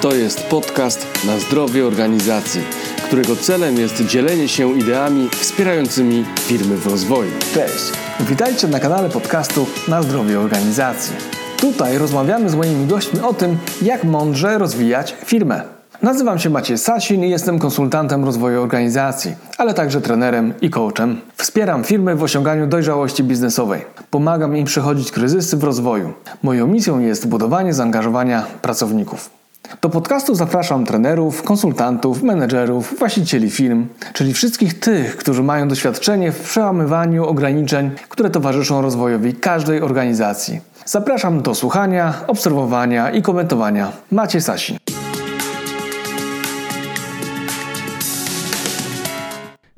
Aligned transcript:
To 0.00 0.14
jest 0.14 0.42
podcast 0.42 1.06
na 1.26 1.38
zdrowie 1.38 1.86
organizacji, 1.86 2.60
którego 3.06 3.36
celem 3.36 3.76
jest 3.76 4.06
dzielenie 4.06 4.48
się 4.48 4.78
ideami 4.78 5.28
wspierającymi 5.28 6.24
firmy 6.38 6.76
w 6.76 6.86
rozwoju. 6.86 7.30
Cześć, 7.54 7.92
witajcie 8.20 8.68
na 8.68 8.80
kanale 8.80 9.08
podcastu 9.08 9.66
Na 9.88 10.02
zdrowie 10.02 10.40
organizacji. 10.40 11.16
Tutaj 11.56 11.98
rozmawiamy 11.98 12.50
z 12.50 12.54
moimi 12.54 12.86
gośćmi 12.86 13.20
o 13.20 13.34
tym, 13.34 13.58
jak 13.82 14.04
mądrze 14.04 14.58
rozwijać 14.58 15.16
firmę. 15.24 15.62
Nazywam 16.02 16.38
się 16.38 16.50
Maciej 16.50 16.78
Sasin 16.78 17.24
i 17.24 17.30
jestem 17.30 17.58
konsultantem 17.58 18.24
rozwoju 18.24 18.62
organizacji, 18.62 19.34
ale 19.58 19.74
także 19.74 20.00
trenerem 20.00 20.54
i 20.60 20.70
coachem. 20.70 21.20
Wspieram 21.36 21.84
firmy 21.84 22.16
w 22.16 22.22
osiąganiu 22.22 22.66
dojrzałości 22.66 23.24
biznesowej. 23.24 23.84
Pomagam 24.10 24.56
im 24.56 24.64
przechodzić 24.64 25.12
kryzysy 25.12 25.56
w 25.56 25.64
rozwoju. 25.64 26.12
Moją 26.42 26.66
misją 26.66 26.98
jest 26.98 27.28
budowanie 27.28 27.74
zaangażowania 27.74 28.46
pracowników. 28.62 29.39
Do 29.80 29.90
podcastu 29.90 30.34
zapraszam 30.34 30.86
trenerów, 30.86 31.42
konsultantów, 31.42 32.22
menedżerów, 32.22 32.98
właścicieli 32.98 33.50
firm, 33.50 33.86
czyli 34.12 34.34
wszystkich 34.34 34.80
tych, 34.80 35.16
którzy 35.16 35.42
mają 35.42 35.68
doświadczenie 35.68 36.32
w 36.32 36.40
przełamywaniu 36.40 37.24
ograniczeń, 37.24 37.90
które 38.08 38.30
towarzyszą 38.30 38.82
rozwojowi 38.82 39.34
każdej 39.34 39.82
organizacji. 39.82 40.60
Zapraszam 40.84 41.42
do 41.42 41.54
słuchania, 41.54 42.14
obserwowania 42.26 43.10
i 43.10 43.22
komentowania. 43.22 43.92
Macie 44.10 44.40
Sasin. 44.40 44.76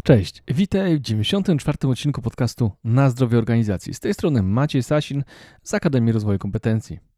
Cześć, 0.04 0.42
witaj 0.48 0.96
w 0.96 1.00
94. 1.00 1.78
odcinku 1.88 2.22
podcastu 2.22 2.70
Na 2.84 3.10
zdrowie 3.10 3.38
organizacji. 3.38 3.94
Z 3.94 4.00
tej 4.00 4.14
strony 4.14 4.42
Maciej 4.42 4.82
Sasin 4.82 5.24
z 5.62 5.74
Akademii 5.74 6.12
Rozwoju 6.12 6.38
Kompetencji. 6.38 7.11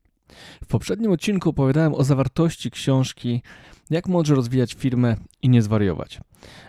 W 0.64 0.66
poprzednim 0.66 1.12
odcinku 1.12 1.50
opowiadałem 1.50 1.94
o 1.94 2.04
zawartości 2.04 2.70
książki 2.70 3.42
Jak 3.90 4.08
mądrze 4.08 4.34
rozwijać 4.34 4.74
firmę 4.74 5.16
i 5.42 5.48
nie 5.48 5.62
zwariować. 5.62 6.20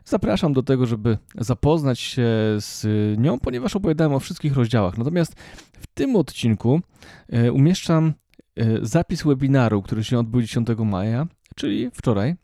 Zapraszam 0.05 0.53
do 0.53 0.63
tego, 0.63 0.85
żeby 0.85 1.17
zapoznać 1.35 1.99
się 1.99 2.27
z 2.57 2.85
nią, 3.19 3.39
ponieważ 3.39 3.75
opowiadałem 3.75 4.13
o 4.13 4.19
wszystkich 4.19 4.55
rozdziałach. 4.55 4.97
Natomiast 4.97 5.35
w 5.79 5.87
tym 5.87 6.15
odcinku 6.15 6.81
e, 7.29 7.51
umieszczam 7.51 8.13
e, 8.55 8.65
zapis 8.81 9.23
webinaru, 9.23 9.81
który 9.81 10.03
się 10.03 10.19
odbył 10.19 10.41
10 10.41 10.67
maja, 10.79 11.27
czyli 11.55 11.91
wczoraj, 11.93 12.35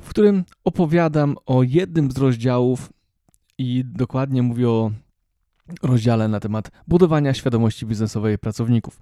w 0.00 0.08
którym 0.08 0.44
opowiadam 0.64 1.36
o 1.46 1.62
jednym 1.62 2.10
z 2.10 2.18
rozdziałów 2.18 2.92
i 3.58 3.84
dokładnie 3.84 4.42
mówię 4.42 4.68
o 4.68 4.90
rozdziale 5.82 6.28
na 6.28 6.40
temat 6.40 6.70
budowania 6.88 7.34
świadomości 7.34 7.86
biznesowej 7.86 8.38
pracowników. 8.38 9.00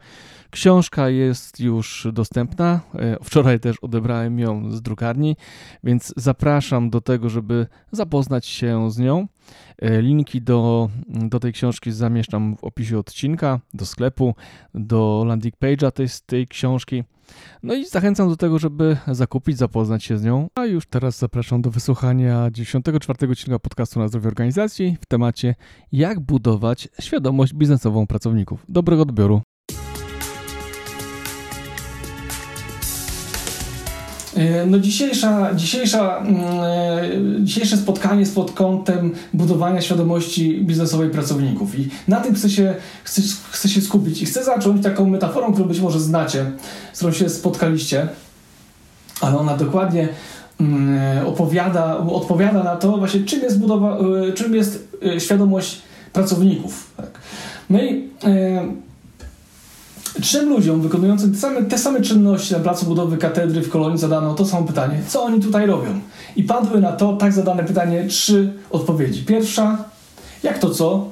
Książka 0.51 1.09
jest 1.09 1.61
już 1.61 2.09
dostępna. 2.13 2.81
E, 2.95 3.17
wczoraj 3.25 3.61
też 3.61 3.77
odebrałem 3.83 4.39
ją 4.39 4.71
z 4.71 4.83
drukarni, 4.83 5.37
więc 5.85 6.15
zapraszam 6.17 6.91
do 6.91 7.01
tego, 7.01 7.29
żeby 7.29 7.67
zapoznać 7.93 8.47
się 8.47 8.91
z 8.91 8.99
nią. 8.99 9.27
E, 9.79 10.03
linki 10.03 10.43
do, 10.43 10.89
do 11.09 11.41
tej 11.41 11.53
książki 11.53 11.93
zamieszczam 11.93 12.57
w 12.57 12.65
opisie 12.65 12.99
odcinka, 12.99 13.61
do 13.75 13.87
sklepu, 13.87 14.35
do 14.75 15.25
landing 15.27 15.55
page'a 15.57 15.93
tej, 15.93 16.07
tej 16.27 16.49
książki. 16.49 17.05
No 17.63 17.75
i 17.75 17.87
zachęcam 17.87 18.29
do 18.29 18.37
tego, 18.37 18.59
żeby 18.59 18.97
zakupić, 19.09 19.57
zapoznać 19.57 20.05
się 20.05 20.19
z 20.19 20.25
nią. 20.25 20.49
A 20.55 20.67
już 20.67 20.87
teraz 20.87 21.19
zapraszam 21.19 21.63
do 21.63 21.71
wysłuchania 21.71 22.51
94 22.51 23.33
odcinka 23.33 23.59
podcastu 23.59 24.01
na 24.01 24.09
zdrowie 24.09 24.29
organizacji 24.29 24.97
w 25.01 25.07
temacie 25.07 25.55
jak 25.93 26.21
budować 26.21 26.89
świadomość 27.01 27.55
biznesową 27.55 28.07
pracowników. 28.07 28.65
Dobrego 28.69 29.03
odbioru. 29.03 29.43
No 34.67 34.79
dzisiejsza, 34.79 35.55
dzisiejsza, 35.55 36.19
mm, 36.19 36.41
e, 36.41 37.45
dzisiejsze 37.45 37.77
spotkanie 37.77 38.21
jest 38.21 38.35
pod 38.35 38.51
kątem 38.51 39.13
budowania 39.35 39.81
świadomości 39.81 40.61
biznesowej 40.65 41.11
pracowników 41.11 41.79
i 41.79 41.89
na 42.09 42.21
tym 42.21 42.35
chcę 42.35 42.51
się, 42.51 42.75
chcę, 43.05 43.23
chcę 43.51 43.69
się 43.69 43.81
skupić 43.81 44.23
i 44.23 44.27
chcę 44.27 44.45
zacząć 44.45 44.83
taką 44.83 45.09
metaforą, 45.09 45.53
którą 45.53 45.69
być 45.69 45.81
może 45.81 46.01
znacie, 46.01 46.51
z 46.93 46.97
którą 46.97 47.13
się 47.13 47.29
spotkaliście, 47.29 48.09
ale 49.21 49.39
ona 49.39 49.57
dokładnie 49.57 50.09
mm, 50.61 51.27
opowiada, 51.27 51.99
odpowiada 51.99 52.63
na 52.63 52.77
to 52.77 52.99
właśnie 52.99 53.25
czym 53.25 53.41
jest, 53.41 53.59
budowa, 53.59 53.99
e, 54.29 54.33
czym 54.33 54.55
jest 54.55 54.97
świadomość 55.19 55.83
pracowników. 56.13 56.91
Tak. 56.97 57.11
No 57.71 57.83
i 57.83 58.09
trzem 60.23 60.49
ludziom 60.49 60.83
wykonującym 60.83 61.33
te 61.33 61.39
same, 61.39 61.63
te 61.63 61.79
same 61.79 62.01
czynności 62.01 62.53
na 62.53 62.61
placu 62.61 62.87
budowy 62.87 63.17
katedry 63.17 63.61
w 63.61 63.71
kolonii 63.71 63.99
zadano 63.99 64.35
to 64.35 64.47
samo 64.47 64.67
pytanie, 64.67 65.01
co 65.09 65.23
oni 65.23 65.41
tutaj 65.41 65.67
robią? 65.67 66.01
I 66.37 66.43
padły 66.43 66.81
na 66.81 66.93
to 66.93 67.17
tak 67.17 67.33
zadane 67.33 67.65
pytanie 67.65 68.07
trzy 68.09 68.53
odpowiedzi. 68.71 69.23
Pierwsza, 69.23 69.85
jak 70.43 70.59
to 70.59 70.71
co? 70.71 71.09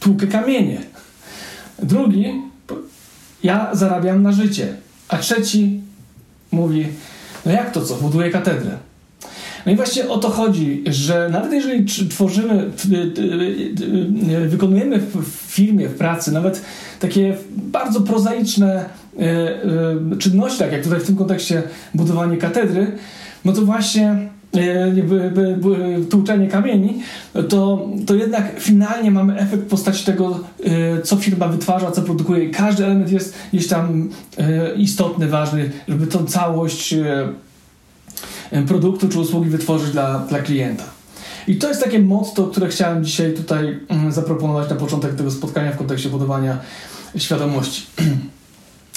Tłukę 0.00 0.26
kamienie. 0.26 0.80
Drugi, 1.82 2.42
ja 3.42 3.70
zarabiam 3.72 4.22
na 4.22 4.32
życie. 4.32 4.76
A 5.08 5.18
trzeci 5.18 5.80
mówi, 6.52 6.86
no 7.46 7.52
jak 7.52 7.70
to 7.70 7.80
co? 7.84 7.94
Buduję 7.94 8.30
katedrę. 8.30 8.78
No 9.66 9.72
i 9.72 9.76
właśnie 9.76 10.08
o 10.08 10.18
to 10.18 10.30
chodzi, 10.30 10.84
że 10.86 11.28
nawet 11.32 11.52
jeżeli 11.52 11.84
tworzymy, 12.08 12.70
wykonujemy 14.48 14.98
w 14.98 15.24
firmie, 15.26 15.88
w 15.88 15.94
pracy, 15.94 16.32
nawet 16.32 16.62
takie 17.02 17.36
bardzo 17.56 18.00
prozaiczne 18.00 18.84
e, 19.18 19.22
e, 19.22 20.16
czynności, 20.18 20.58
tak 20.58 20.72
jak 20.72 20.82
tutaj 20.82 21.00
w 21.00 21.06
tym 21.06 21.16
kontekście 21.16 21.62
budowanie 21.94 22.36
katedry, 22.36 22.86
no 23.44 23.52
to 23.52 23.62
właśnie 23.62 24.28
e, 24.56 26.06
tłuczenie 26.10 26.48
kamieni, 26.48 27.02
to, 27.48 27.88
to 28.06 28.14
jednak 28.14 28.60
finalnie 28.60 29.10
mamy 29.10 29.38
efekt 29.38 29.62
w 29.62 29.68
postaci 29.68 30.04
tego, 30.04 30.40
co 31.04 31.16
firma 31.16 31.48
wytwarza, 31.48 31.90
co 31.90 32.02
produkuje. 32.02 32.50
Każdy 32.50 32.84
element 32.84 33.12
jest 33.12 33.34
gdzieś 33.52 33.68
tam 33.68 34.08
istotny, 34.76 35.28
ważny, 35.28 35.70
żeby 35.88 36.06
tą 36.06 36.26
całość 36.26 36.94
produktu 38.66 39.08
czy 39.08 39.20
usługi 39.20 39.50
wytworzyć 39.50 39.90
dla, 39.90 40.18
dla 40.18 40.38
klienta. 40.38 40.84
I 41.48 41.56
to 41.56 41.68
jest 41.68 41.84
takie 41.84 41.98
motto, 41.98 42.46
które 42.46 42.68
chciałem 42.68 43.04
dzisiaj 43.04 43.34
tutaj 43.34 43.80
mm, 43.88 44.12
zaproponować 44.12 44.70
na 44.70 44.76
początek 44.76 45.14
tego 45.14 45.30
spotkania 45.30 45.72
w 45.72 45.76
kontekście 45.76 46.08
budowania 46.08 46.58
świadomości. 47.16 47.86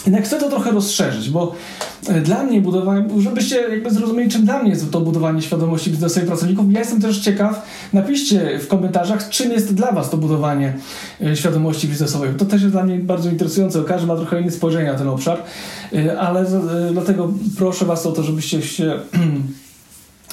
Jednak 0.06 0.24
chcę 0.24 0.40
to 0.40 0.50
trochę 0.50 0.72
rozszerzyć, 0.72 1.30
bo 1.30 1.56
e, 2.08 2.22
dla 2.22 2.44
mnie 2.44 2.62
budowanie, 2.62 3.06
żebyście 3.20 3.56
jakby 3.56 3.92
zrozumieli, 3.92 4.32
czym 4.32 4.46
dla 4.46 4.62
mnie 4.62 4.70
jest 4.70 4.92
to 4.92 5.02
budowanie 5.02 5.42
świadomości 5.42 5.92
biznesowej 5.92 6.28
pracowników, 6.28 6.74
ja 6.74 6.80
jestem 6.80 7.02
też 7.02 7.20
ciekaw, 7.20 7.66
napiszcie 7.94 8.60
w 8.60 8.68
komentarzach, 8.68 9.30
czym 9.30 9.52
jest 9.52 9.74
dla 9.74 9.92
Was 9.92 10.10
to 10.10 10.18
budowanie 10.18 10.74
e, 11.22 11.36
świadomości 11.36 11.88
biznesowej. 11.88 12.30
To 12.38 12.46
też 12.46 12.62
jest 12.62 12.74
dla 12.74 12.84
mnie 12.84 13.00
bardzo 13.00 13.30
interesujące, 13.30 13.84
każdy 13.88 14.08
ma 14.08 14.16
trochę 14.16 14.42
inne 14.42 14.52
spojrzenie 14.52 14.92
na 14.92 14.98
ten 14.98 15.08
obszar, 15.08 15.44
e, 15.94 16.20
ale 16.20 16.46
dlatego 16.92 17.34
proszę 17.58 17.86
Was 17.86 18.06
o 18.06 18.12
to, 18.12 18.24
żebyście 18.24 18.62
się 18.62 19.00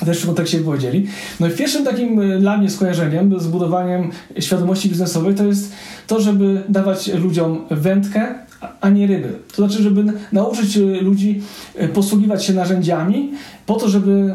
też 0.04 0.22
w 0.22 0.26
kontekście 0.26 0.58
powiedzieli. 0.58 1.06
No 1.40 1.46
i 1.46 1.50
pierwszym 1.50 1.84
takim 1.84 2.40
dla 2.40 2.58
mnie 2.58 2.70
skojarzeniem 2.70 3.40
z 3.40 3.46
budowaniem 3.46 4.10
świadomości 4.38 4.88
biznesowej 4.88 5.34
to 5.34 5.44
jest 5.44 5.72
to, 6.06 6.20
żeby 6.20 6.62
dawać 6.68 7.08
ludziom 7.14 7.64
wędkę, 7.70 8.34
a 8.80 8.88
nie 8.88 9.06
ryby. 9.06 9.32
To 9.56 9.66
znaczy, 9.66 9.82
żeby 9.82 10.04
nauczyć 10.32 10.76
ludzi 11.00 11.40
e, 11.74 11.88
posługiwać 11.88 12.44
się 12.44 12.52
narzędziami 12.52 13.32
po 13.66 13.74
to, 13.74 13.88
żeby 13.88 14.34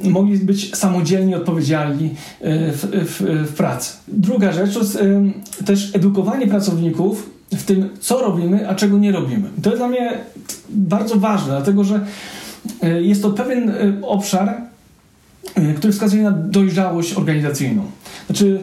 mogli 0.00 0.38
być 0.38 0.76
samodzielni, 0.76 1.34
odpowiedzialni 1.34 2.10
w, 2.40 2.88
w, 2.92 3.48
w 3.50 3.54
pracy. 3.54 3.96
Druga 4.08 4.52
rzecz 4.52 4.74
to 4.74 4.80
jest 4.80 4.98
też 5.66 5.94
edukowanie 5.94 6.46
pracowników 6.46 7.30
w 7.52 7.62
tym, 7.62 7.88
co 8.00 8.20
robimy, 8.20 8.68
a 8.68 8.74
czego 8.74 8.98
nie 8.98 9.12
robimy. 9.12 9.48
To 9.62 9.70
jest 9.70 9.80
dla 9.80 9.88
mnie 9.88 10.12
bardzo 10.68 11.16
ważne, 11.16 11.48
dlatego 11.48 11.84
że 11.84 12.00
jest 13.00 13.22
to 13.22 13.30
pewien 13.30 13.72
obszar, 14.02 14.60
który 15.76 15.92
wskazuje 15.92 16.22
na 16.22 16.30
dojrzałość 16.30 17.14
organizacyjną. 17.14 17.82
Znaczy, 18.26 18.60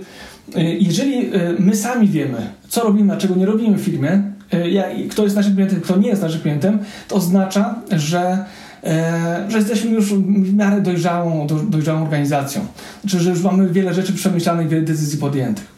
jeżeli 0.80 1.32
my 1.60 1.76
sami 1.76 2.08
wiemy, 2.08 2.38
co 2.68 2.84
robimy, 2.84 3.14
a 3.14 3.18
czego 3.18 3.36
nie 3.36 3.46
robimy 3.46 3.78
w 3.78 3.82
firmie, 3.82 4.36
E, 4.52 5.08
kto 5.10 5.24
jest 5.24 5.36
naszym 5.36 5.56
klientem, 5.56 5.82
kto 5.82 5.98
nie 5.98 6.08
jest 6.08 6.22
naszym 6.22 6.42
klientem, 6.42 6.80
to 7.08 7.16
oznacza, 7.16 7.76
że, 7.92 8.46
e, 8.84 9.46
że 9.50 9.58
jesteśmy 9.58 9.92
już 9.92 10.14
w 10.14 10.54
miarę 10.54 10.82
dojrzałą, 10.82 11.48
dojrzałą 11.70 12.04
organizacją. 12.04 12.66
Znaczy, 13.02 13.20
że 13.20 13.30
już 13.30 13.42
mamy 13.42 13.70
wiele 13.70 13.94
rzeczy 13.94 14.14
przemyślanych, 14.14 14.68
wiele 14.68 14.82
decyzji 14.82 15.20
podjętych. 15.20 15.76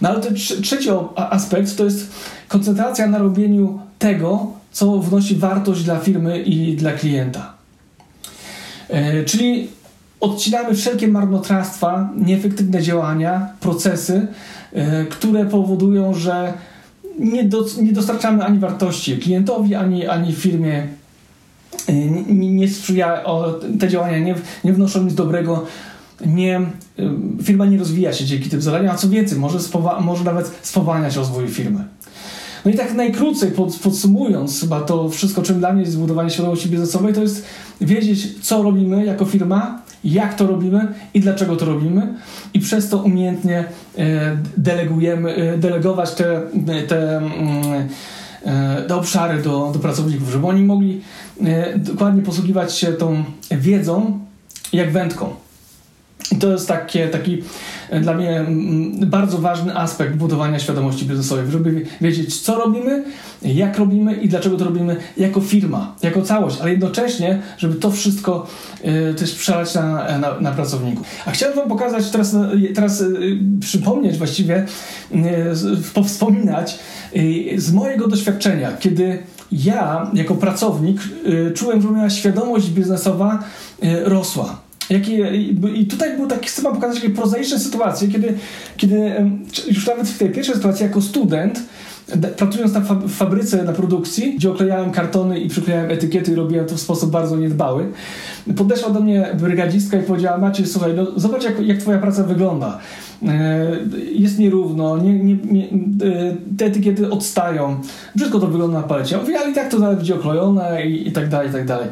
No 0.00 0.08
ale 0.08 0.20
ten 0.20 0.34
trzeci 0.34 0.88
aspekt 1.16 1.76
to 1.76 1.84
jest 1.84 2.10
koncentracja 2.48 3.06
na 3.06 3.18
robieniu 3.18 3.80
tego, 3.98 4.52
co 4.72 4.98
wnosi 4.98 5.36
wartość 5.36 5.84
dla 5.84 5.98
firmy 5.98 6.42
i 6.42 6.76
dla 6.76 6.92
klienta. 6.92 7.55
E, 8.88 9.24
czyli 9.24 9.68
odcinamy 10.20 10.74
wszelkie 10.74 11.08
marnotrawstwa, 11.08 12.10
nieefektywne 12.16 12.82
działania, 12.82 13.48
procesy, 13.60 14.26
które 15.10 15.44
powodują, 15.44 16.14
że 16.14 16.52
nie, 17.18 17.44
do, 17.44 17.64
nie 17.82 17.92
dostarczamy 17.92 18.44
ani 18.44 18.58
wartości 18.58 19.18
klientowi, 19.18 19.74
ani, 19.74 20.06
ani 20.06 20.32
firmie 20.32 20.86
nie, 22.28 22.52
nie 22.52 22.68
sprzyja, 22.68 23.24
o, 23.24 23.60
te 23.80 23.88
działania 23.88 24.18
nie, 24.18 24.34
nie 24.64 24.72
wnoszą 24.72 25.04
nic 25.04 25.14
dobrego, 25.14 25.66
nie, 26.26 26.60
firma 27.42 27.66
nie 27.66 27.78
rozwija 27.78 28.12
się 28.12 28.24
dzięki 28.24 28.50
tym 28.50 28.62
zadaniom, 28.62 28.90
a 28.90 28.96
co 28.96 29.08
więcej, 29.08 29.38
może, 29.38 29.58
spowa- 29.58 30.00
może 30.00 30.24
nawet 30.24 30.50
spowalniać 30.62 31.16
rozwój 31.16 31.48
firmy. 31.48 31.84
No 32.66 32.72
i 32.72 32.74
tak 32.74 32.94
najkrócej 32.94 33.50
pod, 33.50 33.76
podsumując 33.76 34.60
chyba 34.60 34.80
to 34.80 35.08
wszystko, 35.08 35.42
czym 35.42 35.58
dla 35.58 35.72
mnie 35.72 35.80
jest 35.80 35.92
zbudowanie 35.92 36.30
świadomości 36.30 36.68
biznesowej, 36.68 37.14
to 37.14 37.22
jest 37.22 37.46
wiedzieć, 37.80 38.44
co 38.44 38.62
robimy 38.62 39.04
jako 39.04 39.24
firma, 39.24 39.82
jak 40.04 40.34
to 40.34 40.46
robimy 40.46 40.94
i 41.14 41.20
dlaczego 41.20 41.56
to 41.56 41.64
robimy 41.64 42.14
i 42.54 42.60
przez 42.60 42.88
to 42.88 42.98
umiejętnie 42.98 43.64
e, 43.98 44.36
delegujemy, 44.56 45.34
e, 45.34 45.58
delegować 45.58 46.14
te, 46.14 46.42
te, 46.88 47.16
mm, 47.16 47.32
e, 48.88 48.94
obszary 48.94 49.42
do, 49.42 49.70
do 49.72 49.78
pracowników, 49.78 50.30
żeby 50.30 50.46
oni 50.46 50.62
mogli 50.62 51.00
dokładnie 51.76 52.22
posługiwać 52.22 52.74
się 52.74 52.92
tą 52.92 53.24
wiedzą 53.50 54.18
jak 54.72 54.92
wędką. 54.92 55.45
I 56.32 56.36
to 56.36 56.52
jest 56.52 56.68
takie, 56.68 57.08
taki 57.08 57.42
e, 57.90 58.00
dla 58.00 58.14
mnie 58.14 58.40
mm, 58.40 59.10
bardzo 59.10 59.38
ważny 59.38 59.76
aspekt 59.76 60.16
budowania 60.16 60.58
świadomości 60.58 61.06
biznesowej, 61.06 61.50
żeby 61.50 61.84
wiedzieć, 62.00 62.40
co 62.40 62.58
robimy, 62.58 63.04
jak 63.42 63.78
robimy 63.78 64.14
i 64.14 64.28
dlaczego 64.28 64.56
to 64.56 64.64
robimy 64.64 64.96
jako 65.16 65.40
firma, 65.40 65.94
jako 66.02 66.22
całość, 66.22 66.60
ale 66.60 66.70
jednocześnie, 66.70 67.42
żeby 67.58 67.74
to 67.74 67.90
wszystko 67.90 68.46
y, 69.10 69.14
też 69.14 69.34
przelać 69.34 69.74
na, 69.74 70.18
na, 70.18 70.40
na 70.40 70.52
pracowników. 70.52 71.06
A 71.26 71.30
chciałem 71.30 71.56
Wam 71.56 71.68
pokazać 71.68 72.10
teraz, 72.10 72.34
e, 72.34 72.50
teraz 72.74 73.00
y, 73.00 73.38
przypomnieć 73.60 74.18
właściwie, 74.18 74.66
y, 75.14 75.56
z 77.60 77.72
mojego 77.72 78.08
doświadczenia, 78.08 78.72
kiedy 78.80 79.18
ja 79.52 80.10
jako 80.14 80.34
pracownik 80.34 81.00
czułem, 81.54 81.82
że 81.82 81.88
moja 81.88 82.10
świadomość 82.10 82.70
biznesowa 82.70 83.44
rosła 84.04 84.65
Jakie, 84.90 85.36
I 85.74 85.86
tutaj 85.86 86.16
był 86.16 86.26
taki, 86.26 86.48
chcę 86.48 86.62
wam 86.62 86.74
pokazać 86.74 86.96
takie 86.96 87.14
prozaiczne 87.14 87.58
sytuacje, 87.58 88.08
kiedy, 88.08 88.34
kiedy 88.76 89.12
już 89.68 89.86
nawet 89.86 90.08
w 90.08 90.18
tej 90.18 90.30
pierwszej 90.30 90.54
sytuacji 90.54 90.82
jako 90.82 91.02
student, 91.02 91.62
pracując 92.36 92.72
na 92.72 92.80
fabryce, 93.08 93.64
na 93.64 93.72
produkcji, 93.72 94.34
gdzie 94.36 94.50
oklejałem 94.50 94.90
kartony 94.90 95.40
i 95.40 95.48
przyklejałem 95.48 95.90
etykiety 95.90 96.32
i 96.32 96.34
robiłem 96.34 96.66
to 96.66 96.74
w 96.74 96.80
sposób 96.80 97.10
bardzo 97.10 97.36
niedbały, 97.36 97.92
podeszła 98.56 98.90
do 98.90 99.00
mnie 99.00 99.28
brygadzistka 99.40 99.98
i 99.98 100.02
powiedziała, 100.02 100.38
Maciej, 100.38 100.66
słuchaj, 100.66 100.92
no 100.96 101.06
zobacz 101.16 101.44
jak, 101.44 101.60
jak 101.60 101.78
twoja 101.78 101.98
praca 101.98 102.22
wygląda. 102.22 102.78
E, 103.28 103.66
jest 104.12 104.38
nierówno, 104.38 104.98
nie, 104.98 105.18
nie, 105.18 105.36
nie, 105.36 105.64
e, 105.64 105.68
te 106.58 106.64
etykiety 106.64 107.10
odstają, 107.10 107.80
brzydko 108.14 108.40
to 108.40 108.46
wygląda 108.46 108.80
na 108.80 108.86
palecie. 108.86 109.16
Mówię, 109.16 109.38
ale 109.38 109.50
i 109.50 109.54
tak 109.54 109.70
to 109.70 109.78
nawet 109.78 109.96
będzie 109.96 110.14
oklejone 110.14 110.86
i, 110.86 111.08
i 111.08 111.12
tak 111.12 111.28
dalej, 111.28 111.48
i 111.48 111.52
tak 111.52 111.66
dalej. 111.66 111.88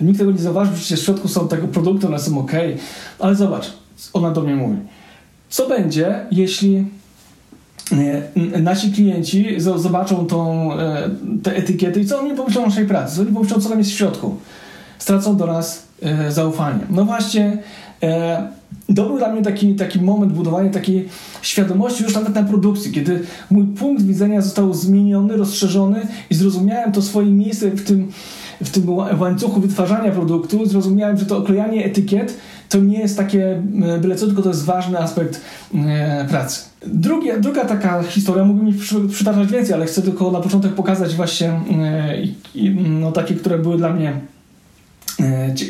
Nikt 0.00 0.18
tego 0.18 0.30
nie 0.30 0.38
zauważy, 0.38 0.72
przecież 0.74 1.00
w 1.00 1.04
środku 1.04 1.28
są 1.28 1.48
tego 1.48 1.68
produkty, 1.68 2.06
one 2.06 2.18
są 2.18 2.38
ok, 2.38 2.52
ale 3.18 3.34
zobacz, 3.34 3.72
ona 4.12 4.30
do 4.30 4.40
mnie 4.40 4.54
mówi. 4.54 4.76
Co 5.48 5.68
będzie, 5.68 6.26
jeśli 6.30 6.86
e, 8.54 8.60
nasi 8.60 8.92
klienci 8.92 9.46
zobaczą 9.58 10.26
tą, 10.26 10.72
e, 10.72 11.10
te 11.42 11.56
etykiety 11.56 12.00
i 12.00 12.06
co 12.06 12.20
oni 12.20 12.34
pomyślą 12.34 12.62
o 12.62 12.66
naszej 12.66 12.86
pracy, 12.86 13.16
co 13.16 13.22
oni 13.22 13.32
pomyślą, 13.32 13.60
co 13.60 13.68
tam 13.68 13.78
jest 13.78 13.90
w 13.90 13.94
środku. 13.94 14.36
Stracą 14.98 15.36
do 15.36 15.46
nas 15.46 15.86
e, 16.02 16.32
zaufanie. 16.32 16.80
No 16.90 17.04
właśnie, 17.04 17.58
był 18.88 19.18
dla 19.18 19.32
mnie 19.32 19.42
taki, 19.42 19.74
taki 19.74 20.00
moment 20.00 20.32
budowania 20.32 20.70
takiej 20.70 21.08
świadomości 21.42 22.02
już 22.02 22.14
nawet 22.14 22.34
na 22.34 22.42
produkcji, 22.42 22.92
kiedy 22.92 23.22
mój 23.50 23.64
punkt 23.64 24.02
widzenia 24.02 24.40
został 24.40 24.74
zmieniony, 24.74 25.36
rozszerzony 25.36 26.06
i 26.30 26.34
zrozumiałem 26.34 26.92
to 26.92 27.02
swoje 27.02 27.30
miejsce 27.30 27.70
w 27.70 27.84
tym 27.84 28.12
w 28.64 28.70
tym 28.70 28.88
łańcuchu 29.20 29.60
wytwarzania 29.60 30.10
produktu 30.10 30.66
zrozumiałem, 30.66 31.18
że 31.18 31.26
to 31.26 31.38
oklejanie 31.38 31.84
etykiet 31.84 32.36
to 32.68 32.78
nie 32.78 32.98
jest 32.98 33.16
takie 33.16 33.62
e, 33.82 33.98
byle 33.98 34.16
co, 34.16 34.26
tylko 34.26 34.42
to 34.42 34.48
jest 34.48 34.64
ważny 34.64 34.98
aspekt 34.98 35.40
e, 35.74 36.26
pracy. 36.28 36.60
Drugie, 36.86 37.40
druga 37.40 37.64
taka 37.64 38.02
historia, 38.02 38.44
mógłbym 38.44 38.66
mi 38.66 38.74
przytaczać 39.08 39.52
więcej, 39.52 39.74
ale 39.74 39.86
chcę 39.86 40.02
tylko 40.02 40.30
na 40.30 40.40
początek 40.40 40.74
pokazać 40.74 41.14
właśnie 41.14 41.48
e, 41.48 41.62
no, 42.74 43.12
takie, 43.12 43.34
które 43.34 43.58
były 43.58 43.76
dla 43.76 43.92
mnie 43.92 44.20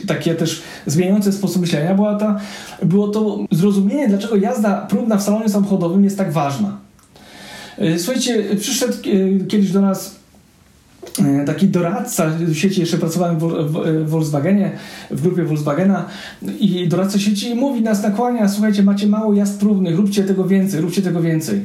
takie 0.06 0.34
też 0.34 0.62
zmieniające 0.86 1.32
sposób 1.32 1.60
myślenia, 1.62 1.94
była 1.94 2.14
ta, 2.14 2.40
było 2.82 3.08
to 3.08 3.38
zrozumienie, 3.50 4.08
dlaczego 4.08 4.36
jazda 4.36 4.86
próbna 4.86 5.16
w 5.16 5.22
salonie 5.22 5.48
samochodowym 5.48 6.04
jest 6.04 6.18
tak 6.18 6.32
ważna. 6.32 6.76
Słuchajcie, 7.98 8.44
przyszedł 8.60 8.92
kiedyś 9.48 9.72
do 9.72 9.80
nas 9.80 10.16
taki 11.46 11.68
doradca 11.68 12.30
sieci, 12.52 12.80
jeszcze 12.80 12.98
pracowałem 12.98 13.38
w 13.38 14.08
Volkswagenie, 14.08 14.70
w 15.10 15.22
grupie 15.22 15.44
Volkswagena 15.44 16.04
i 16.60 16.88
doradca 16.88 17.18
sieci 17.18 17.54
mówi 17.54 17.82
nas 17.82 18.02
nakłania, 18.02 18.48
słuchajcie, 18.48 18.82
macie 18.82 19.06
mało 19.06 19.34
jazd 19.34 19.60
próbnych, 19.60 19.96
róbcie 19.96 20.24
tego 20.24 20.44
więcej, 20.44 20.80
róbcie 20.80 21.02
tego 21.02 21.20
więcej. 21.20 21.60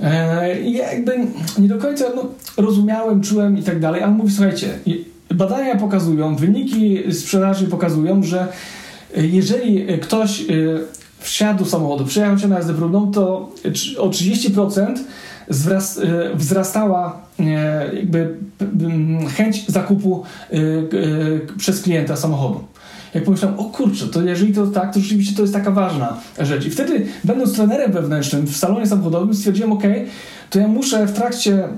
E, 0.00 0.60
I 0.60 0.72
jakby 0.72 1.12
nie 1.58 1.68
do 1.68 1.78
końca 1.78 2.04
no, 2.16 2.28
rozumiałem, 2.56 3.20
czułem 3.20 3.58
i 3.58 3.62
tak 3.62 3.80
dalej, 3.80 4.02
ale 4.02 4.12
mówi, 4.12 4.32
słuchajcie, 4.32 4.68
badania 5.34 5.76
pokazują, 5.76 6.36
wyniki 6.36 6.98
sprzedaży 7.12 7.66
pokazują, 7.66 8.22
że 8.22 8.46
jeżeli 9.16 9.86
ktoś 10.00 10.40
e, 10.40 10.44
wsiadł 11.18 11.64
samochodu, 11.64 12.04
przejechał 12.04 12.38
się 12.38 12.48
na 12.48 12.56
jazdę 12.56 12.74
próbną, 12.74 13.10
to 13.10 13.50
o 13.98 14.08
30% 14.08 14.94
wzrastała 16.34 17.22
E, 17.46 17.94
jakby 17.94 18.34
chęć 19.36 19.68
zakupu 19.68 20.24
e, 20.52 20.56
e, 20.56 21.56
przez 21.58 21.82
klienta 21.82 22.16
samochodu. 22.16 22.64
Jak 23.14 23.24
pomyślałem, 23.24 23.58
o 23.58 23.64
kurczę, 23.64 24.06
to 24.06 24.22
jeżeli 24.22 24.54
to 24.54 24.66
tak, 24.66 24.94
to 24.94 25.00
rzeczywiście 25.00 25.36
to 25.36 25.42
jest 25.42 25.54
taka 25.54 25.70
ważna 25.70 26.16
rzecz. 26.38 26.66
I 26.66 26.70
wtedy, 26.70 27.06
będąc 27.24 27.54
trenerem 27.54 27.92
wewnętrznym 27.92 28.46
w 28.46 28.56
salonie 28.56 28.86
samochodowym, 28.86 29.34
stwierdziłem, 29.34 29.72
ok, 29.72 29.82
to 30.50 30.58
ja 30.58 30.68
muszę 30.68 31.06
w 31.06 31.12
trakcie 31.12 31.68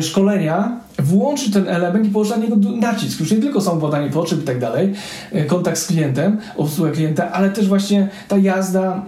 szkolenia 0.00 0.80
włączyć 0.98 1.52
ten 1.52 1.68
element 1.68 2.06
i 2.06 2.10
położyć 2.10 2.36
na 2.36 2.42
niego 2.42 2.56
nacisk. 2.76 3.20
Już 3.20 3.30
nie 3.30 3.38
tylko 3.38 3.60
są 3.60 3.78
badanie 3.78 4.10
potrzeb 4.10 4.42
i 4.42 4.44
tak 4.44 4.58
dalej, 4.58 4.92
e, 5.32 5.44
kontakt 5.44 5.78
z 5.78 5.86
klientem, 5.86 6.38
obsługa 6.56 6.90
klienta, 6.90 7.32
ale 7.32 7.50
też 7.50 7.68
właśnie 7.68 8.08
ta 8.28 8.36
jazda, 8.36 9.06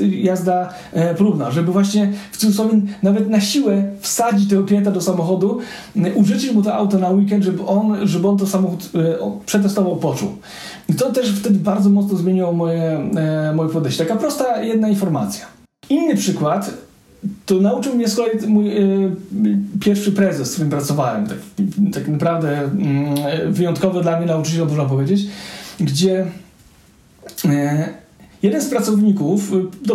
e, 0.00 0.06
jazda 0.06 0.74
e, 0.92 1.14
próbna, 1.14 1.50
żeby 1.50 1.72
właśnie 1.72 2.12
w 2.32 2.36
cudzysłowie 2.36 2.80
nawet 3.02 3.30
na 3.30 3.40
siłę 3.40 3.82
wsadzić 4.00 4.50
tego 4.50 4.64
klienta 4.64 4.90
do 4.90 5.00
samochodu, 5.00 5.58
użyczyć 6.14 6.52
mu 6.52 6.62
to 6.62 6.74
auto 6.74 6.98
na 6.98 7.10
weekend, 7.10 7.44
żeby 7.44 7.66
on, 7.66 8.08
żeby 8.08 8.28
on 8.28 8.38
to 8.38 8.46
samochód 8.46 8.90
przetestował, 9.46 9.96
poczuł. 9.96 10.28
I 10.88 10.94
to 10.94 11.12
też 11.12 11.32
wtedy 11.32 11.58
bardzo 11.58 11.90
mocno 11.90 12.18
zmieniło 12.18 12.52
moje, 12.52 13.10
moje 13.54 13.70
podejście. 13.70 14.04
Taka 14.04 14.20
prosta 14.20 14.62
jedna 14.62 14.88
informacja. 14.88 15.46
Inny 15.90 16.16
przykład 16.16 16.70
to 17.46 17.54
nauczył 17.54 17.94
mnie 17.94 18.08
z 18.08 18.16
kolei 18.16 18.46
mój 18.46 18.78
y, 18.78 19.12
pierwszy 19.80 20.12
prezes, 20.12 20.50
z 20.50 20.52
którym 20.52 20.70
pracowałem. 20.70 21.26
Tak, 21.26 21.38
tak 21.92 22.08
naprawdę 22.08 22.70
y, 23.44 23.52
wyjątkowy 23.52 24.02
dla 24.02 24.16
mnie 24.16 24.26
nauczyciel, 24.26 24.66
można 24.66 24.84
powiedzieć, 24.84 25.26
gdzie 25.80 26.26
y, 27.44 27.48
jeden 28.42 28.62
z 28.62 28.68
pracowników 28.68 29.52
do, 29.82 29.94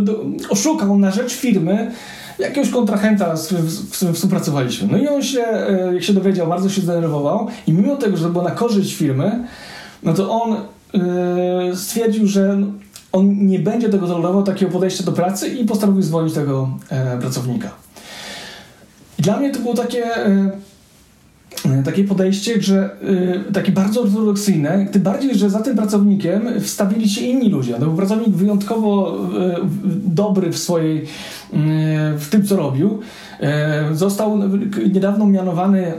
do, 0.00 0.24
oszukał 0.48 0.98
na 0.98 1.10
rzecz 1.10 1.34
firmy 1.34 1.90
jakiegoś 2.38 2.70
kontrahenta, 2.70 3.36
z 3.36 3.46
którym, 3.46 3.70
z 3.70 3.96
którym 3.96 4.14
współpracowaliśmy. 4.14 4.88
No 4.92 4.98
i 4.98 5.08
on 5.08 5.22
się, 5.22 5.44
jak 5.94 6.02
się 6.02 6.12
dowiedział, 6.12 6.46
bardzo 6.46 6.68
się 6.68 6.80
zdenerwował 6.80 7.48
i 7.66 7.72
mimo 7.72 7.96
tego, 7.96 8.16
że 8.16 8.24
to 8.24 8.30
było 8.30 8.44
na 8.44 8.50
korzyść 8.50 8.94
firmy, 8.94 9.44
no 10.02 10.14
to 10.14 10.30
on 10.30 10.56
stwierdził, 11.76 12.26
że 12.26 12.58
on 13.14 13.46
nie 13.46 13.58
będzie 13.58 13.88
tego 13.88 14.06
tolerował, 14.06 14.42
takiego 14.42 14.72
podejścia 14.72 15.04
do 15.04 15.12
pracy 15.12 15.48
i 15.48 15.64
postanowił 15.64 16.02
zwolnić 16.02 16.34
tego 16.34 16.68
e, 16.90 17.18
pracownika. 17.18 17.70
I 19.18 19.22
dla 19.22 19.36
mnie 19.36 19.50
to 19.50 19.60
było 19.60 19.74
takie, 19.74 20.16
e, 20.16 20.50
e 21.64 21.82
takie 21.84 22.04
podejście, 22.04 22.62
że 22.62 22.90
e, 23.48 23.52
takie 23.52 23.72
bardzo 23.72 24.02
ortodoksyjne, 24.02 24.86
tym 24.92 25.02
bardziej, 25.02 25.34
że 25.34 25.50
za 25.50 25.62
tym 25.62 25.76
pracownikiem 25.76 26.60
wstawili 26.60 27.08
się 27.08 27.20
inni 27.20 27.48
ludzie. 27.48 27.74
To 27.74 27.80
był 27.80 27.96
pracownik 27.96 28.28
wyjątkowo 28.28 29.18
e, 29.40 29.56
dobry 30.06 30.52
w 30.52 30.58
swojej, 30.58 31.04
w 32.18 32.26
tym 32.30 32.46
co 32.46 32.56
robił. 32.56 33.00
E, 33.40 33.94
został 33.94 34.40
niedawno 34.92 35.26
mianowany, 35.26 35.92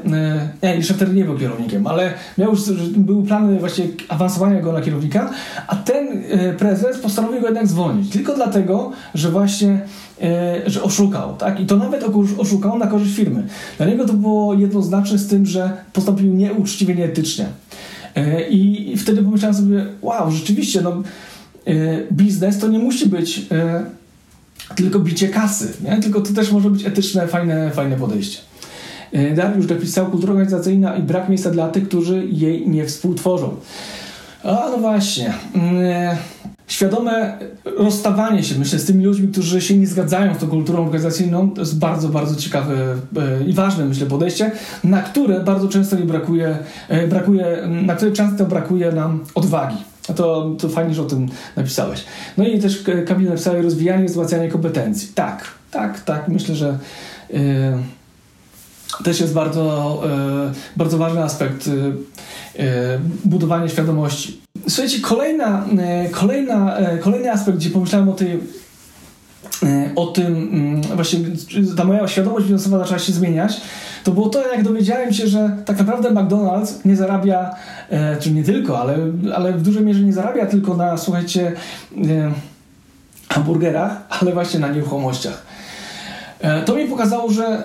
e, 0.62 0.78
nie, 0.78 0.84
wtedy 0.84 1.14
nie 1.14 1.25
był 1.25 1.38
kierownikiem, 1.38 1.88
ale 1.88 2.14
miał 2.38 2.52
już, 2.52 2.72
były 2.98 3.24
plany 3.24 3.60
właśnie 3.60 3.86
awansowania 4.10 4.62
go 4.62 4.72
na 4.72 4.82
kierownika, 4.82 5.30
a 5.68 5.75
ten 5.75 6.24
prezes 6.58 6.98
postanowił 6.98 7.42
go 7.42 7.48
jednak 7.48 7.68
zwolnić. 7.68 8.10
Tylko 8.10 8.36
dlatego, 8.36 8.92
że 9.14 9.32
właśnie 9.32 9.80
że 10.66 10.84
oszukał, 10.84 11.36
tak? 11.36 11.60
I 11.60 11.66
to 11.66 11.78
nawet 11.78 12.06
oszukał 12.38 12.78
na 12.78 12.88
korzyść 12.88 13.16
firmy. 13.16 13.48
Dla 13.78 13.86
niego 13.86 14.06
to 14.06 14.14
było 14.14 14.54
jednoznaczne 14.54 15.18
z 15.18 15.28
tym, 15.28 15.46
że 15.46 15.72
postąpił 15.94 16.34
nieuczciwie, 16.34 16.96
nieetycznie. 16.96 17.46
I 18.50 18.94
wtedy 18.98 19.24
pomyślałem 19.24 19.56
sobie, 19.56 19.86
wow, 20.02 20.32
rzeczywiście, 20.32 20.82
no, 20.82 21.04
biznes 22.12 22.60
to 22.60 22.68
nie 22.68 22.80
musi 22.80 23.10
być 23.10 23.46
tylko 24.75 25.00
bicie 25.00 25.29
kasy, 25.29 25.74
nie? 25.84 26.01
tylko 26.01 26.22
to 26.22 26.34
też 26.34 26.51
może 26.51 26.69
być 26.69 26.86
etyczne, 26.86 27.27
fajne, 27.27 27.72
fajne 27.72 27.95
podejście. 27.95 28.39
Dariusz 29.36 29.65
dopisał 29.65 30.05
kultura 30.05 30.34
organizacyjna 30.34 30.95
i 30.95 31.03
brak 31.03 31.29
miejsca 31.29 31.51
dla 31.51 31.69
tych, 31.69 31.88
którzy 31.88 32.25
jej 32.31 32.69
nie 32.69 32.86
współtworzą. 32.86 33.55
A 34.43 34.69
no 34.72 34.77
właśnie. 34.77 35.34
Mm, 35.55 36.17
świadome 36.67 37.38
rozstawanie 37.77 38.43
się, 38.43 38.55
myślę, 38.60 38.79
z 38.79 38.86
tymi 38.86 39.05
ludźmi, 39.05 39.27
którzy 39.27 39.62
się 39.62 39.77
nie 39.77 39.88
zgadzają 39.88 40.36
z 40.36 40.38
tą 40.38 40.48
kulturą 40.48 40.86
organizacyjną, 40.86 41.51
to 41.51 41.62
jest 41.62 41.79
bardzo, 41.79 42.10
bardzo 42.10 42.36
ciekawe 42.36 42.75
e, 43.17 43.43
i 43.43 43.53
ważne, 43.53 43.86
myślę, 43.86 44.07
podejście, 44.07 44.51
na 44.84 45.01
które 45.01 45.39
bardzo 45.39 45.67
często 45.67 45.95
nie 45.95 46.05
brakuje, 46.05 46.57
e, 46.89 47.07
brakuje 47.07 47.67
na 47.67 47.95
które 47.95 48.12
często 48.12 48.45
brakuje 48.45 48.91
nam 48.91 49.24
odwagi. 49.36 49.77
To, 50.15 50.55
to 50.59 50.69
fajnie, 50.69 50.93
że 50.93 51.01
o 51.01 51.05
tym 51.05 51.29
napisałeś. 51.55 52.05
No 52.38 52.47
i 52.47 52.59
też 52.59 52.83
Kamil 53.07 53.29
napisał 53.29 53.62
rozwijanie 53.62 54.05
wzmacnianie 54.05 54.50
kompetencji. 54.50 55.09
Tak, 55.15 55.47
tak, 55.71 56.01
tak. 56.01 56.27
Myślę, 56.27 56.55
że 56.55 56.77
yy, 57.29 57.39
też 59.03 59.19
jest 59.19 59.33
bardzo, 59.33 60.01
yy, 60.45 60.53
bardzo 60.77 60.97
ważny 60.97 61.24
aspekt 61.24 61.67
yy, 61.67 61.74
budowania 63.25 63.69
świadomości. 63.69 64.41
Słuchajcie, 64.67 65.00
kolejna, 65.00 65.65
kolejna, 66.12 66.77
kolejny 67.01 67.31
aspekt, 67.31 67.57
gdzie 67.57 67.69
pomyślałem 67.69 68.09
o 68.09 68.13
tej 68.13 68.39
o 69.96 70.06
tym, 70.06 70.25
mm, 70.36 70.82
właśnie 70.82 71.20
ta 71.78 71.84
moja 71.84 72.08
świadomość 72.08 72.46
finansowa 72.46 72.80
zaczęła 72.80 73.00
się 73.00 73.14
zmieniać, 73.14 73.62
to 74.04 74.12
było 74.12 74.30
to, 74.30 74.48
jak 74.48 74.64
dowiedziałem 74.64 75.14
się, 75.14 75.28
że 75.28 75.58
tak 75.66 75.80
naprawdę 75.80 76.10
McDonald's 76.10 76.74
nie 76.86 76.96
zarabia, 76.96 77.56
e, 77.90 78.18
czy 78.18 78.32
nie 78.32 78.44
tylko, 78.44 78.80
ale, 78.80 78.98
ale 79.36 79.54
w 79.54 79.62
dużej 79.62 79.84
mierze 79.84 80.00
nie 80.00 80.14
zarabia 80.14 80.46
tylko 80.46 80.78
na, 80.78 80.98
słuchajcie, 80.98 81.52
e, 81.98 82.32
hamburgerach, 83.30 84.02
ale 84.10 84.34
właśnie 84.34 84.60
na 84.60 84.68
nieruchomościach. 84.68 85.42
E, 86.40 86.62
to 86.62 86.75
mi 86.75 86.86
pokazało, 86.86 87.32
że 87.32 87.64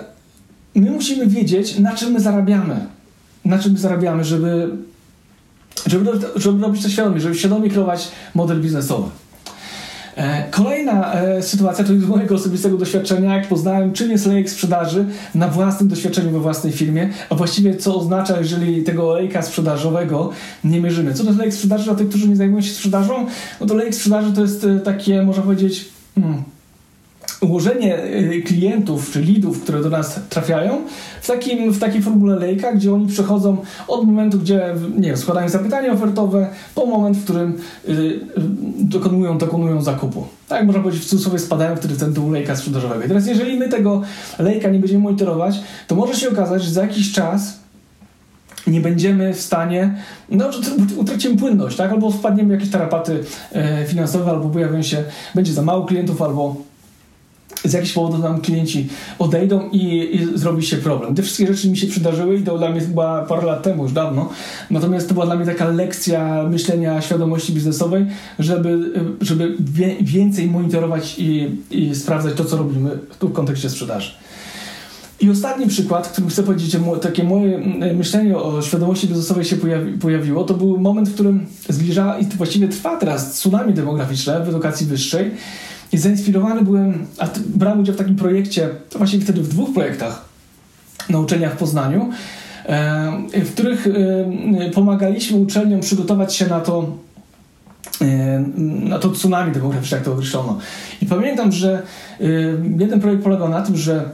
my 0.75 0.91
musimy 0.91 1.27
wiedzieć, 1.27 1.79
na 1.79 1.95
czym 1.95 2.11
my 2.11 2.19
zarabiamy. 2.19 2.85
Na 3.45 3.59
czym 3.59 3.71
my 3.71 3.79
zarabiamy, 3.79 4.23
żeby, 4.23 4.69
żeby, 5.85 6.11
żeby 6.35 6.63
robić 6.63 6.83
to 6.83 6.89
świadomie, 6.89 7.19
żeby 7.19 7.35
świadomie 7.35 7.69
kreować 7.69 8.11
model 8.35 8.61
biznesowy. 8.61 9.09
E, 10.17 10.49
kolejna 10.51 11.13
e, 11.13 11.43
sytuacja 11.43 11.85
to 11.85 11.93
jest 11.93 12.05
z 12.05 12.09
mojego 12.09 12.35
osobistego 12.35 12.77
doświadczenia, 12.77 13.35
jak 13.35 13.47
poznałem, 13.47 13.93
czym 13.93 14.11
jest 14.11 14.25
lejek 14.25 14.49
sprzedaży 14.49 15.05
na 15.35 15.47
własnym 15.47 15.89
doświadczeniu 15.89 16.31
we 16.31 16.39
własnej 16.39 16.73
firmie, 16.73 17.09
a 17.29 17.35
właściwie 17.35 17.75
co 17.75 17.95
oznacza, 17.95 18.37
jeżeli 18.37 18.83
tego 18.83 19.13
lejka 19.13 19.41
sprzedażowego 19.41 20.29
nie 20.63 20.81
mierzymy. 20.81 21.13
Co 21.13 21.23
to 21.23 21.29
jest 21.29 21.39
lejek 21.39 21.53
sprzedaży 21.53 21.83
dla 21.83 21.95
tych, 21.95 22.09
którzy 22.09 22.29
nie 22.29 22.35
zajmują 22.35 22.61
się 22.61 22.73
sprzedażą? 22.73 23.25
No 23.61 23.67
to 23.67 23.73
lejek 23.73 23.95
sprzedaży 23.95 24.33
to 24.33 24.41
jest 24.41 24.63
e, 24.63 24.79
takie, 24.79 25.21
można 25.21 25.43
powiedzieć, 25.43 25.89
hmm, 26.15 26.43
ułożenie 27.41 28.03
y, 28.03 28.41
klientów 28.45 29.11
czy 29.11 29.21
lidów, 29.21 29.61
które 29.63 29.81
do 29.81 29.89
nas 29.89 30.19
trafiają 30.29 30.81
w, 31.21 31.27
takim, 31.27 31.73
w 31.73 31.79
takiej 31.79 32.01
formule 32.01 32.35
lejka, 32.35 32.73
gdzie 32.73 32.93
oni 32.93 33.07
przechodzą 33.07 33.57
od 33.87 34.05
momentu, 34.05 34.39
gdzie 34.39 34.75
nie 34.97 35.07
wiem, 35.07 35.17
składają 35.17 35.49
zapytanie 35.49 35.91
ofertowe, 35.91 36.49
po 36.75 36.85
moment, 36.85 37.17
w 37.17 37.23
którym 37.23 37.57
y, 37.89 37.91
y, 37.91 38.19
dokonują, 38.79 39.37
dokonują 39.37 39.81
zakupu. 39.81 40.25
Tak 40.47 40.65
można 40.65 40.81
powiedzieć, 40.81 41.03
w 41.03 41.09
cudzysłowie 41.09 41.39
spadają 41.39 41.75
wtedy 41.75 41.93
w 41.93 41.99
ten 41.99 42.13
dół 42.13 42.31
lejka 42.31 42.55
sprzedażowego. 42.55 43.03
I 43.05 43.07
teraz 43.07 43.27
jeżeli 43.27 43.57
my 43.57 43.69
tego 43.69 44.01
lejka 44.39 44.69
nie 44.69 44.79
będziemy 44.79 45.03
monitorować, 45.03 45.59
to 45.87 45.95
może 45.95 46.15
się 46.15 46.29
okazać, 46.29 46.63
że 46.63 46.71
za 46.71 46.81
jakiś 46.81 47.11
czas 47.11 47.61
nie 48.67 48.81
będziemy 48.81 49.33
w 49.33 49.41
stanie, 49.41 49.95
no, 50.29 50.49
utracimy 50.97 51.37
płynność, 51.37 51.77
tak? 51.77 51.91
Albo 51.91 52.11
wpadniemy 52.11 52.49
w 52.49 52.51
jakieś 52.51 52.69
tarapaty 52.69 53.23
e, 53.51 53.85
finansowe, 53.85 54.31
albo 54.31 54.49
pojawią 54.49 54.81
się, 54.81 55.03
będzie 55.35 55.53
za 55.53 55.61
mało 55.61 55.85
klientów, 55.85 56.21
albo 56.21 56.70
z 57.63 57.73
jakichś 57.73 57.93
powodów 57.93 58.19
nam 58.19 58.41
klienci 58.41 58.87
odejdą 59.19 59.69
i, 59.69 60.15
i, 60.15 60.37
zrobi 60.37 60.63
się 60.63 60.77
problem. 60.77 61.15
Te 61.15 61.21
wszystkie 61.21 61.47
rzeczy 61.47 61.69
mi 61.69 61.77
się 61.77 61.87
przydarzyły 61.87 62.35
i 62.35 62.43
to 62.43 62.57
dla 62.57 62.69
mnie 62.69 62.79
chyba 62.79 63.25
parę 63.25 63.45
lat 63.45 63.63
temu, 63.63 63.83
już 63.83 63.91
dawno. 63.91 64.29
Natomiast 64.69 65.07
to 65.07 65.13
była 65.13 65.25
dla 65.25 65.35
mnie 65.35 65.45
taka 65.45 65.67
lekcja 65.67 66.43
myślenia 66.43 67.01
świadomości 67.01 67.53
biznesowej, 67.53 68.05
żeby, 68.39 68.93
żeby 69.21 69.55
wie, 69.59 69.95
więcej 70.01 70.47
monitorować 70.47 71.15
i, 71.19 71.49
i 71.71 71.95
sprawdzać 71.95 72.33
to, 72.33 72.45
co 72.45 72.57
robimy 72.57 72.89
tu 73.19 73.29
w 73.29 73.33
kontekście 73.33 73.69
sprzedaży. 73.69 74.11
I 75.21 75.29
ostatni 75.29 75.67
przykład, 75.67 76.07
który 76.07 76.27
chcę 76.27 76.43
powiedzieć, 76.43 76.77
takie 77.01 77.23
moje 77.23 77.57
myślenie 77.95 78.37
o 78.37 78.61
świadomości 78.61 79.07
biznesowej 79.07 79.45
się 79.45 79.55
pojawi, 79.55 79.93
pojawiło, 79.93 80.43
to 80.43 80.53
był 80.53 80.79
moment, 80.79 81.09
w 81.09 81.13
którym 81.13 81.45
zbliża 81.69 82.19
i 82.19 82.25
właściwie 82.25 82.67
trwa 82.67 82.97
teraz 82.97 83.31
tsunami 83.31 83.73
demograficzne 83.73 84.45
w 84.45 84.49
edukacji 84.49 84.87
wyższej 84.87 85.31
i 85.91 85.97
zainspirowany 85.97 86.61
byłem, 86.61 87.05
a 87.17 87.27
brałem 87.45 87.79
udział 87.79 87.95
w 87.95 87.97
takim 87.97 88.15
projekcie, 88.15 88.69
to 88.89 88.99
wtedy 89.21 89.41
w 89.41 89.47
dwóch 89.47 89.73
projektach 89.73 90.25
na 91.09 91.19
uczelniach 91.19 91.53
w 91.53 91.57
Poznaniu, 91.57 92.09
e, 92.65 93.11
w 93.45 93.53
których 93.53 93.87
e, 93.87 93.91
pomagaliśmy 94.73 95.37
uczelniom 95.37 95.81
przygotować 95.81 96.35
się 96.35 96.47
na 96.47 96.59
to, 96.59 96.97
e, 98.01 98.39
na 98.89 98.99
to 98.99 99.09
tsunami 99.09 99.51
demograficzne, 99.51 99.97
jak 99.97 100.05
to 100.05 100.13
określono. 100.13 100.57
I 101.01 101.05
pamiętam, 101.05 101.51
że 101.51 101.81
jeden 102.77 102.99
projekt 102.99 103.23
polegał 103.23 103.49
na 103.49 103.61
tym, 103.61 103.77
że 103.77 104.09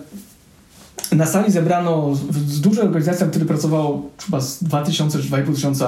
na 1.17 1.25
sali 1.25 1.51
zebrano 1.51 2.15
z 2.47 2.61
dużej 2.61 2.85
organizacji, 2.85 3.25
w 3.25 3.45
pracowało 3.45 4.09
chyba 4.25 4.41
z 4.41 4.63
2000 4.63 5.19
czy 5.19 5.27
2500 5.27 5.87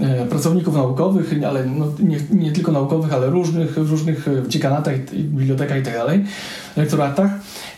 E, 0.00 0.26
pracowników 0.26 0.74
naukowych, 0.74 1.34
ale 1.46 1.66
no, 1.66 1.86
nie, 1.98 2.18
nie, 2.30 2.52
tylko 2.52 2.72
naukowych, 2.72 3.12
ale 3.12 3.26
różnych, 3.26 3.72
w 3.72 3.90
różnych 3.90 4.28
e, 4.28 4.48
dziekanatach, 4.48 4.94
bibliotekach 5.12 5.78
i 5.78 5.82
tak 5.82 5.94
lektoratach. 6.76 7.30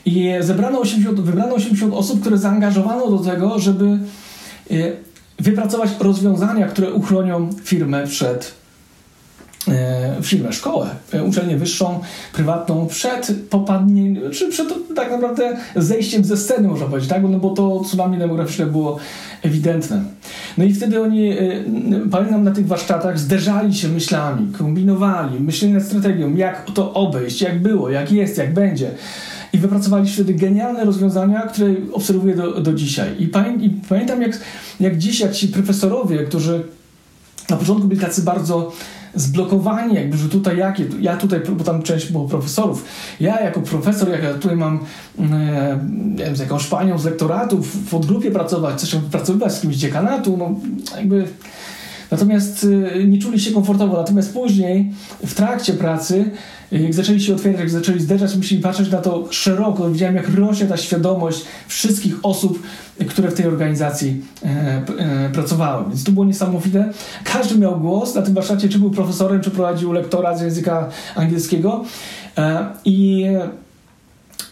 I 0.04 0.30
zebrano 0.40 0.80
80, 0.80 1.20
wybrano 1.20 1.54
80 1.54 1.94
osób, 1.94 2.20
które 2.20 2.38
zaangazowano 2.38 3.10
do 3.10 3.18
tego, 3.18 3.58
żeby 3.58 3.84
e, 4.70 4.74
wypracować 5.38 5.90
rozwiązania, 6.00 6.66
które 6.66 6.92
uchronią 6.92 7.50
firmę 7.64 8.06
przed 8.06 8.54
firmę, 10.22 10.52
szkołę, 10.52 10.86
uczelnię 11.28 11.56
wyższą, 11.56 12.00
prywatną 12.32 12.86
przed 12.86 13.32
popadnieniem, 13.50 14.30
czy 14.30 14.48
przed 14.48 14.68
tak 14.94 15.10
naprawdę 15.10 15.56
zejściem 15.76 16.24
ze 16.24 16.36
sceny, 16.36 16.68
można 16.68 16.86
powiedzieć, 16.86 17.10
tak? 17.10 17.22
No 17.22 17.38
bo 17.38 17.50
to 17.50 17.80
tsunami 17.84 18.18
demograficzne 18.18 18.66
było 18.66 18.98
ewidentne. 19.42 20.02
No 20.58 20.64
i 20.64 20.74
wtedy 20.74 21.02
oni, 21.02 21.30
e, 21.30 21.36
pamiętam 22.10 22.44
na 22.44 22.50
tych 22.50 22.66
warsztatach, 22.66 23.18
zderzali 23.18 23.74
się 23.74 23.88
myślami, 23.88 24.52
kombinowali, 24.52 25.40
myśleli 25.40 25.74
nad 25.74 25.82
strategią, 25.82 26.34
jak 26.34 26.70
to 26.74 26.94
obejść, 26.94 27.40
jak 27.40 27.62
było, 27.62 27.90
jak 27.90 28.12
jest, 28.12 28.38
jak 28.38 28.54
będzie. 28.54 28.90
I 29.52 29.58
wypracowali 29.58 30.10
wtedy 30.10 30.34
genialne 30.34 30.84
rozwiązania, 30.84 31.42
które 31.42 31.74
obserwuję 31.92 32.34
do, 32.34 32.60
do 32.60 32.72
dzisiaj. 32.72 33.08
I, 33.18 33.28
pamię, 33.28 33.64
I, 33.64 33.70
pamiętam, 33.88 34.22
jak, 34.22 34.40
jak 34.80 34.98
dziś, 34.98 35.20
jak 35.20 35.32
ci 35.32 35.48
profesorowie, 35.48 36.18
którzy 36.18 36.62
na 37.50 37.56
początku 37.56 37.88
byli 37.88 38.00
tacy 38.00 38.22
bardzo 38.22 38.72
zblokowani, 39.16 39.94
jakby, 39.94 40.16
że 40.16 40.28
tutaj 40.28 40.56
jakie, 40.56 40.84
ja 41.00 41.16
tutaj, 41.16 41.40
bo 41.56 41.64
tam 41.64 41.82
część 41.82 42.12
było 42.12 42.28
profesorów, 42.28 42.84
ja 43.20 43.40
jako 43.40 43.60
profesor, 43.60 44.08
jak 44.08 44.22
ja 44.22 44.34
tutaj 44.34 44.56
mam 44.56 44.80
e, 45.18 45.78
wiem, 46.16 46.36
z 46.36 46.40
jakąś 46.40 46.66
panią 46.66 46.98
z 46.98 47.04
lektoratu 47.04 47.62
w, 47.62 47.66
w 47.66 47.90
podgrupie 47.90 48.30
pracować, 48.30 48.80
coś 48.80 49.00
pracować 49.10 49.54
z 49.54 49.60
kimś 49.60 49.76
dziekanatu, 49.76 50.36
no 50.36 50.54
jakby 50.96 51.28
Natomiast 52.10 52.64
y, 52.64 53.04
nie 53.08 53.18
czuli 53.18 53.40
się 53.40 53.52
komfortowo. 53.52 53.96
Natomiast 53.96 54.32
później, 54.32 54.92
w 55.26 55.34
trakcie 55.34 55.72
pracy, 55.72 56.30
y, 56.72 56.78
jak 56.78 56.94
zaczęli 56.94 57.20
się 57.20 57.34
otwierać, 57.34 57.60
jak 57.60 57.70
zaczęli 57.70 58.00
zderzać, 58.00 58.36
musieli 58.36 58.62
patrzeć 58.62 58.90
na 58.90 58.98
to 58.98 59.28
szeroko. 59.30 59.90
Widziałem, 59.90 60.16
jak 60.16 60.34
rośnie 60.34 60.66
ta 60.66 60.76
świadomość 60.76 61.44
wszystkich 61.68 62.14
osób, 62.22 62.62
które 63.08 63.30
w 63.30 63.34
tej 63.34 63.46
organizacji 63.46 64.22
e, 64.44 64.48
e, 64.98 65.30
pracowały. 65.32 65.84
Więc 65.88 66.04
to 66.04 66.12
było 66.12 66.24
niesamowite. 66.24 66.90
Każdy 67.24 67.58
miał 67.58 67.80
głos 67.80 68.14
na 68.14 68.22
tym 68.22 68.34
warsztacie, 68.34 68.68
czy 68.68 68.78
był 68.78 68.90
profesorem, 68.90 69.40
czy 69.40 69.50
prowadził 69.50 69.92
lektora 69.92 70.36
z 70.36 70.40
języka 70.40 70.88
angielskiego. 71.16 71.84
E, 72.38 72.66
I 72.84 73.26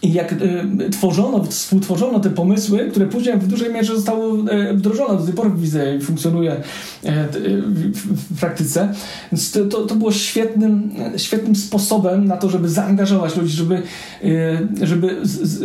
i 0.05 0.13
jak 0.13 0.31
y, 0.31 0.89
tworzono, 0.91 1.43
współtworzono 1.43 2.19
te 2.19 2.29
pomysły, 2.29 2.87
które 2.91 3.05
później 3.05 3.37
w 3.37 3.47
dużej 3.47 3.73
mierze 3.73 3.95
zostały 3.95 4.53
y, 4.53 4.73
wdrożone, 4.73 5.19
do 5.19 5.25
tej 5.25 5.33
pory 5.33 5.49
widzę 5.55 5.95
i 5.95 6.01
funkcjonuje 6.01 6.51
y, 6.53 6.59
w, 7.03 8.35
w, 8.35 8.39
praktyce. 8.39 8.93
Więc 9.31 9.51
to, 9.51 9.65
to, 9.65 9.85
to, 9.85 9.95
było 9.95 10.11
świetnym, 10.11 10.91
świetnym 11.17 11.55
sposobem 11.55 12.25
na 12.27 12.37
to, 12.37 12.49
żeby 12.49 12.69
zaangażować 12.69 13.37
ludzi, 13.37 13.53
żeby, 13.53 13.81
żeby 14.81 15.19
z, 15.23 15.41
z, 15.41 15.63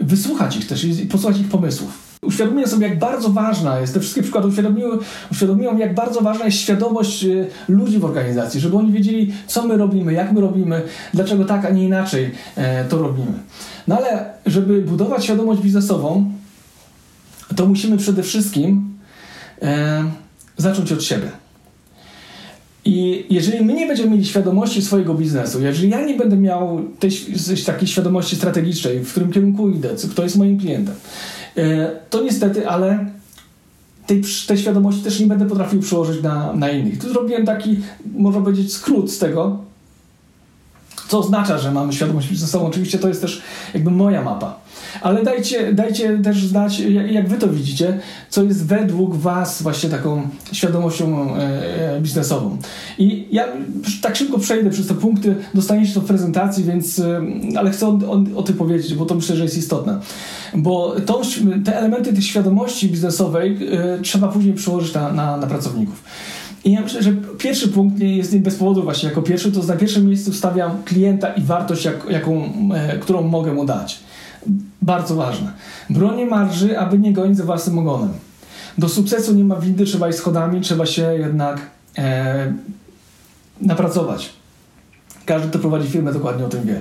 wysłuchać 0.00 0.56
ich 0.56 0.66
też 0.66 0.84
i 0.84 1.06
posłuchać 1.06 1.40
ich 1.40 1.48
pomysłów 1.48 2.13
uświadomiłem 2.24 2.70
sobie, 2.70 2.88
jak 2.88 2.98
bardzo 2.98 3.30
ważna 3.30 3.80
jest, 3.80 3.94
te 3.94 4.00
wszystkie 4.00 4.22
przykłady 4.22 4.48
uświadomiły, 4.48 4.98
uświadomiłem, 5.32 5.78
jak 5.78 5.94
bardzo 5.94 6.20
ważna 6.20 6.44
jest 6.44 6.58
świadomość 6.58 7.24
y, 7.24 7.46
ludzi 7.68 7.98
w 7.98 8.04
organizacji, 8.04 8.60
żeby 8.60 8.76
oni 8.76 8.92
wiedzieli, 8.92 9.32
co 9.46 9.66
my 9.66 9.76
robimy, 9.76 10.12
jak 10.12 10.32
my 10.32 10.40
robimy, 10.40 10.82
dlaczego 11.14 11.44
tak, 11.44 11.64
a 11.64 11.70
nie 11.70 11.84
inaczej 11.84 12.30
e, 12.56 12.84
to 12.84 12.98
robimy. 12.98 13.32
No 13.88 13.96
ale, 13.96 14.30
żeby 14.46 14.82
budować 14.82 15.24
świadomość 15.24 15.60
biznesową, 15.60 16.32
to 17.56 17.66
musimy 17.66 17.96
przede 17.96 18.22
wszystkim 18.22 18.98
e, 19.62 20.04
zacząć 20.56 20.92
od 20.92 21.02
siebie. 21.02 21.43
I 22.84 23.26
jeżeli 23.30 23.64
my 23.64 23.74
nie 23.74 23.86
będziemy 23.86 24.10
mieli 24.10 24.24
świadomości 24.24 24.82
swojego 24.82 25.14
biznesu, 25.14 25.62
jeżeli 25.62 25.90
ja 25.90 26.06
nie 26.06 26.16
będę 26.16 26.36
miał 26.36 26.80
tej 26.98 27.10
takiej 27.66 27.88
świadomości 27.88 28.36
strategicznej, 28.36 29.00
w 29.00 29.10
którym 29.10 29.32
kierunku 29.32 29.68
idę, 29.68 29.88
kto 30.10 30.22
jest 30.22 30.36
moim 30.36 30.58
klientem, 30.58 30.94
e, 31.56 31.90
to 32.10 32.22
niestety, 32.22 32.68
ale 32.68 33.06
tej, 34.06 34.22
tej 34.46 34.58
świadomości 34.58 35.02
też 35.02 35.20
nie 35.20 35.26
będę 35.26 35.46
potrafił 35.46 35.80
przełożyć 35.80 36.22
na, 36.22 36.52
na 36.52 36.70
innych. 36.70 36.98
Tu 36.98 37.08
zrobiłem 37.08 37.46
taki, 37.46 37.76
można 38.16 38.40
powiedzieć, 38.40 38.72
skrót 38.72 39.12
z 39.12 39.18
tego, 39.18 39.58
co 41.08 41.18
oznacza, 41.18 41.58
że 41.58 41.72
mamy 41.72 41.92
świadomość 41.92 42.38
ze 42.38 42.46
sobą. 42.46 42.66
Oczywiście 42.66 42.98
to 42.98 43.08
jest 43.08 43.20
też 43.20 43.42
jakby 43.74 43.90
moja 43.90 44.22
mapa. 44.22 44.63
Ale 45.00 45.22
dajcie, 45.22 45.72
dajcie 45.72 46.18
też 46.18 46.46
znać, 46.46 46.80
jak 47.10 47.28
wy 47.28 47.36
to 47.36 47.48
widzicie, 47.48 47.98
co 48.30 48.42
jest 48.42 48.66
według 48.66 49.16
was 49.16 49.62
właśnie 49.62 49.90
taką 49.90 50.28
świadomością 50.52 51.36
e, 51.36 51.96
e, 51.96 52.00
biznesową. 52.00 52.58
I 52.98 53.28
ja 53.30 53.44
tak 54.02 54.16
szybko 54.16 54.38
przejdę 54.38 54.70
przez 54.70 54.86
te 54.86 54.94
punkty, 54.94 55.34
dostaniecie 55.54 55.94
to 55.94 56.00
w 56.00 56.04
prezentacji, 56.04 56.64
więc, 56.64 56.98
e, 56.98 57.22
ale 57.56 57.70
chcę 57.70 57.86
o, 57.86 57.90
o, 57.90 58.24
o 58.36 58.42
tym 58.42 58.56
powiedzieć, 58.56 58.94
bo 58.94 59.06
to 59.06 59.14
myślę, 59.14 59.36
że 59.36 59.42
jest 59.42 59.58
istotne. 59.58 60.00
Bo 60.54 60.96
te 61.64 61.78
elementy 61.78 62.12
tej 62.12 62.22
świadomości 62.22 62.88
biznesowej 62.88 63.58
trzeba 64.02 64.28
później 64.28 64.54
przełożyć 64.54 64.94
na, 64.94 65.12
na, 65.12 65.36
na 65.36 65.46
pracowników. 65.46 66.04
I 66.64 66.72
ja 66.72 66.80
myślę, 66.80 67.02
że 67.02 67.12
pierwszy 67.38 67.68
punkt 67.68 67.98
nie 67.98 68.16
jest 68.16 68.32
nie 68.32 68.40
bez 68.40 68.56
powodu 68.56 68.82
właśnie 68.82 69.08
jako 69.08 69.22
pierwszy, 69.22 69.52
to 69.52 69.62
na 69.62 69.76
pierwszym 69.76 70.06
miejscu 70.06 70.32
stawiam 70.32 70.82
klienta 70.84 71.28
i 71.28 71.42
wartość, 71.42 71.84
jak, 71.84 72.06
jaką, 72.10 72.50
e, 72.74 72.98
którą 72.98 73.22
mogę 73.22 73.52
mu 73.52 73.64
dać. 73.64 74.00
Bardzo 74.82 75.14
ważne. 75.14 75.52
Bronię 75.90 76.26
marży, 76.26 76.78
aby 76.78 76.98
nie 76.98 77.12
gonić 77.12 77.36
za 77.36 77.44
własnym 77.44 77.78
ogonem. 77.78 78.10
Do 78.78 78.88
sukcesu 78.88 79.34
nie 79.34 79.44
ma 79.44 79.56
windy, 79.56 79.84
trzeba 79.84 80.08
iść 80.08 80.18
schodami, 80.18 80.60
trzeba 80.60 80.86
się 80.86 81.02
jednak 81.02 81.60
e, 81.98 82.52
napracować. 83.60 84.30
Każdy, 85.26 85.48
kto 85.48 85.58
prowadzi 85.58 85.88
firmę, 85.88 86.12
dokładnie 86.12 86.44
o 86.44 86.48
tym 86.48 86.62
wie. 86.66 86.80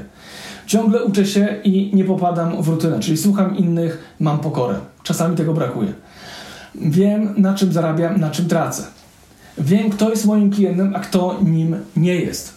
Ciągle 0.67 1.03
uczę 1.03 1.25
się 1.25 1.55
i 1.63 1.95
nie 1.95 2.05
popadam 2.05 2.63
w 2.63 2.67
rutynę, 2.67 2.99
czyli 2.99 3.17
słucham 3.17 3.57
innych, 3.57 4.15
mam 4.19 4.39
pokorę. 4.39 4.75
Czasami 5.03 5.35
tego 5.35 5.53
brakuje. 5.53 5.93
Wiem, 6.75 7.33
na 7.37 7.53
czym 7.53 7.73
zarabiam, 7.73 8.19
na 8.19 8.29
czym 8.29 8.47
tracę. 8.47 8.83
Wiem, 9.57 9.89
kto 9.89 10.09
jest 10.09 10.25
moim 10.25 10.51
klientem, 10.51 10.95
a 10.95 10.99
kto 10.99 11.39
nim 11.43 11.75
nie 11.95 12.15
jest. 12.15 12.53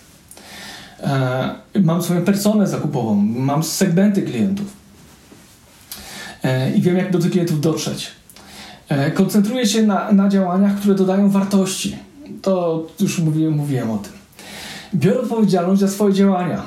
E, 1.02 1.54
mam 1.82 2.02
swoją 2.02 2.22
personę 2.22 2.66
zakupową, 2.66 3.14
mam 3.24 3.62
segmenty 3.62 4.22
klientów 4.22 4.75
i 6.76 6.82
wiem, 6.82 6.96
jak 6.96 7.10
do 7.10 7.18
tych 7.18 7.30
klientów 7.30 7.60
dotrzeć. 7.60 8.10
E, 8.88 9.10
koncentruję 9.10 9.66
się 9.66 9.82
na, 9.82 10.12
na 10.12 10.28
działaniach, 10.28 10.76
które 10.76 10.94
dodają 10.94 11.30
wartości. 11.30 11.96
To 12.42 12.86
już 13.00 13.18
mówiłem, 13.18 13.52
mówiłem 13.52 13.90
o 13.90 13.98
tym. 13.98 14.12
Biorę 14.94 15.20
odpowiedzialność 15.20 15.80
za 15.80 15.88
swoje 15.88 16.14
działania, 16.14 16.62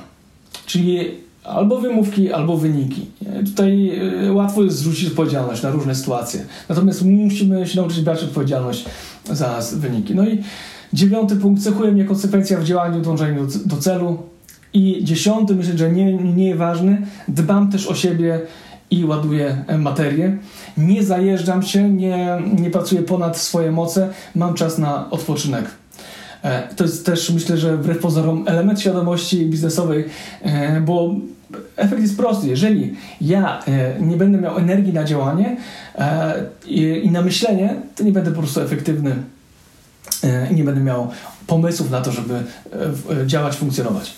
czyli 0.65 1.11
albo 1.43 1.81
wymówki, 1.81 2.33
albo 2.33 2.57
wyniki. 2.57 3.05
Tutaj 3.45 3.91
łatwo 4.31 4.63
jest 4.63 4.77
zrzucić 4.77 5.09
odpowiedzialność 5.09 5.63
na 5.63 5.69
różne 5.69 5.95
sytuacje. 5.95 6.45
Natomiast 6.69 7.05
musimy 7.05 7.67
się 7.67 7.81
nauczyć 7.81 8.01
brać 8.01 8.23
odpowiedzialność 8.23 8.85
za 9.31 9.59
wyniki. 9.73 10.15
No 10.15 10.27
i 10.27 10.43
dziewiąty 10.93 11.35
punkt 11.35 11.63
cechuje 11.63 11.91
mnie 11.91 12.05
konsekwencja 12.05 12.57
w 12.57 12.63
działaniu, 12.63 13.01
dążeniu 13.01 13.47
do, 13.47 13.75
do 13.75 13.77
celu. 13.77 14.17
I 14.73 15.03
dziesiąty, 15.03 15.55
myślę, 15.55 15.77
że 15.77 15.91
nie 15.91 16.05
mniej 16.05 16.55
ważny, 16.55 17.01
dbam 17.27 17.71
też 17.71 17.87
o 17.87 17.95
siebie 17.95 18.41
i 18.91 19.05
ładuję 19.05 19.65
materię. 19.77 20.37
Nie 20.77 21.03
zajeżdżam 21.03 21.63
się, 21.63 21.89
nie, 21.89 22.41
nie 22.59 22.69
pracuję 22.69 23.01
ponad 23.01 23.37
swoje 23.37 23.71
moce, 23.71 24.09
mam 24.35 24.53
czas 24.53 24.77
na 24.77 25.09
odpoczynek. 25.09 25.65
E, 26.43 26.75
to 26.75 26.83
jest 26.83 27.05
też, 27.05 27.29
myślę, 27.29 27.57
że 27.57 27.77
wbrew 27.77 27.99
pozorom 27.99 28.43
element 28.47 28.81
świadomości 28.81 29.45
biznesowej, 29.45 30.05
e, 30.41 30.81
bo 30.81 31.15
efekt 31.75 32.01
jest 32.01 32.17
prosty. 32.17 32.47
Jeżeli 32.47 32.95
ja 33.21 33.63
e, 33.67 34.01
nie 34.01 34.17
będę 34.17 34.37
miał 34.37 34.57
energii 34.57 34.93
na 34.93 35.03
działanie 35.03 35.57
i 36.65 37.09
na 37.11 37.21
myślenie, 37.21 37.75
to 37.95 38.03
nie 38.03 38.11
będę 38.11 38.31
po 38.31 38.41
prostu 38.41 38.61
efektywny 38.61 39.15
i 40.51 40.55
nie 40.55 40.63
będę 40.63 40.81
miał 40.81 41.07
pomysłów 41.47 41.91
na 41.91 42.01
to, 42.01 42.11
żeby 42.11 42.43
działać, 43.25 43.55
funkcjonować. 43.55 44.13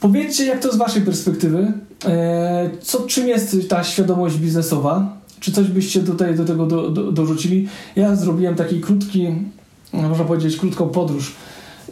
Powiedzcie, 0.00 0.46
jak 0.46 0.60
to 0.60 0.72
z 0.72 0.76
Waszej 0.76 1.02
perspektywy, 1.02 1.72
co, 2.82 3.00
czym 3.00 3.28
jest 3.28 3.56
ta 3.68 3.84
świadomość 3.84 4.36
biznesowa? 4.36 5.16
Czy 5.40 5.52
coś 5.52 5.66
byście 5.66 6.00
tutaj 6.00 6.34
do 6.34 6.44
tego 6.44 6.66
do, 6.66 6.90
do, 6.90 7.12
dorzucili? 7.12 7.68
Ja 7.96 8.16
zrobiłem 8.16 8.54
taki 8.54 8.80
krótki 8.80 9.26
można 9.92 10.24
powiedzieć, 10.24 10.56
krótką 10.56 10.88
podróż. 10.88 11.32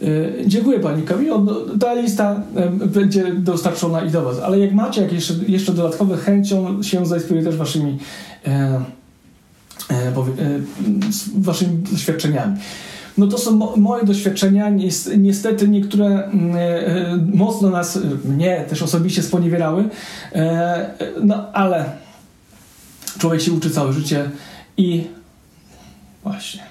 Y, 0.03 0.43
dziękuję 0.45 0.79
Pani 0.79 1.03
Kamilo. 1.03 1.39
No, 1.39 1.55
ta 1.79 1.93
lista 1.93 2.41
będzie 2.85 3.33
dostarczona 3.33 4.01
i 4.01 4.11
do 4.11 4.21
Was, 4.21 4.39
ale 4.39 4.59
jak 4.59 4.73
macie 4.73 5.01
jakieś 5.01 5.31
jeszcze, 5.47 5.73
dodatkowe 5.73 6.17
chęcią 6.17 6.83
się 6.83 7.05
zainspiruję 7.05 7.45
też 7.45 7.55
Waszymi, 7.55 7.97
e, 8.47 8.49
e, 8.49 9.93
e, 9.93 10.11
waszymi 11.35 11.77
doświadczeniami. 11.91 12.57
No 13.19 13.27
to 13.27 13.37
są 13.37 13.55
mo 13.55 13.73
moje 13.77 14.05
doświadczenia. 14.05 14.69
Niestety 15.17 15.67
niektóre 15.67 16.05
mm, 16.05 16.55
e, 16.55 17.35
mocno 17.35 17.69
nas, 17.69 17.99
mnie 18.25 18.65
też 18.69 18.81
osobiście 18.83 19.23
sponiewierały, 19.23 19.89
e, 20.33 20.89
no 21.23 21.51
ale 21.53 21.85
człowiek 23.19 23.41
się 23.41 23.51
uczy 23.51 23.69
całe 23.69 23.93
życie 23.93 24.29
i 24.77 25.07
właśnie. 26.23 26.61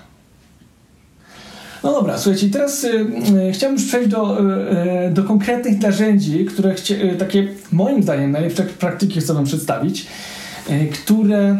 No 1.83 1.93
dobra, 1.93 2.19
słuchajcie, 2.19 2.51
teraz 2.51 2.85
y, 2.85 3.07
y, 3.49 3.53
chciałbym 3.53 3.79
już 3.79 3.89
przejść 3.89 4.09
do, 4.09 4.41
y, 4.41 5.11
do 5.11 5.25
konkretnych 5.25 5.81
narzędzi, 5.81 6.45
które 6.45 6.75
chcie, 6.75 7.17
takie 7.17 7.49
moim 7.73 8.03
zdaniem 8.03 8.31
najlepsze 8.31 8.63
praktyki 8.63 9.21
chcę 9.21 9.35
wam 9.35 9.45
przedstawić, 9.45 10.07
które 11.05 11.59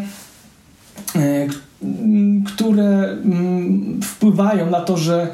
które 2.45 3.09
mm, 3.11 4.01
wpływają 4.01 4.69
na 4.69 4.81
to, 4.81 4.97
że 4.97 5.27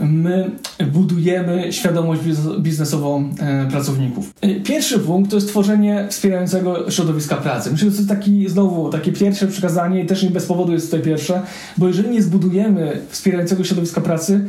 my 0.00 0.50
budujemy 0.92 1.72
świadomość 1.72 2.22
biznesową 2.58 3.30
e, 3.40 3.66
pracowników. 3.70 4.34
E, 4.40 4.60
pierwszy 4.60 4.98
punkt 4.98 5.30
to 5.30 5.36
jest 5.36 5.48
tworzenie 5.48 6.06
wspierającego 6.10 6.90
środowiska 6.90 7.36
pracy. 7.36 7.72
Myślę, 7.72 7.90
że 7.90 7.96
to 7.96 8.02
jest 8.02 8.08
taki, 8.08 8.48
znowu, 8.48 8.90
takie 8.90 9.12
pierwsze 9.12 9.46
przekazanie 9.46 10.02
i 10.02 10.06
też 10.06 10.22
nie 10.22 10.30
bez 10.30 10.46
powodu 10.46 10.72
jest 10.72 10.90
tutaj 10.90 11.02
pierwsze, 11.02 11.42
bo 11.76 11.88
jeżeli 11.88 12.10
nie 12.10 12.22
zbudujemy 12.22 13.00
wspierającego 13.08 13.64
środowiska 13.64 14.00
pracy, 14.00 14.44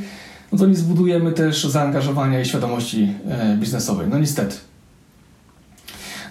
no 0.52 0.58
to 0.58 0.68
nie 0.68 0.76
zbudujemy 0.76 1.32
też 1.32 1.64
zaangażowania 1.64 2.42
i 2.42 2.46
świadomości 2.46 3.14
e, 3.28 3.58
biznesowej. 3.58 4.08
No 4.10 4.20
niestety. 4.20 4.56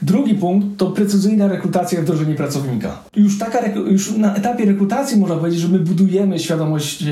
Drugi 0.03 0.35
punkt 0.35 0.67
to 0.79 0.87
precyzyjna 0.91 1.49
rekrutacja 1.49 1.99
i 1.99 2.03
wdrożenie 2.03 2.35
pracownika. 2.35 2.99
Już, 3.17 3.39
taka, 3.39 3.67
już 3.67 4.17
na 4.17 4.35
etapie 4.35 4.65
rekrutacji 4.65 5.17
można 5.17 5.37
powiedzieć, 5.37 5.61
że 5.61 5.69
my 5.69 5.79
budujemy 5.79 6.39
świadomość 6.39 7.03
e, 7.03 7.09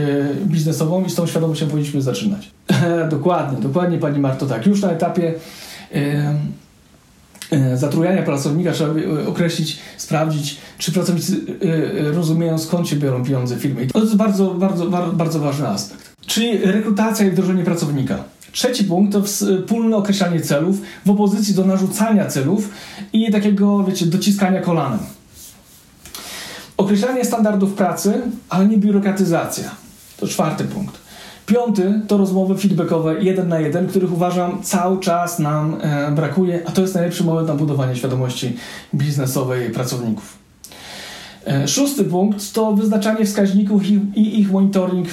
biznesową 0.46 1.04
i 1.04 1.10
z 1.10 1.14
tą 1.14 1.26
świadomością 1.26 1.66
powinniśmy 1.66 2.02
zaczynać. 2.02 2.50
dokładnie, 3.10 3.58
dokładnie 3.62 3.98
Pani 3.98 4.18
Marto, 4.18 4.46
tak. 4.46 4.66
Już 4.66 4.82
na 4.82 4.90
etapie 4.90 5.34
e, 5.94 6.34
e, 7.50 7.76
zatrudniania 7.76 8.22
pracownika 8.22 8.72
trzeba 8.72 8.94
określić, 9.26 9.78
sprawdzić, 9.96 10.56
czy 10.78 10.92
pracownicy 10.92 11.36
rozumieją 12.12 12.58
skąd 12.58 12.88
się 12.88 12.96
biorą 12.96 13.24
pieniądze 13.24 13.56
firmy. 13.56 13.84
I 13.84 13.86
to 13.86 14.00
jest 14.00 14.16
bardzo, 14.16 14.54
bardzo, 14.54 14.90
bardzo 15.12 15.38
ważny 15.38 15.68
aspekt. 15.68 16.09
Czyli 16.30 16.58
rekrutacja 16.58 17.26
i 17.26 17.30
wdrożenie 17.30 17.64
pracownika. 17.64 18.24
Trzeci 18.52 18.84
punkt 18.84 19.12
to 19.12 19.22
wspólne 19.22 19.96
określanie 19.96 20.40
celów 20.40 20.76
w 21.06 21.10
opozycji 21.10 21.54
do 21.54 21.64
narzucania 21.64 22.26
celów 22.26 22.68
i 23.12 23.32
takiego, 23.32 23.84
wiecie, 23.84 24.06
dociskania 24.06 24.60
kolanem. 24.60 24.98
Określanie 26.76 27.24
standardów 27.24 27.74
pracy, 27.74 28.20
ale 28.48 28.66
nie 28.66 28.78
biurokratyzacja. 28.78 29.70
To 30.16 30.26
czwarty 30.26 30.64
punkt. 30.64 30.98
Piąty 31.46 32.00
to 32.08 32.18
rozmowy 32.18 32.58
feedbackowe 32.58 33.22
jeden 33.22 33.48
na 33.48 33.60
jeden, 33.60 33.88
których 33.88 34.12
uważam 34.12 34.62
cały 34.62 35.00
czas 35.00 35.38
nam 35.38 35.76
e, 35.80 36.10
brakuje, 36.12 36.62
a 36.66 36.70
to 36.70 36.82
jest 36.82 36.94
najlepszy 36.94 37.24
moment 37.24 37.48
na 37.48 37.54
budowanie 37.54 37.96
świadomości 37.96 38.56
biznesowej 38.94 39.70
pracowników. 39.70 40.38
E, 41.50 41.68
szósty 41.68 42.04
punkt 42.04 42.52
to 42.52 42.72
wyznaczanie 42.72 43.24
wskaźników 43.24 43.82
i 44.14 44.40
ich 44.40 44.52
monitoring 44.52 45.08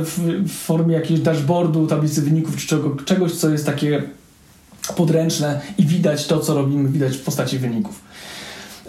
w, 0.00 0.42
formie 0.48 0.94
jakiegoś 0.94 1.22
dashboardu, 1.22 1.86
tablicy 1.86 2.22
wyników 2.22 2.56
czy 2.56 2.66
czego, 2.66 2.96
czegoś, 3.04 3.32
co 3.32 3.50
jest 3.50 3.66
takie 3.66 4.02
podręczne 4.96 5.60
i 5.78 5.86
widać 5.86 6.26
to, 6.26 6.40
co 6.40 6.54
robimy, 6.54 6.88
widać 6.88 7.16
w 7.16 7.22
postaci 7.22 7.58
wyników. 7.58 8.00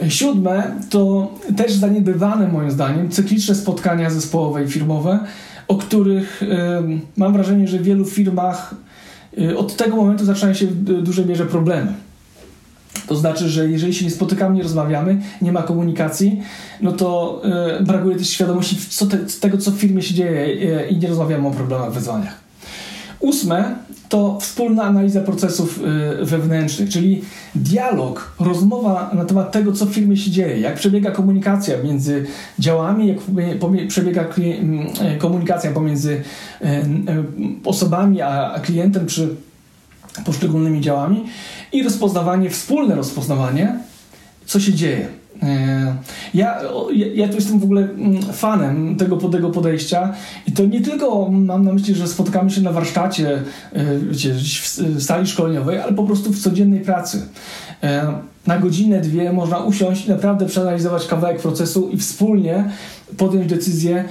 E, 0.01 0.11
siódme 0.11 0.71
to 0.89 1.33
też 1.57 1.73
zaniedbywane 1.73 2.47
moim 2.47 2.71
zdaniem 2.71 3.09
cykliczne 3.09 3.55
spotkania 3.55 4.09
zespołowe 4.09 4.63
i 4.63 4.67
firmowe, 4.67 5.19
o 5.67 5.75
których 5.75 6.41
mam 7.17 7.33
wrażenie, 7.33 7.67
że 7.67 7.77
w 7.77 7.83
wielu 7.83 8.05
firmach 8.05 8.75
e, 9.37 9.57
od 9.57 9.75
tego 9.75 9.95
momentu 9.95 10.25
zaczynają 10.25 10.53
się 10.53 10.67
w 10.67 11.03
dużej 11.03 11.25
mierze 11.25 11.45
problemy. 11.45 11.93
To 13.07 13.15
znaczy, 13.15 13.49
że 13.49 13.69
jeżeli 13.69 13.93
się 13.93 14.05
nie 14.05 14.11
spotykamy, 14.11 14.55
nie 14.55 14.63
rozmawiamy, 14.63 15.21
nie 15.41 15.51
ma 15.51 15.63
komunikacji, 15.63 16.41
no 16.81 16.91
to 16.91 17.41
yy, 17.77 17.85
brakuje 17.85 18.15
też 18.15 18.29
świadomości 18.29 18.77
co 18.89 19.05
te, 19.05 19.17
tego, 19.17 19.57
co 19.57 19.71
w 19.71 19.75
firmie 19.75 20.01
się 20.01 20.13
dzieje 20.13 20.55
yy, 20.55 20.87
i 20.87 20.97
nie 20.97 21.07
rozmawiamy 21.07 21.47
o 21.47 21.51
problemach, 21.51 21.91
wyzwaniach. 21.91 22.45
Ósme 23.19 23.75
to 24.09 24.37
wspólna 24.39 24.83
analiza 24.83 25.21
procesów 25.21 25.81
y, 26.21 26.25
wewnętrznych, 26.25 26.89
czyli 26.89 27.21
dialog, 27.55 28.35
rozmowa 28.39 29.11
na 29.13 29.25
temat 29.25 29.51
tego, 29.51 29.71
co 29.71 29.85
w 29.85 29.93
firmie 29.93 30.17
się 30.17 30.31
dzieje, 30.31 30.59
jak 30.59 30.75
przebiega 30.75 31.11
komunikacja 31.11 31.83
między 31.83 32.25
działami, 32.59 33.07
jak 33.07 33.17
przebiega 33.87 34.25
mm, 34.37 34.87
e, 35.01 35.17
komunikacja 35.17 35.71
pomiędzy 35.71 36.21
e, 36.61 36.65
e, 36.65 36.83
osobami 37.63 38.21
a 38.21 38.59
klientem 38.63 39.05
czy 39.05 39.35
poszczególnymi 40.25 40.81
działami 40.81 41.23
i 41.71 41.83
rozpoznawanie, 41.83 42.49
wspólne 42.49 42.95
rozpoznawanie, 42.95 43.79
co 44.45 44.59
się 44.59 44.73
dzieje. 44.73 45.07
E, 45.43 45.95
ja, 46.33 46.61
ja 47.15 47.27
tu 47.27 47.35
jestem 47.35 47.59
w 47.59 47.63
ogóle 47.63 47.81
mm, 47.81 48.21
fanem 48.21 48.95
tego, 48.95 49.17
tego 49.17 49.49
podejścia 49.49 50.13
i 50.47 50.51
to 50.51 50.65
nie 50.65 50.81
tylko 50.81 51.29
mam 51.31 51.63
na 51.63 51.73
myśli, 51.73 51.95
że 51.95 52.07
spotkamy 52.07 52.51
się 52.51 52.61
na 52.61 52.71
warsztacie 52.71 53.41
e, 53.73 53.99
wiecie, 53.99 54.33
w 54.95 55.03
sali 55.03 55.27
szkoleniowej, 55.27 55.79
ale 55.79 55.93
po 55.93 56.03
prostu 56.03 56.33
w 56.33 56.39
codziennej 56.39 56.79
pracy. 56.79 57.27
E, 57.83 58.13
na 58.47 58.57
godzinę, 58.57 59.01
dwie 59.01 59.33
można 59.33 59.57
usiąść 59.57 60.05
i 60.05 60.09
naprawdę 60.09 60.45
przeanalizować 60.45 61.07
kawałek 61.07 61.41
procesu 61.41 61.89
i 61.89 61.97
wspólnie 61.97 62.69
podjąć 63.17 63.47
decyzję, 63.47 64.05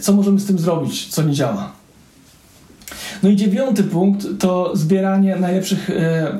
co 0.00 0.12
możemy 0.12 0.40
z 0.40 0.46
tym 0.46 0.58
zrobić, 0.58 1.08
co 1.08 1.22
nie 1.22 1.32
działa. 1.32 1.72
No 3.22 3.28
i 3.28 3.36
dziewiąty 3.36 3.82
punkt 3.82 4.26
to 4.38 4.76
zbieranie 4.76 5.36
najlepszych 5.36 5.90
e, 5.90 5.94
e, 5.94 6.34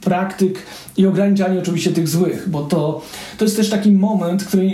praktyk 0.00 0.62
i 0.96 1.06
ograniczanie 1.06 1.58
oczywiście 1.58 1.90
tych 1.90 2.08
złych, 2.08 2.48
bo 2.48 2.62
to, 2.62 3.02
to 3.38 3.44
jest 3.44 3.56
też 3.56 3.70
taki 3.70 3.92
moment, 3.92 4.44
który, 4.44 4.66
e, 4.66 4.70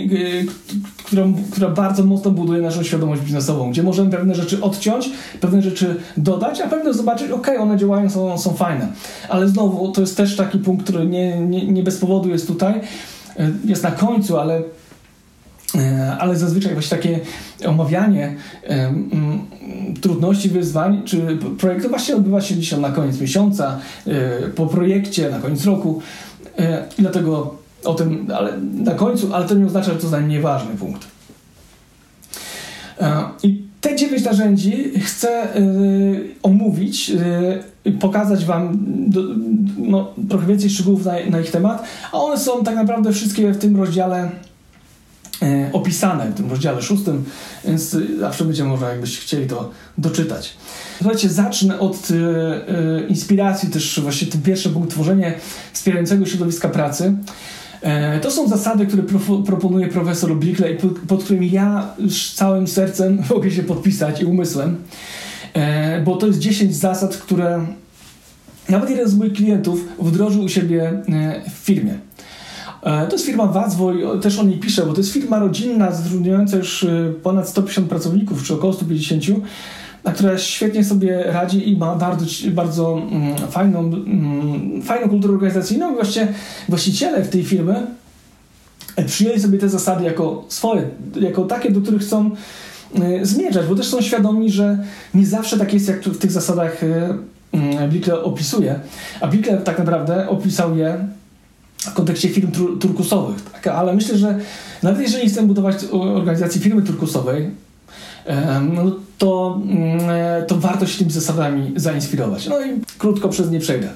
którą, 1.05 1.33
która 1.51 1.69
bardzo 1.69 2.03
mocno 2.03 2.31
buduje 2.31 2.61
naszą 2.61 2.83
świadomość 2.83 3.21
biznesową, 3.21 3.71
gdzie 3.71 3.83
możemy 3.83 4.11
pewne 4.11 4.35
rzeczy 4.35 4.61
odciąć, 4.61 5.09
pewne 5.41 5.61
rzeczy 5.61 5.95
dodać, 6.17 6.61
a 6.61 6.67
pewne 6.67 6.93
zobaczyć, 6.93 7.31
ok, 7.31 7.47
one 7.59 7.77
działają, 7.77 8.09
są, 8.09 8.37
są 8.37 8.53
fajne. 8.53 8.87
Ale 9.29 9.49
znowu, 9.49 9.91
to 9.91 10.01
jest 10.01 10.17
też 10.17 10.35
taki 10.35 10.59
punkt, 10.59 10.83
który 10.83 11.05
nie, 11.05 11.39
nie, 11.39 11.67
nie 11.67 11.83
bez 11.83 11.97
powodu 11.97 12.29
jest 12.29 12.47
tutaj, 12.47 12.81
jest 13.65 13.83
na 13.83 13.91
końcu, 13.91 14.37
ale 14.37 14.61
E, 14.61 14.78
ale 16.19 16.35
zazwyczaj 16.35 16.73
właśnie 16.73 16.97
takie 16.97 17.19
omawianie 17.65 18.35
trudności, 20.01 20.49
wyzwań 20.49 21.01
czy 21.05 21.37
projektu 21.59 21.89
właśnie 21.89 22.15
odbywa 22.15 22.41
się 22.41 22.55
dzisiaj 22.55 22.79
na 22.79 22.91
koniec 22.91 23.21
miesiąca, 23.21 23.79
e, 24.07 24.49
po 24.49 24.67
projekcie, 24.67 25.29
na 25.29 25.39
koniec 25.39 25.65
roku. 25.65 26.01
E, 26.57 26.83
dlatego 26.99 27.55
o 27.85 27.93
tym, 27.93 28.27
ale 28.35 28.53
na 28.73 28.91
końcu, 28.91 29.33
ale 29.33 29.47
to 29.47 29.55
nie 29.55 29.65
oznacza, 29.65 29.93
że 29.93 29.99
to 29.99 30.09
najmniej 30.09 30.41
ważny 30.41 30.75
punkt. 30.75 31.07
I 33.43 33.63
te 33.81 33.95
dziewięć 33.95 34.23
narzędzi 34.23 34.91
chcę 34.99 35.47
omówić, 36.43 37.11
pokazać 37.99 38.45
Wam 38.45 38.77
do, 39.07 39.21
no, 39.77 40.13
trochę 40.29 40.47
więcej 40.47 40.69
szczegółów 40.69 41.05
na, 41.05 41.13
na 41.29 41.39
ich 41.39 41.51
temat, 41.51 41.83
a 42.11 42.17
one 42.17 42.37
są 42.37 42.63
tak 42.63 42.75
naprawdę 42.75 43.11
wszystkie 43.11 43.51
w 43.51 43.57
tym 43.57 43.77
rozdziale 43.77 44.29
E, 44.29 44.48
opisane 45.73 46.31
w 46.31 46.35
tym 46.35 46.49
rozdziale 46.49 46.81
szóstym, 46.81 47.25
więc 47.65 47.97
zawsze 48.19 48.45
będzie 48.45 48.63
można, 48.63 48.89
jakbyście 48.89 49.21
chcieli 49.21 49.47
to 49.47 49.71
doczytać. 49.97 50.53
Słuchajcie, 50.97 51.29
zacznę 51.29 51.79
od 51.79 52.07
e, 52.11 52.15
e, 52.15 53.07
inspiracji 53.07 53.69
też 53.69 53.99
właśnie 53.99 54.27
ten 54.27 54.41
pierwszy 54.41 54.69
punkt 54.69 54.89
tworzenie 54.89 55.33
wspierającego 55.73 56.25
środowiska 56.25 56.69
pracy. 56.69 57.13
E, 57.81 58.19
to 58.19 58.31
są 58.31 58.47
zasady, 58.47 58.85
które 58.85 59.03
pro, 59.03 59.19
proponuje 59.45 59.87
profesor 59.87 60.35
Bickley, 60.35 60.77
pod, 60.77 60.99
pod 60.99 61.23
którymi 61.23 61.51
ja 61.51 61.93
całym 62.35 62.67
sercem 62.67 63.21
mogę 63.35 63.51
się 63.51 63.63
podpisać 63.63 64.21
i 64.21 64.25
umysłem, 64.25 64.77
e, 65.53 66.01
bo 66.01 66.15
to 66.15 66.27
jest 66.27 66.39
10 66.39 66.75
zasad, 66.75 67.17
które 67.17 67.65
nawet 68.69 68.89
jeden 68.89 69.09
z 69.09 69.15
moich 69.15 69.33
klientów 69.33 69.85
wdrożył 69.99 70.43
u 70.43 70.49
siebie 70.49 70.83
e, 71.09 71.41
w 71.49 71.53
firmie. 71.53 72.08
E, 72.83 73.07
to 73.07 73.13
jest 73.13 73.25
firma 73.25 73.45
Wadzwoj, 73.45 74.03
też 74.21 74.39
o 74.39 74.43
niej 74.43 74.57
piszę, 74.57 74.85
bo 74.85 74.93
to 74.93 74.99
jest 74.99 75.13
firma 75.13 75.39
rodzinna 75.39 75.91
zatrudniająca 75.91 76.57
już 76.57 76.83
e, 76.83 77.13
ponad 77.23 77.49
150 77.49 77.89
pracowników, 77.89 78.43
czy 78.43 78.53
około 78.53 78.73
150, 78.73 79.23
która 80.15 80.37
świetnie 80.37 80.83
sobie 80.83 81.23
radzi 81.23 81.69
i 81.69 81.77
ma 81.77 81.95
bardzo, 81.95 82.25
bardzo 82.51 83.01
mm, 83.11 83.37
fajną, 83.37 83.79
mm, 83.79 84.81
fajną 84.81 85.09
kulturę 85.09 85.33
organizacyjną. 85.33 85.93
Właśnie 85.93 86.33
właściciele 86.69 87.21
tej 87.21 87.43
firmy 87.43 87.87
e, 88.95 89.05
przyjęli 89.05 89.39
sobie 89.39 89.57
te 89.57 89.69
zasady 89.69 90.03
jako 90.03 90.45
swoje, 90.47 90.89
jako 91.21 91.45
takie, 91.45 91.71
do 91.71 91.81
których 91.81 92.01
chcą 92.01 92.31
zmierzać, 93.21 93.67
bo 93.67 93.75
też 93.75 93.87
są 93.87 94.01
świadomi, 94.01 94.51
że 94.51 94.77
nie 95.13 95.25
zawsze 95.25 95.57
tak 95.57 95.73
jest, 95.73 95.87
jak 95.87 96.03
w 96.03 96.17
tych 96.17 96.31
zasadach 96.31 96.81
mm, 96.83 97.89
Bickel 97.89 98.19
opisuje. 98.23 98.79
A 99.21 99.27
Bickel 99.27 99.61
tak 99.61 99.79
naprawdę 99.79 100.29
opisał 100.29 100.77
je 100.77 101.07
w 101.79 101.93
kontekście 101.93 102.29
firm 102.29 102.51
turkusowych. 102.79 103.41
Tak? 103.41 103.67
Ale 103.67 103.93
myślę, 103.93 104.17
że 104.17 104.39
nawet 104.83 105.01
jeżeli 105.01 105.29
chcemy 105.29 105.47
budować 105.47 105.75
organizację 105.91 106.61
firmy 106.61 106.81
turkusowej, 106.81 107.51
no 108.75 108.91
to, 109.17 109.61
mm, 109.65 109.99
to 110.47 110.55
warto 110.55 110.87
się 110.87 110.97
tymi 110.97 111.11
zasadami 111.11 111.73
zainspirować. 111.75 112.47
No 112.47 112.61
i 112.65 112.81
krótko 112.97 113.29
przez 113.29 113.51
nie 113.51 113.59
przejdę. 113.59 113.89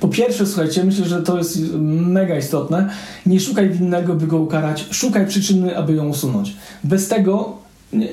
Po 0.00 0.08
pierwsze, 0.08 0.46
słuchajcie, 0.46 0.84
myślę, 0.84 1.04
że 1.04 1.22
to 1.22 1.38
jest 1.38 1.58
mega 1.78 2.36
istotne. 2.36 2.88
Nie 3.26 3.40
szukaj 3.40 3.70
winnego, 3.70 4.14
by 4.14 4.26
go 4.26 4.38
ukarać, 4.38 4.86
szukaj 4.90 5.26
przyczyny, 5.26 5.78
aby 5.78 5.94
ją 5.94 6.08
usunąć. 6.08 6.56
Bez 6.84 7.08
tego 7.08 7.52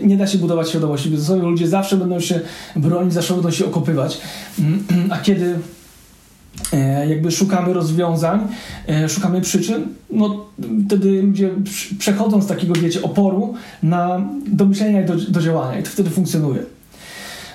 nie, 0.03 0.17
da 0.17 0.27
się 0.27 0.37
budować 0.37 0.69
świadomości 0.69 1.09
biznesowej. 1.09 1.41
Ludzie 1.41 1.67
zawsze 1.67 1.97
będą 1.97 2.19
się 2.19 2.39
bronić, 2.75 3.13
zawsze 3.13 3.33
będą 3.33 3.51
się 3.51 3.65
okopywać. 3.65 4.21
Mm, 4.59 4.83
a 5.13 5.17
kiedy 5.17 5.55
jakby 7.09 7.31
szukamy 7.31 7.73
rozwiązań, 7.73 8.47
e, 8.89 9.09
szukamy 9.09 9.41
przyczyn, 9.41 9.87
no 10.11 10.45
wtedy 10.87 11.21
ludzie 11.21 11.49
przechodzą 11.99 12.41
z 12.41 12.47
takiego, 12.47 12.73
wiecie, 12.73 13.01
oporu 13.01 13.53
na 13.83 14.21
do 14.47 14.65
myślenia 14.65 15.01
i 15.01 15.05
do, 15.05 15.15
do 15.15 15.41
działania 15.41 15.79
i 15.79 15.83
to 15.83 15.89
wtedy 15.89 16.09
funkcjonuje. 16.09 16.63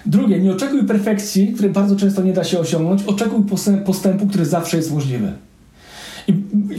Drugie, 0.07 0.41
nie 0.41 0.53
oczekuj 0.53 0.85
perfekcji, 0.85 1.53
której 1.53 1.73
bardzo 1.73 1.97
często 1.97 2.23
nie 2.23 2.33
da 2.33 2.45
się 2.45 2.59
osiągnąć, 2.59 3.03
oczekuj 3.07 3.45
postępu, 3.85 4.27
który 4.27 4.45
zawsze 4.45 4.77
jest 4.77 4.93
możliwy. 4.93 5.33
I, 6.29 6.33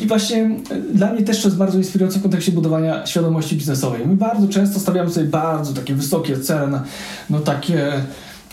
I, 0.03 0.07
właśnie 0.07 0.49
e, 0.69 0.75
dla 0.93 1.13
mnie 1.13 1.23
też 1.23 1.41
to 1.41 1.47
jest 1.47 1.57
bardzo 1.57 1.77
inspirujące 1.77 2.19
w 2.19 2.21
kontekście 2.21 2.51
budowania 2.51 3.05
świadomości 3.05 3.55
biznesowej. 3.55 4.01
My 4.07 4.15
bardzo 4.15 4.47
często 4.47 4.79
stawiamy 4.79 5.09
sobie 5.09 5.27
bardzo 5.27 5.73
takie 5.73 5.95
wysokie 5.95 6.39
cele, 6.39 6.81
no 7.29 7.39
takie 7.39 7.91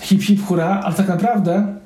hip 0.00 0.22
hip 0.22 0.46
hura, 0.46 0.81
ale 0.85 0.94
tak 0.94 1.09
naprawdę 1.09 1.76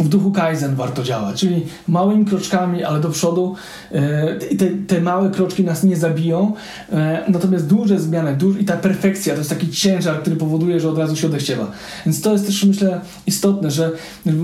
w 0.00 0.08
duchu 0.08 0.30
Kaizen 0.30 0.74
warto 0.74 1.02
działać, 1.02 1.40
czyli 1.40 1.66
małymi 1.88 2.24
kroczkami, 2.24 2.84
ale 2.84 3.00
do 3.00 3.10
przodu. 3.10 3.54
E, 3.92 4.34
te, 4.34 4.66
te 4.86 5.00
małe 5.00 5.30
kroczki 5.30 5.64
nas 5.64 5.84
nie 5.84 5.96
zabiją, 5.96 6.52
e, 6.92 7.24
natomiast 7.28 7.66
duże 7.66 8.00
zmiany 8.00 8.36
duż, 8.36 8.60
i 8.60 8.64
ta 8.64 8.76
perfekcja 8.76 9.34
to 9.34 9.38
jest 9.38 9.50
taki 9.50 9.70
ciężar, 9.70 10.20
który 10.20 10.36
powoduje, 10.36 10.80
że 10.80 10.88
od 10.88 10.98
razu 10.98 11.16
się 11.16 11.26
odechciewa. 11.26 11.70
Więc 12.06 12.20
to 12.20 12.32
jest 12.32 12.46
też, 12.46 12.64
myślę, 12.64 13.00
istotne, 13.26 13.70
że 13.70 13.90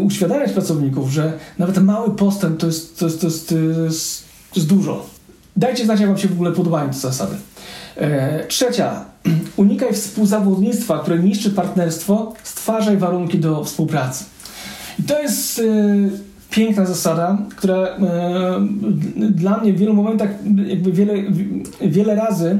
uświadamiać 0.04 0.52
pracowników, 0.52 1.10
że 1.10 1.32
nawet 1.58 1.78
mały 1.78 2.16
postęp 2.16 2.58
to 2.60 2.66
jest, 2.66 2.98
to 2.98 3.04
jest, 3.04 3.20
to 3.20 3.26
jest, 3.26 3.48
to 3.48 3.56
jest, 3.56 4.24
to 4.52 4.60
jest 4.60 4.68
dużo. 4.68 5.06
Dajcie 5.56 5.84
znać, 5.84 6.00
jak 6.00 6.08
Wam 6.08 6.18
się 6.18 6.28
w 6.28 6.32
ogóle 6.32 6.52
podobają 6.52 6.90
te 6.90 6.96
zasady. 6.96 7.36
E, 7.96 8.46
trzecia. 8.46 9.04
Unikaj 9.56 9.94
współzawodnictwa, 9.94 10.98
które 10.98 11.18
niszczy 11.18 11.50
partnerstwo, 11.50 12.32
stwarzaj 12.42 12.96
warunki 12.96 13.38
do 13.38 13.64
współpracy. 13.64 14.24
I 14.98 15.02
to 15.02 15.22
jest 15.22 15.58
y, 15.58 16.10
piękna 16.50 16.86
zasada, 16.86 17.38
która 17.56 17.86
y, 17.86 19.30
dla 19.30 19.58
mnie 19.58 19.72
w 19.72 19.78
wielu 19.78 19.94
momentach, 19.94 20.30
jakby 20.66 20.92
wiele, 20.92 21.14
wiele 21.80 22.14
razy 22.14 22.58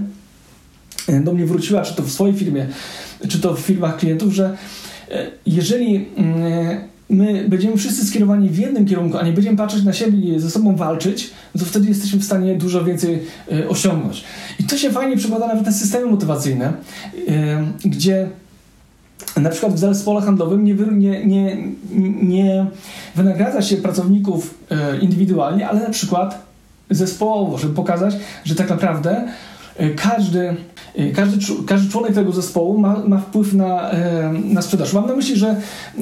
e, 1.09 1.21
do 1.21 1.33
mnie 1.33 1.47
wróciła, 1.47 1.83
czy 1.83 1.95
to 1.95 2.03
w 2.03 2.11
swojej 2.11 2.37
firmie, 2.37 2.67
czy 3.29 3.41
to 3.41 3.55
w 3.55 3.61
firmach 3.61 3.97
klientów, 3.97 4.33
że 4.33 4.57
jeżeli 5.47 6.07
my 7.09 7.45
będziemy 7.49 7.77
wszyscy 7.77 8.07
skierowani 8.07 8.49
w 8.49 8.59
jednym 8.59 8.87
kierunku, 8.87 9.19
a 9.19 9.23
nie 9.23 9.33
będziemy 9.33 9.57
patrzeć 9.57 9.85
na 9.85 9.93
siebie 9.93 10.19
i 10.19 10.41
ze 10.41 10.51
sobą 10.51 10.77
walczyć, 10.77 11.31
to 11.59 11.65
wtedy 11.65 11.89
jesteśmy 11.89 12.19
w 12.19 12.25
stanie 12.25 12.55
dużo 12.55 12.85
więcej 12.85 13.23
osiągnąć. 13.69 14.25
I 14.59 14.65
to 14.65 14.79
się 14.79 14.91
fajnie 14.91 15.17
przekłada 15.17 15.47
nawet 15.47 15.67
na 15.67 15.73
systemy 15.73 16.07
motywacyjne, 16.07 16.73
gdzie 17.85 18.29
na 19.41 19.51
przykład 19.51 19.75
w 19.75 19.79
zespole 19.79 20.21
handlowym 20.21 20.65
nie, 20.65 20.75
nie, 20.75 21.27
nie, 21.27 21.57
nie 22.23 22.67
wynagradza 23.17 23.63
się 23.63 23.77
pracowników 23.77 24.55
e, 24.71 24.99
indywidualnie, 24.99 25.69
ale 25.69 25.81
na 25.81 25.91
przykład 25.91 26.47
zespołowo, 26.91 27.59
żeby 27.59 27.75
pokazać, 27.75 28.17
że 28.45 28.55
tak 28.55 28.71
naprawdę 28.71 29.29
e, 29.77 29.91
każdy, 29.91 30.57
e, 30.97 31.11
każdy, 31.11 31.39
każdy 31.67 31.91
członek 31.91 32.15
tego 32.15 32.33
zespołu 32.33 32.79
ma, 32.79 33.03
ma 33.07 33.19
wpływ 33.19 33.55
na, 33.55 33.91
na 34.45 34.63
sprzedaż. 34.63 34.93
Mam 34.93 35.07
na 35.07 35.17
myśli, 35.17 35.37
że, 35.37 35.57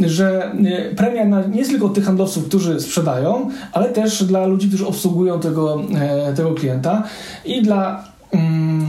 że 0.07 0.53
premia 0.97 1.25
na, 1.25 1.47
nie 1.47 1.59
jest 1.59 1.71
tylko 1.71 1.89
tych 1.89 2.05
handlowców, 2.05 2.45
którzy 2.45 2.81
sprzedają, 2.81 3.51
ale 3.73 3.89
też 3.89 4.25
dla 4.25 4.47
ludzi, 4.47 4.69
którzy 4.69 4.87
obsługują 4.87 5.41
tego, 5.41 5.83
tego 6.37 6.55
klienta 6.55 7.03
i 7.45 7.63
dla. 7.63 8.05
Mm, 8.33 8.87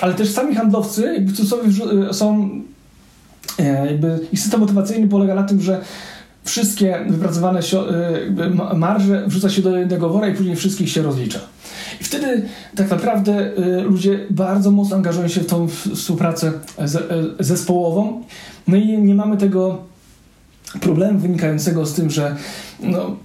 ale 0.00 0.14
też 0.14 0.30
sami 0.30 0.54
handlowcy 0.54 1.26
są 1.44 1.56
E, 2.12 2.75
jakby 3.86 4.18
ich 4.32 4.40
system 4.40 4.60
motywacyjny 4.60 5.08
polega 5.08 5.34
na 5.34 5.42
tym, 5.42 5.62
że 5.62 5.80
wszystkie 6.46 7.04
wypracowane 7.08 7.60
e, 7.60 8.74
marże 8.74 9.24
wrzuca 9.26 9.50
się 9.50 9.62
do 9.62 9.78
jednego 9.78 10.08
wora 10.08 10.28
i 10.28 10.34
później 10.34 10.56
wszystkich 10.56 10.90
się 10.90 11.02
rozlicza. 11.02 11.38
I 12.00 12.04
wtedy 12.04 12.48
tak 12.76 12.90
naprawdę 12.90 13.32
e, 13.32 13.80
ludzie 13.82 14.18
bardzo 14.30 14.70
mocno 14.70 14.96
angażują 14.96 15.28
się 15.28 15.40
w 15.40 15.46
tą 15.46 15.68
współpracę 15.94 16.52
zespołową. 17.40 18.22
No 18.68 18.76
i 18.76 18.98
nie 18.98 19.14
mamy 19.14 19.36
tego 19.36 19.78
problemu 20.80 21.18
wynikającego 21.18 21.86
z 21.86 21.94
tym, 21.94 22.10
że 22.10 22.36
no, 22.80 23.16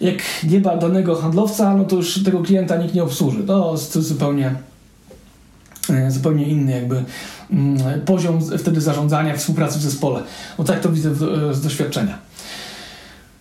jak 0.00 0.16
nie 0.50 0.60
ma 0.60 0.76
danego 0.76 1.14
handlowca, 1.16 1.76
no 1.76 1.84
to 1.84 1.96
już 1.96 2.24
tego 2.24 2.42
klienta 2.42 2.76
nikt 2.76 2.94
nie 2.94 3.02
obsłuży. 3.02 3.42
To 3.42 3.72
jest 3.72 3.98
zupełnie, 3.98 4.54
zupełnie 6.08 6.48
inny 6.48 6.72
jakby 6.72 7.04
Mm, 7.50 8.00
poziom 8.00 8.40
wtedy 8.58 8.80
zarządzania, 8.80 9.36
współpracy 9.36 9.78
w 9.78 9.82
zespole. 9.82 10.20
No 10.58 10.64
tak 10.64 10.80
to 10.80 10.92
widzę 10.92 11.14
z 11.54 11.60
doświadczenia. 11.60 12.18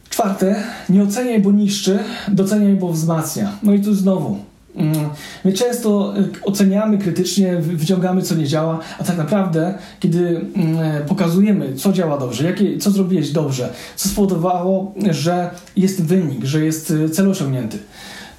Czwarte, 0.10 0.64
nie 0.90 1.04
oceniaj, 1.04 1.42
bo 1.42 1.52
niszczy, 1.52 2.00
doceniaj, 2.28 2.76
bo 2.76 2.92
wzmacnia. 2.92 3.52
No 3.64 3.74
i 3.74 3.80
tu 3.80 3.94
znowu, 3.94 4.38
mm, 4.76 5.10
My 5.46 5.54
często 5.54 6.14
y, 6.18 6.30
oceniamy 6.44 6.98
krytycznie, 6.98 7.58
wyciągamy 7.58 8.22
co 8.22 8.36
nie 8.36 8.48
działa, 8.48 8.80
a 9.00 9.04
tak 9.04 9.18
naprawdę, 9.18 9.78
kiedy 10.00 10.42
mm, 10.56 11.06
pokazujemy, 11.08 11.76
co 11.76 11.94
działa 11.94 12.18
dobrze, 12.18 12.44
jakie, 12.44 12.78
co 12.78 12.92
zrobiłeś 12.92 13.32
dobrze, 13.32 13.74
co 13.96 14.10
spowodowało, 14.10 14.94
że 15.10 15.50
jest 15.76 16.04
wynik, 16.04 16.46
że 16.46 16.66
jest 16.66 16.94
cel 17.14 17.30
osiągnięty, 17.30 17.78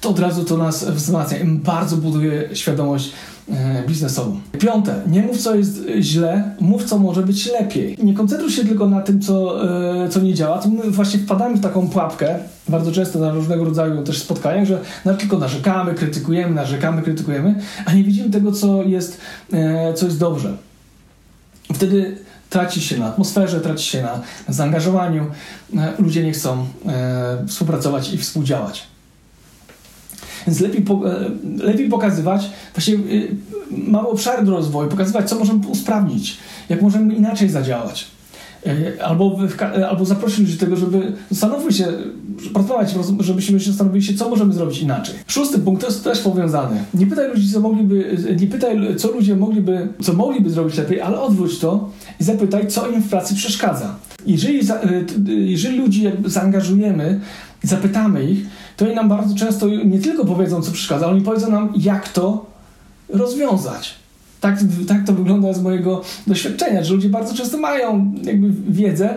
to 0.01 0.09
od 0.09 0.19
razu 0.19 0.43
to 0.43 0.57
nas 0.57 0.85
wzmacnia 0.85 1.37
i 1.37 1.45
bardzo 1.45 1.97
buduje 1.97 2.49
świadomość 2.53 3.11
E, 3.11 3.38
biznesową. 3.87 4.39
Piąte, 4.59 5.01
nie 5.07 5.21
mów 5.21 5.37
co 5.37 5.55
jest 5.55 5.81
źle, 5.99 6.51
mów 6.59 6.83
co 6.83 6.99
może 6.99 7.21
być 7.21 7.51
lepiej. 7.51 7.97
Nie 8.03 8.13
koncentruj 8.13 8.51
się 8.51 8.65
tylko 8.65 8.89
na 8.89 9.01
tym, 9.01 9.21
co, 9.21 9.63
e, 10.05 10.09
co 10.09 10.19
nie 10.19 10.33
działa, 10.33 10.57
to 10.57 10.69
my 10.69 10.91
właśnie 10.91 11.19
wpadamy 11.19 11.55
w 11.57 11.61
taką 11.61 11.89
pułapkę, 11.89 12.39
bardzo 12.69 12.91
często 12.91 13.19
na 13.19 13.31
różnego 13.31 13.65
rodzaju 13.65 14.03
też 14.03 14.21
spotkaniach, 14.21 14.65
że 14.65 14.79
tylko 15.19 15.37
narzekamy, 15.37 15.93
krytykujemy, 15.93 16.55
narzekamy, 16.55 17.01
krytykujemy, 17.01 17.55
a 17.85 17.93
nie 17.93 18.03
widzimy 18.03 18.29
tego, 18.29 18.51
co 18.51 18.83
jest, 18.83 19.17
e, 19.53 19.93
co 19.93 20.05
jest 20.05 20.19
dobrze. 20.19 20.57
Wtedy 21.73 22.17
traci 22.49 22.81
się 22.81 22.97
na 22.97 23.05
atmosferze, 23.05 23.61
traci 23.61 23.85
się 23.85 24.01
na 24.01 24.21
zaangażowaniu, 24.47 25.25
ludzie 25.99 26.23
nie 26.23 26.31
chcą 26.31 26.65
współpracować 27.47 28.13
i 28.13 28.17
współdziałać. 28.17 28.87
Więc 30.47 30.59
lepiej, 30.59 30.81
po, 30.81 31.11
e, 31.11 31.29
lepiej 31.57 31.89
pokazywać, 31.89 32.49
właśnie 32.73 32.95
e, 32.95 32.99
mamy 33.71 34.07
obszary 34.07 34.45
do 34.45 34.51
rozwoju, 34.51 34.89
pokazywać, 34.89 35.29
co 35.29 35.39
możemy 35.39 35.67
usprawnić, 35.67 36.37
jak 36.69 36.81
możemy 36.81 37.15
inaczej 37.15 37.49
zadziałać. 37.49 38.07
E, 38.65 39.03
albo, 39.05 39.37
albo 39.89 40.05
zaprosić 40.05 40.39
ludzi 40.39 40.53
do 40.53 40.59
tego, 40.59 40.75
żeby 40.75 41.13
zastanowić 41.31 41.77
się, 41.77 41.87
pracować, 42.53 42.95
żebyśmy 43.19 43.59
się 43.59 43.69
zastanowili 43.71 44.05
się, 44.05 44.13
co 44.13 44.29
możemy 44.29 44.53
zrobić 44.53 44.81
inaczej. 44.81 45.15
Szósty 45.27 45.59
punkt 45.59 45.81
to 45.81 45.87
jest 45.87 46.03
też 46.03 46.19
powiązany. 46.19 46.83
Nie 46.93 47.07
pytaj 47.07 47.29
ludzi, 47.29 47.51
co 47.53 47.59
mogliby, 47.59 48.17
nie 48.39 48.47
pytaj, 48.47 48.95
co 48.97 49.11
ludzie 49.11 49.35
mogliby, 49.35 49.87
co 50.01 50.13
mogliby 50.13 50.49
zrobić 50.49 50.77
lepiej, 50.77 51.01
ale 51.01 51.21
odwróć 51.21 51.59
to 51.59 51.89
i 52.19 52.23
zapytaj, 52.23 52.67
co 52.67 52.87
im 52.87 53.01
w 53.01 53.09
pracy 53.09 53.35
przeszkadza. 53.35 53.95
Jeżeli, 54.25 54.67
jeżeli 55.27 55.77
ludzi 55.77 56.03
zaangażujemy, 56.25 57.19
zapytamy 57.63 58.31
ich, 58.31 58.45
to 58.79 58.85
oni 58.85 58.95
nam 58.95 59.09
bardzo 59.09 59.35
często 59.35 59.67
nie 59.67 59.99
tylko 59.99 60.25
powiedzą, 60.25 60.61
co 60.61 60.71
przeszkadza, 60.71 61.05
ale 61.05 61.15
oni 61.15 61.25
powiedzą 61.25 61.51
nam, 61.51 61.73
jak 61.77 62.09
to 62.09 62.45
rozwiązać. 63.09 63.95
Tak, 64.41 64.59
tak 64.87 65.05
to 65.05 65.13
wygląda 65.13 65.53
z 65.53 65.61
mojego 65.61 66.01
doświadczenia, 66.27 66.83
że 66.83 66.93
ludzie 66.93 67.09
bardzo 67.09 67.33
często 67.33 67.57
mają 67.57 68.13
jakby 68.23 68.49
wiedzę, 68.69 69.15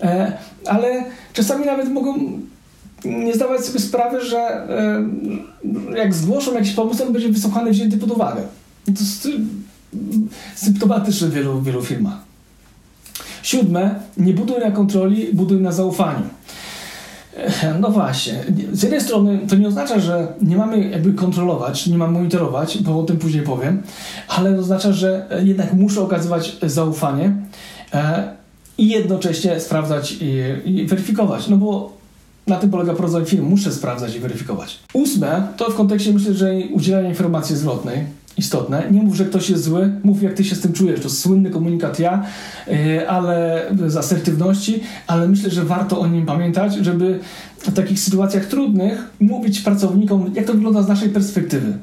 e, 0.00 0.32
ale 0.66 1.04
czasami 1.32 1.66
nawet 1.66 1.88
mogą 1.88 2.14
nie 3.04 3.34
zdawać 3.34 3.64
sobie 3.64 3.80
sprawy, 3.80 4.24
że 4.24 4.38
e, 4.38 5.04
jak 5.96 6.14
zgłoszą 6.14 6.54
jakiś 6.54 6.72
pomysł, 6.72 7.02
on 7.02 7.12
będzie 7.12 7.28
wysłuchany, 7.28 7.70
wzięty 7.70 7.98
pod 7.98 8.10
uwagę. 8.10 8.42
To 8.84 8.90
jest 8.90 9.28
symptomatyczne 10.54 11.28
w 11.28 11.32
wielu, 11.32 11.62
wielu 11.62 11.82
firmach. 11.82 12.18
Siódme, 13.42 13.94
nie 14.16 14.32
buduj 14.32 14.60
na 14.60 14.70
kontroli, 14.70 15.28
buduj 15.32 15.60
na 15.60 15.72
zaufaniu. 15.72 16.26
No 17.80 17.90
właśnie. 17.90 18.44
Z 18.72 18.82
jednej 18.82 19.00
strony 19.00 19.38
to 19.48 19.56
nie 19.56 19.68
oznacza, 19.68 20.00
że 20.00 20.26
nie 20.42 20.56
mamy 20.56 20.88
jakby 20.88 21.12
kontrolować, 21.12 21.86
nie 21.86 21.98
mamy 21.98 22.12
monitorować, 22.12 22.78
bo 22.82 23.00
o 23.00 23.02
tym 23.02 23.16
później 23.16 23.42
powiem, 23.42 23.82
ale 24.28 24.58
oznacza, 24.58 24.92
że 24.92 25.26
jednak 25.42 25.72
muszę 25.72 26.00
okazywać 26.00 26.56
zaufanie 26.62 27.36
e, 27.92 28.34
i 28.78 28.88
jednocześnie 28.88 29.60
sprawdzać 29.60 30.16
i, 30.64 30.86
weryfikować. 30.86 31.48
No 31.48 31.56
bo 31.56 31.92
na 32.46 32.56
tym 32.56 32.70
polega 32.70 32.94
prowadzenie 32.94 33.26
firmy. 33.26 33.48
Muszę 33.48 33.72
sprawdzać 33.72 34.16
i 34.16 34.20
weryfikować. 34.20 34.78
Ósme, 34.92 35.48
to 35.56 35.70
w 35.70 35.74
kontekście 35.74 36.12
myślę, 36.12 36.34
że 36.34 36.54
udzielania 36.72 37.08
informacji 37.08 37.56
zwrotnej 37.56 38.04
istotne. 38.38 38.82
Nie 38.90 39.02
mów, 39.02 39.16
że 39.16 39.24
ktoś 39.24 39.50
jest 39.50 39.64
zły, 39.64 39.92
mów 40.04 40.22
jak 40.22 40.34
ty 40.34 40.44
się 40.44 40.54
z 40.54 40.60
tym 40.60 40.72
czujesz. 40.72 41.00
To 41.00 41.10
słynny 41.10 41.50
komunikat 41.50 41.98
ja, 41.98 42.26
yy, 42.66 43.08
ale 43.08 43.62
z 43.86 43.96
asertywności, 43.96 44.80
ale 45.06 45.28
myślę, 45.28 45.50
że 45.50 45.64
warto 45.64 46.00
o 46.00 46.06
nim 46.06 46.26
pamiętać, 46.26 46.74
żeby 46.74 47.20
w 47.58 47.72
takich 47.72 48.00
sytuacjach 48.00 48.46
trudnych 48.46 49.10
mówić 49.20 49.60
pracownikom, 49.60 50.30
jak 50.34 50.46
to 50.46 50.52
wygląda 50.52 50.82
z 50.82 50.88
naszej 50.88 51.08
perspektywy. 51.08 51.78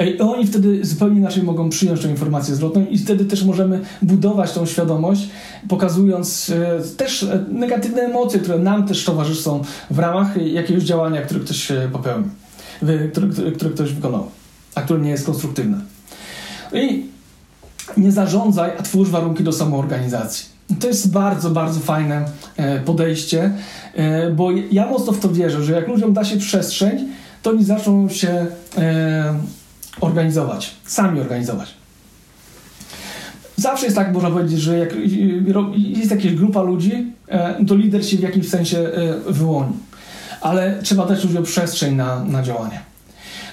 I 0.00 0.18
oni 0.18 0.46
wtedy 0.46 0.84
zupełnie 0.84 1.18
inaczej 1.18 1.42
mogą 1.42 1.70
przyjąć 1.70 2.00
tę 2.00 2.10
informację 2.10 2.54
zwrotną 2.54 2.86
i 2.90 2.98
wtedy 2.98 3.24
też 3.24 3.44
możemy 3.44 3.80
budować 4.02 4.52
tą 4.52 4.66
świadomość, 4.66 5.28
pokazując 5.68 6.50
e, 6.50 6.96
też 6.96 7.22
e, 7.22 7.44
negatywne 7.48 8.02
emocje, 8.02 8.40
które 8.40 8.58
nam 8.58 8.88
też 8.88 9.04
towarzyszą 9.04 9.62
w 9.90 9.98
ramach 9.98 10.46
jakiegoś 10.46 10.82
działania, 10.82 11.22
które 11.22 11.40
ktoś 11.40 11.72
popełnił, 11.92 12.28
które, 13.12 13.52
które 13.52 13.70
ktoś 13.70 13.92
wykonał 13.92 14.26
a 14.74 14.82
które 14.82 15.00
nie 15.00 15.10
jest 15.10 15.26
konstruktywne. 15.26 15.80
I 16.72 17.06
nie 17.96 18.12
zarządzaj, 18.12 18.70
a 18.78 18.82
twórz 18.82 19.10
warunki 19.10 19.44
do 19.44 19.52
samoorganizacji. 19.52 20.54
To 20.80 20.86
jest 20.86 21.12
bardzo, 21.12 21.50
bardzo 21.50 21.80
fajne 21.80 22.24
e, 22.56 22.80
podejście, 22.80 23.52
e, 23.94 24.30
bo 24.30 24.50
ja 24.70 24.86
mocno 24.86 25.12
w 25.12 25.20
to 25.20 25.28
wierzę, 25.28 25.64
że 25.64 25.72
jak 25.72 25.88
ludziom 25.88 26.12
da 26.12 26.24
się 26.24 26.36
przestrzeń, 26.36 27.08
to 27.42 27.50
oni 27.50 27.64
zaczną 27.64 28.08
się 28.08 28.46
e, 28.78 29.34
organizować, 30.00 30.74
sami 30.86 31.20
organizować. 31.20 31.74
Zawsze 33.56 33.84
jest 33.84 33.96
tak, 33.96 34.12
można 34.12 34.30
powiedzieć, 34.30 34.60
że 34.60 34.78
jak 34.78 34.94
jest 35.74 36.10
jakaś 36.10 36.34
grupa 36.34 36.62
ludzi, 36.62 37.12
to 37.68 37.74
lider 37.74 38.06
się 38.06 38.16
w 38.16 38.20
jakimś 38.20 38.48
sensie 38.48 38.90
wyłoni. 39.26 39.72
Ale 40.40 40.82
trzeba 40.82 41.06
dać 41.06 41.24
ludziom 41.24 41.44
przestrzeń 41.44 41.94
na, 41.94 42.24
na 42.24 42.42
działanie. 42.42 42.80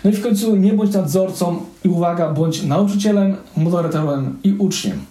No 0.03 0.11
i 0.11 0.13
w 0.13 0.23
końcu 0.23 0.55
nie 0.55 0.73
bądź 0.73 0.93
nadzorcą 0.93 1.59
i 1.85 1.89
uwaga, 1.89 2.33
bądź 2.33 2.63
nauczycielem, 2.63 3.35
moderatorem 3.57 4.37
i 4.43 4.53
uczniem. 4.53 5.05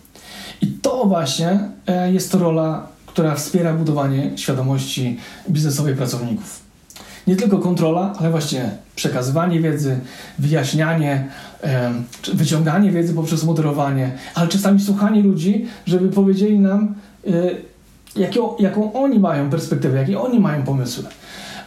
I 0.62 0.66
to 0.66 1.05
właśnie 1.07 1.61
e, 1.87 2.12
jest 2.12 2.35
rola, 2.35 2.87
która 3.07 3.35
wspiera 3.35 3.74
budowanie 3.74 4.31
świadomości 4.37 5.16
biznesowej 5.50 5.94
pracowników. 5.96 6.61
Nie 7.26 7.37
tylko 7.37 7.59
kontrola, 7.59 8.12
ale 8.18 8.31
właśnie 8.31 8.70
przekazywanie 8.96 9.61
wiedzy, 9.61 10.00
wyjaśnianie, 10.38 11.29
wyciąganie 12.35 12.90
wiedzy 12.90 13.14
poprzez 13.14 13.44
moderowanie, 13.44 14.12
ale 14.35 14.48
czasami 14.48 14.81
słuchanie 14.81 15.22
ludzi, 15.22 15.66
żeby 15.87 16.09
powiedzieli 16.09 16.59
nam, 16.59 16.94
e, 17.26 17.31
jaką, 18.16 18.57
jaką 18.59 18.92
oni 18.92 19.18
mają 19.18 19.50
perspektywę, 19.50 19.98
jakie 19.98 20.20
oni 20.20 20.40
mają 20.40 20.62
pomysły. 20.62 21.05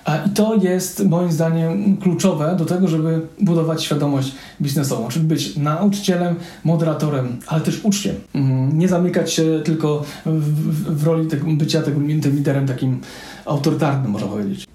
I 0.07 0.29
to 0.29 0.55
jest 0.55 1.05
moim 1.05 1.31
zdaniem 1.31 1.97
kluczowe 1.97 2.55
do 2.55 2.65
tego, 2.65 2.87
żeby 2.87 3.21
budować 3.41 3.83
świadomość 3.83 4.35
biznesową, 4.61 5.07
czyli 5.07 5.25
być 5.25 5.55
nauczycielem, 5.55 6.35
moderatorem, 6.63 7.39
ale 7.47 7.61
też 7.61 7.79
uczniem. 7.83 8.15
Mm, 8.35 8.79
nie 8.79 8.87
zamykać 8.87 9.33
się 9.33 9.61
tylko 9.65 10.03
w, 10.25 11.01
w 11.01 11.03
roli 11.03 11.27
tego, 11.27 11.45
bycia 11.47 11.81
tym 11.81 12.07
liderem 12.07 12.67
takim 12.67 13.01
autorytarnym, 13.45 14.11
można 14.11 14.27
powiedzieć. 14.27 14.67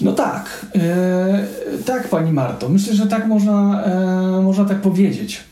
No 0.00 0.12
tak, 0.12 0.66
e, 0.74 1.46
tak 1.86 2.08
Pani 2.08 2.32
Marto, 2.32 2.68
myślę, 2.68 2.94
że 2.94 3.06
tak 3.06 3.26
można, 3.26 3.84
e, 3.84 4.42
można 4.42 4.64
tak 4.64 4.80
powiedzieć. 4.80 5.49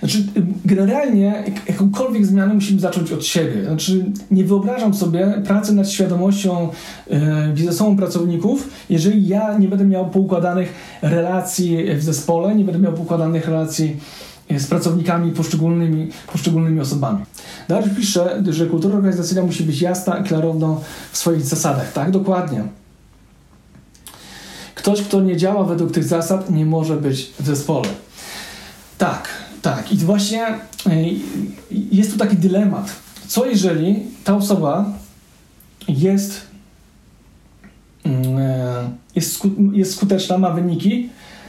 Znaczy, 0.00 0.24
generalnie 0.64 1.44
jakąkolwiek 1.68 2.26
zmianę 2.26 2.54
musimy 2.54 2.80
zacząć 2.80 3.12
od 3.12 3.24
siebie. 3.24 3.64
Znaczy, 3.64 4.04
nie 4.30 4.44
wyobrażam 4.44 4.94
sobie 4.94 5.42
pracy 5.46 5.72
nad 5.72 5.90
świadomością 5.90 6.68
biznesową 7.54 7.96
pracowników, 7.96 8.68
jeżeli 8.90 9.28
ja 9.28 9.58
nie 9.58 9.68
będę 9.68 9.84
miał 9.84 10.10
poukładanych 10.10 10.74
relacji 11.02 11.94
w 11.94 12.02
zespole, 12.02 12.54
nie 12.54 12.64
będę 12.64 12.80
miał 12.80 12.92
poukładanych 12.92 13.46
relacji 13.46 13.96
e, 14.50 14.60
z 14.60 14.66
pracownikami 14.66 15.32
poszczególnymi, 15.32 16.08
poszczególnymi 16.32 16.80
osobami. 16.80 17.24
Dalej 17.68 17.90
pisze, 17.96 18.42
że 18.50 18.66
kultura 18.66 18.94
organizacyjna 18.94 19.42
musi 19.42 19.64
być 19.64 19.82
jasna 19.82 20.22
klarowna 20.22 20.76
w 21.12 21.18
swoich 21.18 21.42
zasadach. 21.42 21.92
Tak, 21.92 22.10
dokładnie. 22.10 22.62
Ktoś, 24.74 25.02
kto 25.02 25.20
nie 25.20 25.36
działa 25.36 25.64
według 25.64 25.92
tych 25.92 26.04
zasad, 26.04 26.50
nie 26.50 26.66
może 26.66 26.96
być 26.96 27.32
w 27.40 27.46
zespole. 27.46 27.88
Tak, 28.98 29.28
Tak, 29.66 29.92
i 29.92 29.96
właśnie 29.96 30.58
jest 31.92 32.12
tu 32.12 32.18
taki 32.18 32.36
dylemat. 32.36 32.92
Co 33.26 33.46
jeżeli 33.46 34.02
ta 34.24 34.36
osoba 34.36 34.84
jest, 35.88 36.40
mm, 38.04 38.24
jest, 39.16 39.42
jest 39.72 39.94
skuteczna, 39.94 40.38
ma 40.38 40.50
wyniki, 40.50 41.08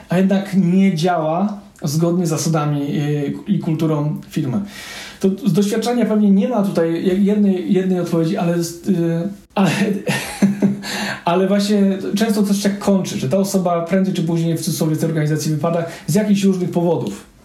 a 0.09 0.17
jednak 0.17 0.53
nie 0.53 0.95
działa 0.95 1.59
zgodnie 1.83 2.25
z 2.25 2.29
zasadami 2.29 2.81
i 3.47 3.59
kulturą 3.59 4.21
firmy? 4.29 4.61
To 5.19 5.29
z 5.45 5.53
doświadczenia 5.53 6.05
pewnie 6.05 6.31
nie 6.31 6.47
ma 6.47 6.63
tutaj 6.63 7.03
jednej, 7.25 7.73
jednej 7.73 7.99
odpowiedzi, 7.99 8.37
ale, 8.37 8.55
ale, 9.55 9.71
ale 11.25 11.47
właśnie 11.47 11.97
często 12.15 12.43
coś 12.43 12.61
tak 12.61 12.79
kończy, 12.79 13.19
że 13.19 13.29
ta 13.29 13.37
osoba 13.37 13.81
prędzej 13.81 14.13
czy 14.13 14.23
później 14.23 14.57
w 14.57 14.61
cudzysłowie 14.61 14.95
z 14.95 14.99
tej 14.99 15.09
organizacji 15.09 15.51
wypada 15.51 15.85
z 16.07 16.15
jakichś 16.15 16.43
różnych 16.43 16.71
powodów. 16.71 17.36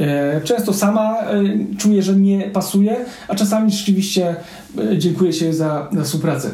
E, 0.00 0.40
często 0.44 0.72
sama 0.72 1.18
e, 1.20 1.42
czuje, 1.78 2.02
że 2.02 2.16
nie 2.16 2.40
pasuje, 2.42 2.96
a 3.28 3.34
czasami 3.34 3.70
rzeczywiście 3.70 4.36
e, 4.78 4.98
dziękuję 4.98 5.32
się 5.32 5.52
za, 5.54 5.88
za 5.92 6.04
współpracę. 6.04 6.50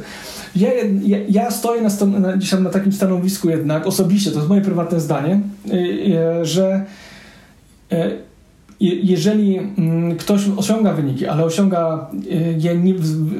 Ja, 0.56 0.68
ja, 1.02 1.18
ja 1.28 1.50
stoję 1.50 1.82
na, 1.82 1.90
stan, 1.90 2.22
na, 2.22 2.60
na 2.60 2.70
takim 2.70 2.92
stanowisku 2.92 3.50
jednak, 3.50 3.86
osobiście, 3.86 4.30
to 4.30 4.36
jest 4.36 4.48
moje 4.48 4.60
prywatne 4.60 5.00
zdanie, 5.00 5.40
że 6.42 6.84
jeżeli 8.80 9.58
mm, 9.58 10.16
ktoś 10.16 10.42
osiąga 10.56 10.92
wyniki, 10.92 11.26
ale 11.26 11.44
osiąga 11.44 12.10
je 12.58 12.78
nie 12.78 12.94
w, 12.94 13.32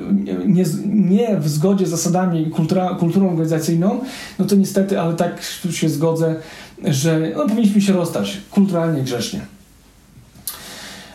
nie, 0.46 0.64
nie 0.86 1.36
w 1.40 1.48
zgodzie 1.48 1.86
z 1.86 1.90
zasadami 1.90 2.46
kultura, 2.46 2.94
kulturą 2.94 3.30
organizacyjną, 3.30 4.00
no 4.38 4.44
to 4.44 4.54
niestety, 4.56 5.00
ale 5.00 5.14
tak 5.14 5.42
się 5.70 5.88
zgodzę, 5.88 6.36
że 6.84 7.32
no, 7.36 7.48
powinniśmy 7.48 7.80
się 7.80 7.92
rozstać 7.92 8.36
kulturalnie 8.50 9.02
grzecznie. 9.02 9.55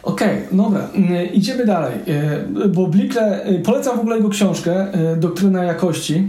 Okej, 0.04 0.38
okay, 0.46 0.58
dobra, 0.58 0.88
mm, 0.96 1.34
idziemy 1.34 1.66
dalej, 1.66 1.94
e, 2.08 2.68
bo 2.68 2.88
Blikle, 2.88 3.44
e, 3.44 3.60
polecam 3.60 3.98
w 3.98 4.00
ogóle 4.00 4.16
jego 4.16 4.30
książkę 4.30 4.94
e, 4.94 5.16
Doktryna 5.16 5.64
Jakości. 5.64 6.28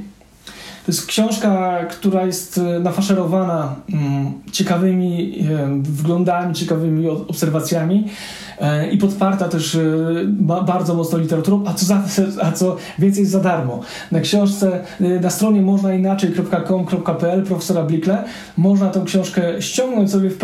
To 0.87 0.93
jest 0.93 1.07
książka, 1.07 1.79
która 1.85 2.27
jest 2.27 2.61
nafaszerowana 2.81 3.75
mm, 3.93 4.33
ciekawymi 4.53 5.39
wglądami, 5.83 6.55
ciekawymi 6.55 7.09
obserwacjami 7.09 8.05
E, 8.63 8.91
i 8.91 8.99
podparta 8.99 9.49
też 9.49 9.75
e, 9.75 9.81
bardzo 10.67 10.95
mocno 10.95 11.19
literaturą, 11.19 11.65
a 11.67 11.75
co, 11.75 11.87
za, 11.87 12.03
a 12.43 12.53
co 12.53 12.77
więcej 12.99 13.27
za 13.27 13.41
darmo. 13.41 13.81
Na 14.13 14.21
książce, 14.21 14.85
e, 15.01 15.21
na 15.21 15.31
stronie 15.31 15.63
można 15.63 15.95
inaczej.com.pl 15.95 17.43
profesora 17.43 17.83
Blikle 17.83 18.25
można 18.57 18.91
tę 18.91 19.03
książkę 19.07 19.63
ściągnąć 19.63 20.11
sobie 20.11 20.31
w, 20.31 20.37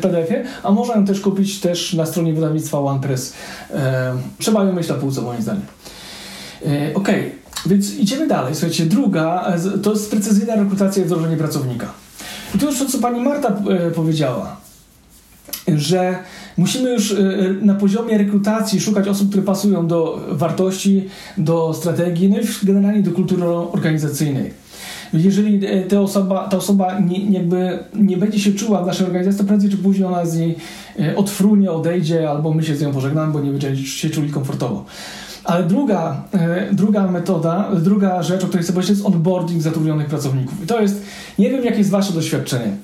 PDF-ie, 0.00 0.44
a 0.62 0.70
można 0.70 0.94
ją 0.94 1.04
też 1.04 1.20
kupić 1.20 1.60
też 1.60 1.94
na 1.94 2.06
stronie 2.06 2.32
wydawnictwa 2.32 2.80
OnePress. 2.80 3.34
Trzeba 4.38 4.64
ją 4.64 4.72
mieć 4.72 4.88
na 4.88 4.94
półce 4.94 5.22
moim 5.22 5.42
zdaniem. 5.42 5.62
Ok, 6.94 7.08
więc 7.66 7.94
idziemy 7.94 8.26
dalej. 8.26 8.54
Słuchajcie, 8.54 8.86
druga 8.86 9.52
to 9.82 9.92
jest 9.92 10.10
precyzyjna 10.10 10.56
rekrutacja 10.56 11.02
i 11.02 11.06
wdrożenie 11.06 11.36
pracownika. 11.36 11.92
I 12.54 12.58
to 12.58 12.66
już 12.66 12.78
to, 12.78 12.86
co 12.86 12.98
pani 12.98 13.20
Marta 13.20 13.56
powiedziała, 13.94 14.56
że 15.68 16.18
Musimy 16.60 16.90
już 16.90 17.10
y, 17.10 17.56
na 17.62 17.74
poziomie 17.74 18.18
rekrutacji 18.18 18.80
szukać 18.80 19.08
osób, 19.08 19.28
które 19.28 19.42
pasują 19.42 19.86
do 19.86 20.20
wartości, 20.30 21.08
do 21.38 21.74
strategii, 21.74 22.28
no 22.28 22.38
i 22.38 22.66
generalnie 22.66 23.02
do 23.02 23.10
kultury 23.10 23.44
organizacyjnej. 23.46 24.50
Jeżeli 25.12 25.66
e, 25.66 25.82
ta 25.82 26.00
osoba, 26.00 26.48
ta 26.48 26.56
osoba 26.56 27.00
nie, 27.00 27.30
jakby 27.30 27.78
nie 27.94 28.16
będzie 28.16 28.40
się 28.40 28.52
czuła 28.52 28.82
w 28.82 28.86
naszej 28.86 29.06
organizacji, 29.06 29.40
to 29.40 29.46
prędzej 29.48 29.70
czy 29.70 29.76
później 29.76 30.04
ona 30.04 30.26
z 30.26 30.38
niej 30.38 30.56
e, 31.00 31.16
odfrunie, 31.16 31.70
odejdzie, 31.70 32.30
albo 32.30 32.54
my 32.54 32.62
się 32.62 32.76
z 32.76 32.82
nią 32.82 32.92
pożegnamy, 32.92 33.32
bo 33.32 33.40
nie 33.40 33.50
będziemy 33.50 33.76
się 33.76 34.10
czuli 34.10 34.30
komfortowo. 34.30 34.84
Ale 35.44 35.64
druga, 35.64 36.22
e, 36.32 36.68
druga 36.72 37.06
metoda, 37.06 37.68
druga 37.76 38.22
rzecz, 38.22 38.44
o 38.44 38.46
której 38.46 38.64
chcę 38.64 38.72
powiedzieć, 38.72 38.96
jest 38.96 39.06
onboarding 39.06 39.62
zatrudnionych 39.62 40.06
pracowników. 40.06 40.64
I 40.64 40.66
to 40.66 40.80
jest, 40.80 41.02
nie 41.38 41.50
wiem, 41.50 41.64
jakie 41.64 41.78
jest 41.78 41.90
Wasze 41.90 42.12
doświadczenie 42.12 42.76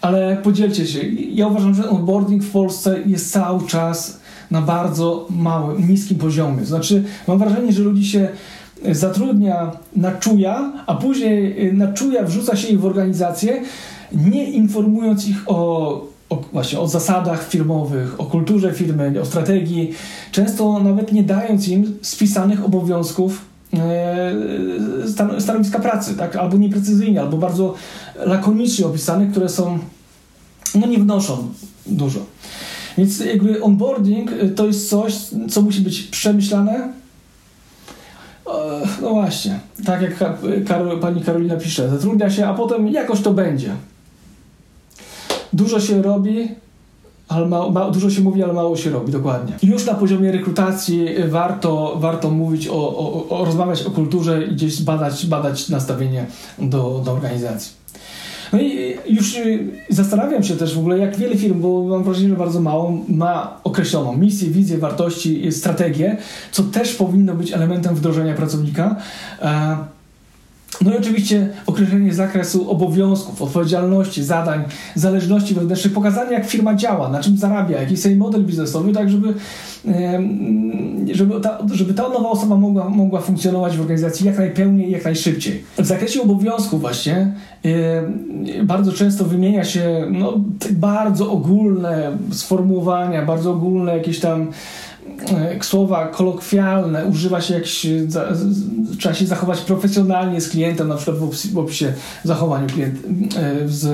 ale 0.00 0.36
podzielcie 0.36 0.86
się. 0.86 1.00
Ja 1.30 1.46
uważam, 1.46 1.74
że 1.74 1.90
onboarding 1.90 2.42
w 2.42 2.50
Polsce 2.50 2.98
jest 3.06 3.32
cały 3.32 3.66
czas 3.66 4.20
na 4.50 4.62
bardzo 4.62 5.26
małym, 5.30 5.88
niskim 5.88 6.18
poziomie. 6.18 6.64
Znaczy, 6.64 7.04
mam 7.28 7.38
wrażenie, 7.38 7.72
że 7.72 7.82
ludzi 7.82 8.06
się 8.06 8.28
zatrudnia 8.92 9.72
na 9.96 10.12
czuja, 10.12 10.72
a 10.86 10.94
później 10.94 11.70
na 11.74 11.92
czuja 11.92 12.22
wrzuca 12.22 12.56
się 12.56 12.68
ich 12.68 12.80
w 12.80 12.86
organizację, 12.86 13.62
nie 14.12 14.50
informując 14.50 15.28
ich 15.28 15.42
o, 15.46 16.06
o, 16.28 16.36
właśnie 16.52 16.80
o 16.80 16.88
zasadach 16.88 17.48
firmowych, 17.48 18.20
o 18.20 18.24
kulturze 18.24 18.72
firmy, 18.72 19.20
o 19.20 19.24
strategii, 19.24 19.92
często 20.32 20.78
nawet 20.78 21.12
nie 21.12 21.22
dając 21.22 21.68
im 21.68 21.98
spisanych 22.02 22.64
obowiązków 22.64 23.44
e, 23.74 25.40
stanowiska 25.40 25.78
pracy, 25.78 26.14
tak? 26.14 26.36
albo 26.36 26.56
nieprecyzyjnie, 26.56 27.20
albo 27.20 27.36
bardzo 27.36 27.74
lakonicznie 28.16 28.86
opisanych, 28.86 29.30
które 29.30 29.48
są 29.48 29.78
no 30.74 30.86
nie 30.86 30.98
wnoszą 30.98 31.48
dużo. 31.86 32.20
Więc 32.98 33.20
jakby 33.20 33.62
onboarding 33.62 34.32
y, 34.32 34.48
to 34.48 34.66
jest 34.66 34.88
coś, 34.88 35.14
co 35.50 35.62
musi 35.62 35.80
być 35.80 36.02
przemyślane. 36.02 36.92
No 39.02 39.10
właśnie, 39.10 39.60
tak 39.84 40.02
jak 40.02 40.24
pani 41.00 41.22
Karolina 41.22 41.56
pisze, 41.56 41.90
zatrudnia 41.90 42.30
się, 42.30 42.46
a 42.46 42.54
potem 42.54 42.88
jakoś 42.88 43.20
to 43.20 43.32
będzie. 43.32 43.70
Dużo 45.52 45.80
się 45.80 46.02
robi, 46.02 46.48
ale 47.28 47.46
ma, 47.46 47.70
ma, 47.70 47.90
dużo 47.90 48.10
się 48.10 48.20
mówi, 48.20 48.42
ale 48.42 48.52
mało 48.52 48.76
się 48.76 48.90
robi, 48.90 49.12
dokładnie. 49.12 49.52
Już 49.62 49.86
na 49.86 49.94
poziomie 49.94 50.32
rekrutacji 50.32 51.08
warto, 51.28 51.96
warto 51.98 52.30
mówić 52.30 52.68
o, 52.68 52.74
o, 52.74 53.28
o 53.28 53.44
rozmawiać 53.44 53.82
o 53.82 53.90
kulturze 53.90 54.44
i 54.44 54.54
gdzieś 54.54 54.82
badać, 54.82 55.26
badać 55.26 55.68
nastawienie 55.68 56.26
do, 56.58 57.02
do 57.04 57.12
organizacji. 57.12 57.86
No 58.52 58.60
i 58.60 58.96
już 59.06 59.36
zastanawiam 59.88 60.42
się 60.42 60.56
też 60.56 60.74
w 60.74 60.78
ogóle, 60.78 60.98
jak 60.98 61.16
wiele 61.16 61.36
firm, 61.36 61.60
bo 61.60 61.84
mam 61.84 62.04
wrażenie, 62.04 62.28
że 62.28 62.36
bardzo 62.36 62.60
mało, 62.60 62.98
ma 63.08 63.60
określoną 63.64 64.16
misję, 64.16 64.50
wizję, 64.50 64.78
wartości, 64.78 65.52
strategię, 65.52 66.16
co 66.52 66.62
też 66.62 66.94
powinno 66.94 67.34
być 67.34 67.52
elementem 67.52 67.94
wdrożenia 67.94 68.34
pracownika. 68.34 68.96
E, 69.42 69.76
no 70.84 70.94
i 70.94 70.96
oczywiście 70.96 71.48
określenie 71.66 72.14
zakresu 72.14 72.70
obowiązków, 72.70 73.42
odpowiedzialności, 73.42 74.24
zadań, 74.24 74.64
zależności 74.94 75.54
wewnętrznych, 75.54 75.92
pokazanie 75.92 76.32
jak 76.32 76.46
firma 76.46 76.74
działa, 76.74 77.08
na 77.08 77.22
czym 77.22 77.36
zarabia, 77.38 77.80
jaki 77.80 77.92
jest 77.92 78.06
jej 78.06 78.16
model 78.16 78.44
biznesowy, 78.44 78.92
tak 78.92 79.10
żeby, 79.10 79.34
żeby, 81.12 81.40
ta, 81.40 81.58
żeby 81.72 81.94
ta 81.94 82.02
nowa 82.08 82.30
osoba 82.30 82.56
mogła, 82.56 82.88
mogła 82.88 83.20
funkcjonować 83.20 83.76
w 83.76 83.80
organizacji 83.80 84.26
jak 84.26 84.38
najpełniej 84.38 84.90
jak 84.90 85.04
najszybciej. 85.04 85.64
W 85.78 85.86
zakresie 85.86 86.22
obowiązków 86.22 86.80
właśnie 86.80 87.32
bardzo 88.62 88.92
często 88.92 89.24
wymienia 89.24 89.64
się 89.64 90.06
no, 90.10 90.40
bardzo 90.70 91.30
ogólne 91.30 92.18
sformułowania, 92.30 93.26
bardzo 93.26 93.52
ogólne 93.52 93.96
jakieś 93.96 94.20
tam 94.20 94.46
słowa 95.62 96.08
kolokwialne, 96.08 97.06
używa 97.06 97.40
się 97.40 97.54
jakś, 97.54 97.86
za, 98.08 98.28
trzeba 98.98 99.14
się 99.14 99.26
zachować 99.26 99.60
profesjonalnie 99.60 100.40
z 100.40 100.48
klientem, 100.48 100.88
na 100.88 100.96
przykład 100.96 101.16
w 101.52 101.58
opisie, 101.58 101.92
zachowaniu 102.24 102.66
klient, 102.66 102.98
e, 103.36 103.68
z, 103.68 103.84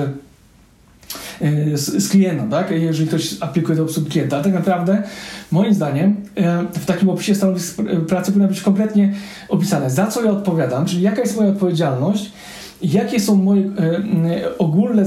e, 1.41 1.77
z, 1.77 2.03
z 2.03 2.09
klientem, 2.09 2.49
tak? 2.49 2.71
jeżeli 2.71 3.07
ktoś 3.07 3.35
aplikuje 3.39 3.77
do 3.77 3.83
obsługi 3.83 4.11
klienta. 4.11 4.35
Ale 4.35 4.43
tak 4.43 4.53
naprawdę, 4.53 5.03
moim 5.51 5.73
zdaniem, 5.73 6.15
w 6.73 6.85
takim 6.85 7.09
opisie 7.09 7.35
stanowisk 7.35 7.81
pracy 8.07 8.31
powinno 8.31 8.47
być 8.47 8.61
kompletnie 8.61 9.13
opisane, 9.49 9.89
za 9.89 10.07
co 10.07 10.23
ja 10.23 10.31
odpowiadam, 10.31 10.85
czyli 10.85 11.01
jaka 11.01 11.21
jest 11.21 11.37
moja 11.37 11.49
odpowiedzialność, 11.49 12.31
jakie 12.81 13.19
są 13.19 13.35
moje 13.35 13.71
ogólne 14.57 15.05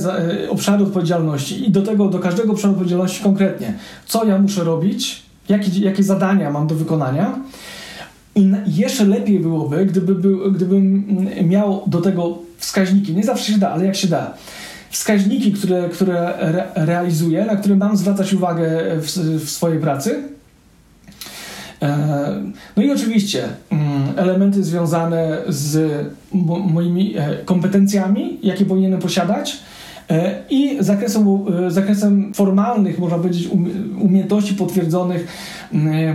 obszary 0.48 0.82
odpowiedzialności 0.82 1.68
i 1.68 1.70
do 1.70 1.82
tego, 1.82 2.08
do 2.08 2.18
każdego 2.18 2.52
obszaru 2.52 2.72
odpowiedzialności 2.72 3.22
konkretnie, 3.22 3.74
co 4.06 4.24
ja 4.24 4.38
muszę 4.38 4.64
robić, 4.64 5.25
jakie, 5.48 5.80
jakie 5.80 6.02
zadania 6.02 6.50
mam 6.50 6.66
do 6.66 6.74
wykonania. 6.74 7.38
I 8.34 8.52
jeszcze 8.66 9.04
lepiej 9.04 9.40
byłoby, 9.40 9.86
gdyby 9.86 10.14
był, 10.14 10.52
gdybym 10.52 11.04
miał 11.44 11.82
do 11.86 12.00
tego 12.00 12.38
wskaźniki. 12.58 13.14
Nie 13.14 13.24
zawsze 13.24 13.52
się 13.52 13.58
da, 13.58 13.70
ale 13.70 13.86
jak 13.86 13.96
się 13.96 14.08
da. 14.08 14.34
Wskaźniki, 14.90 15.52
które, 15.52 15.88
które 15.88 16.38
re, 16.38 16.64
realizuję, 16.74 17.44
na 17.44 17.56
które 17.56 17.76
mam 17.76 17.96
zwracać 17.96 18.34
uwagę 18.34 18.80
w, 18.96 19.06
w 19.44 19.50
swojej 19.50 19.80
pracy. 19.80 20.22
E, 21.82 22.42
no 22.76 22.82
i 22.82 22.90
oczywiście 22.90 23.48
mm, 23.70 24.02
elementy 24.16 24.64
związane 24.64 25.38
z 25.48 25.90
moimi 26.72 27.14
e, 27.16 27.36
kompetencjami, 27.44 28.38
jakie 28.42 28.64
powinienem 28.64 29.00
posiadać, 29.00 29.58
i 30.50 30.76
zakresem, 30.80 31.26
e, 31.66 31.70
zakresem 31.70 32.34
formalnych, 32.34 32.98
można 32.98 33.18
powiedzieć, 33.18 33.48
umiejętności 34.00 34.54
potwierdzonych, 34.54 35.26
e, 35.74 36.14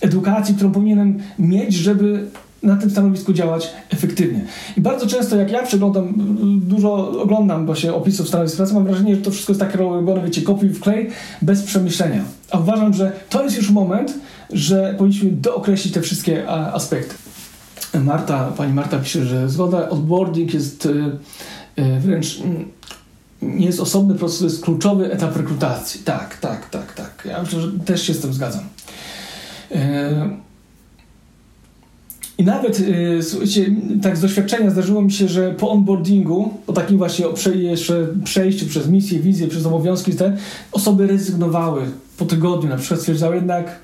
edukacji, 0.00 0.54
którą 0.54 0.72
powinienem 0.72 1.18
mieć, 1.38 1.74
żeby 1.74 2.26
na 2.62 2.76
tym 2.76 2.90
stanowisku 2.90 3.32
działać 3.32 3.70
efektywnie. 3.90 4.44
I 4.76 4.80
bardzo 4.80 5.06
często, 5.06 5.36
jak 5.36 5.50
ja 5.50 5.62
przeglądam, 5.62 6.14
dużo 6.60 7.20
oglądam 7.22 7.66
właśnie 7.66 7.94
opisów 7.94 8.28
stanowisk 8.28 8.56
pracy, 8.56 8.74
mam 8.74 8.84
wrażenie, 8.84 9.16
że 9.16 9.22
to 9.22 9.30
wszystko 9.30 9.52
jest 9.52 9.60
tak 9.60 9.74
robione, 9.74 10.22
wiecie, 10.24 10.42
kopiuj 10.42 10.68
w 10.68 10.80
klej, 10.80 11.10
bez 11.42 11.62
przemyślenia. 11.62 12.24
A 12.50 12.58
uważam, 12.58 12.94
że 12.94 13.12
to 13.28 13.44
jest 13.44 13.56
już 13.56 13.70
moment, 13.70 14.14
że 14.50 14.94
powinniśmy 14.98 15.30
dookreślić 15.30 15.94
te 15.94 16.00
wszystkie 16.00 16.48
aspekty. 16.48 17.14
Marta, 18.00 18.52
pani 18.56 18.72
Marta 18.72 18.98
pisze, 18.98 19.24
że 19.24 19.48
zgoda, 19.48 19.88
onboarding 19.88 20.54
jest 20.54 20.88
wręcz 21.76 22.40
mm, 22.40 22.68
nie 23.42 23.66
jest 23.66 23.80
osobny 23.80 24.14
proces, 24.14 24.38
to 24.38 24.44
jest 24.44 24.62
kluczowy 24.64 25.12
etap 25.12 25.36
rekrutacji. 25.36 26.00
Tak, 26.04 26.36
tak, 26.36 26.70
tak, 26.70 26.92
tak. 26.92 27.22
Ja 27.28 27.42
myślę, 27.42 27.60
że 27.60 27.72
też 27.72 28.02
się 28.02 28.14
z 28.14 28.20
tym 28.20 28.32
zgadzam. 28.32 28.64
Y, 29.70 29.76
I 32.38 32.44
nawet, 32.44 32.82
słuchajcie, 33.22 33.66
tak 34.02 34.16
z 34.16 34.20
doświadczenia 34.20 34.70
zdarzyło 34.70 35.02
mi 35.02 35.12
się, 35.12 35.28
że 35.28 35.50
po 35.50 35.70
onboardingu, 35.70 36.54
po 36.66 36.72
takim 36.72 36.98
właśnie 36.98 37.26
przejściu 38.24 38.66
przez 38.66 38.88
misję, 38.88 39.20
wizję, 39.20 39.48
przez 39.48 39.66
obowiązki, 39.66 40.12
te 40.12 40.36
osoby 40.72 41.06
rezygnowały 41.06 41.82
po 42.16 42.24
tygodniu, 42.24 42.68
na 42.68 42.76
przykład 42.76 43.00
stwierdzały 43.00 43.36
jednak, 43.36 43.78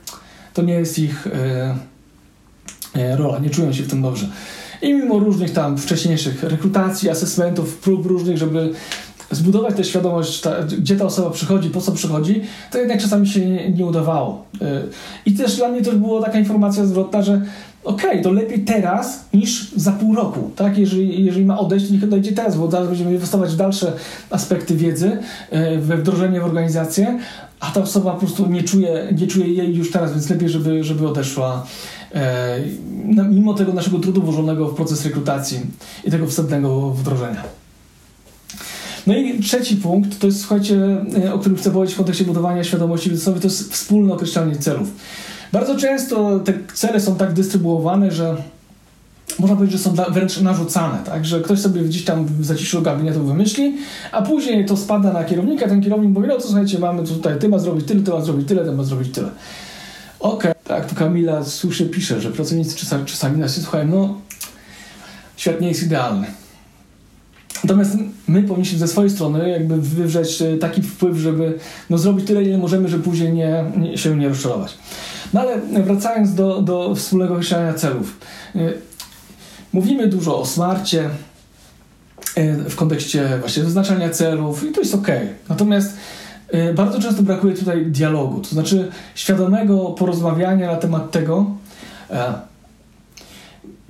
to 0.54 0.62
nie 0.62 0.74
jest 0.74 0.98
ich 0.98 1.28
E, 2.98 3.16
rola, 3.16 3.38
nie 3.38 3.50
czują 3.50 3.72
się 3.72 3.82
w 3.82 3.90
tym 3.90 4.02
dobrze. 4.02 4.28
I 4.82 4.94
mimo 4.94 5.18
różnych 5.18 5.52
tam 5.52 5.78
wcześniejszych 5.78 6.42
rekrutacji, 6.42 7.10
asesmentów, 7.10 7.78
prób 7.78 8.06
różnych, 8.06 8.38
żeby 8.38 8.72
zbudować 9.30 9.76
tę 9.76 9.84
świadomość, 9.84 10.40
ta, 10.40 10.62
gdzie 10.78 10.96
ta 10.96 11.04
osoba 11.04 11.30
przychodzi, 11.30 11.70
po 11.70 11.80
co 11.80 11.92
przychodzi, 11.92 12.42
to 12.70 12.78
jednak 12.78 13.00
czasami 13.00 13.28
się 13.28 13.46
nie, 13.46 13.70
nie 13.70 13.86
udawało. 13.86 14.44
E, 14.62 14.82
I 15.26 15.32
też 15.32 15.56
dla 15.56 15.68
mnie 15.68 15.82
też 15.82 15.94
była 15.94 16.22
taka 16.22 16.38
informacja 16.38 16.86
zwrotna, 16.86 17.22
że 17.22 17.42
okej, 17.84 18.10
okay, 18.10 18.22
to 18.22 18.32
lepiej 18.32 18.64
teraz 18.64 19.24
niż 19.34 19.72
za 19.76 19.92
pół 19.92 20.14
roku, 20.14 20.50
tak? 20.56 20.78
Jeżeli, 20.78 21.24
jeżeli 21.24 21.44
ma 21.44 21.58
odejść, 21.58 21.86
to 21.86 21.92
niech 21.92 22.04
odejdzie 22.04 22.32
teraz, 22.32 22.56
bo 22.56 22.70
zaraz 22.70 22.88
będziemy 22.88 23.12
inwestować 23.12 23.50
w 23.50 23.56
dalsze 23.56 23.92
aspekty 24.30 24.74
wiedzy, 24.74 25.18
e, 25.50 25.78
we 25.78 25.96
wdrożenie 25.96 26.40
w 26.40 26.44
organizację, 26.44 27.18
a 27.60 27.70
ta 27.70 27.80
osoba 27.80 28.12
po 28.12 28.18
prostu 28.18 28.46
nie 28.46 28.62
czuje, 28.62 29.08
nie 29.20 29.26
czuje 29.26 29.46
jej 29.46 29.74
już 29.74 29.90
teraz, 29.90 30.12
więc 30.12 30.30
lepiej, 30.30 30.48
żeby, 30.48 30.84
żeby 30.84 31.08
odeszła 31.08 31.66
mimo 33.30 33.54
tego 33.54 33.72
naszego 33.72 33.98
trudu 33.98 34.22
włożonego 34.22 34.68
w 34.68 34.74
proces 34.74 35.04
rekrutacji 35.04 35.60
i 36.04 36.10
tego 36.10 36.26
wstępnego 36.26 36.90
wdrożenia. 36.90 37.42
No 39.06 39.16
i 39.16 39.40
trzeci 39.40 39.76
punkt, 39.76 40.18
to 40.18 40.26
jest, 40.26 40.40
słuchajcie, 40.40 40.76
e, 41.24 41.34
o 41.34 41.38
którym 41.38 41.58
chcę 41.58 41.70
powiedzieć 41.70 41.94
w 41.94 41.98
kontekście 41.98 42.24
budowania 42.24 42.64
świadomości 42.64 43.10
biznesowej, 43.10 43.40
to 43.40 43.46
jest 43.46 43.72
wspólne 43.72 44.14
określanie 44.14 44.56
celów. 44.56 44.88
Bardzo 45.52 45.76
często 45.76 46.40
te 46.40 46.54
cele 46.74 47.00
są 47.00 47.16
tak 47.16 47.32
dystrybuowane, 47.32 48.10
że 48.10 48.36
można 49.38 49.56
powiedzieć, 49.56 49.78
że 49.78 49.84
są 49.84 49.94
wręcz 50.12 50.40
narzucane, 50.40 50.98
tak? 51.04 51.24
że 51.24 51.40
ktoś 51.40 51.60
sobie 51.60 51.82
gdzieś 51.82 52.04
tam 52.04 52.26
w 52.26 52.44
zaciszu 52.44 52.82
gabinetu 52.82 53.24
wymyśli, 53.24 53.76
a 54.12 54.22
później 54.22 54.66
to 54.66 54.76
spada 54.76 55.12
na 55.12 55.24
kierownika, 55.24 55.68
ten 55.68 55.82
kierownik 55.82 56.10
mówi, 56.10 56.28
no 56.28 56.34
to 56.34 56.42
słuchajcie, 56.42 56.78
mamy 56.78 57.04
tutaj, 57.04 57.38
ty 57.38 57.48
ma 57.48 57.58
zrobić 57.58 57.86
tyle, 57.86 58.02
ty 58.02 58.10
ma 58.10 58.20
zrobić 58.20 58.48
tyle, 58.48 58.64
ty 58.64 58.72
ma 58.72 58.82
zrobić 58.82 59.14
tyle. 59.14 59.28
Okej. 60.20 60.57
Tak, 60.68 60.86
tu 60.86 60.94
Kamila 60.94 61.44
słusznie 61.44 61.86
pisze, 61.86 62.20
że 62.20 62.30
pracownicy 62.30 62.76
czasami, 62.76 63.06
czasami 63.06 63.38
nas 63.38 63.54
się 63.54 63.60
słuchają, 63.60 63.86
no 63.88 64.20
świat 65.36 65.60
nie 65.60 65.68
jest 65.68 65.82
idealny. 65.82 66.26
Natomiast 67.64 67.96
my 68.28 68.42
powinniśmy 68.42 68.78
ze 68.78 68.88
swojej 68.88 69.10
strony 69.10 69.48
jakby 69.48 69.76
wywrzeć 69.80 70.42
e, 70.42 70.56
taki 70.56 70.82
wpływ, 70.82 71.16
żeby 71.16 71.58
no, 71.90 71.98
zrobić 71.98 72.26
tyle, 72.26 72.42
ile 72.42 72.58
możemy, 72.58 72.88
żeby 72.88 73.04
później 73.04 73.32
nie, 73.32 73.64
nie, 73.76 73.98
się 73.98 74.16
nie 74.16 74.28
rozczarować. 74.28 74.78
No 75.32 75.40
ale 75.40 75.60
wracając 75.82 76.34
do, 76.34 76.62
do 76.62 76.94
wspólnego 76.94 77.34
określania 77.34 77.74
celów. 77.74 78.20
E, 78.56 78.72
mówimy 79.72 80.06
dużo 80.06 80.40
o 80.40 80.46
smarcie 80.46 81.10
e, 82.34 82.56
w 82.56 82.76
kontekście 82.76 83.38
właśnie 83.40 83.62
wyznaczania 83.62 84.10
celów 84.10 84.64
i 84.64 84.72
to 84.72 84.80
jest 84.80 84.94
ok. 84.94 85.08
Natomiast 85.48 85.96
bardzo 86.74 87.00
często 87.00 87.22
brakuje 87.22 87.54
tutaj 87.54 87.86
dialogu, 87.86 88.40
to 88.40 88.48
znaczy 88.48 88.90
świadomego 89.14 89.78
porozmawiania 89.84 90.66
na 90.66 90.76
temat 90.76 91.10
tego, 91.10 91.46
e, 92.10 92.34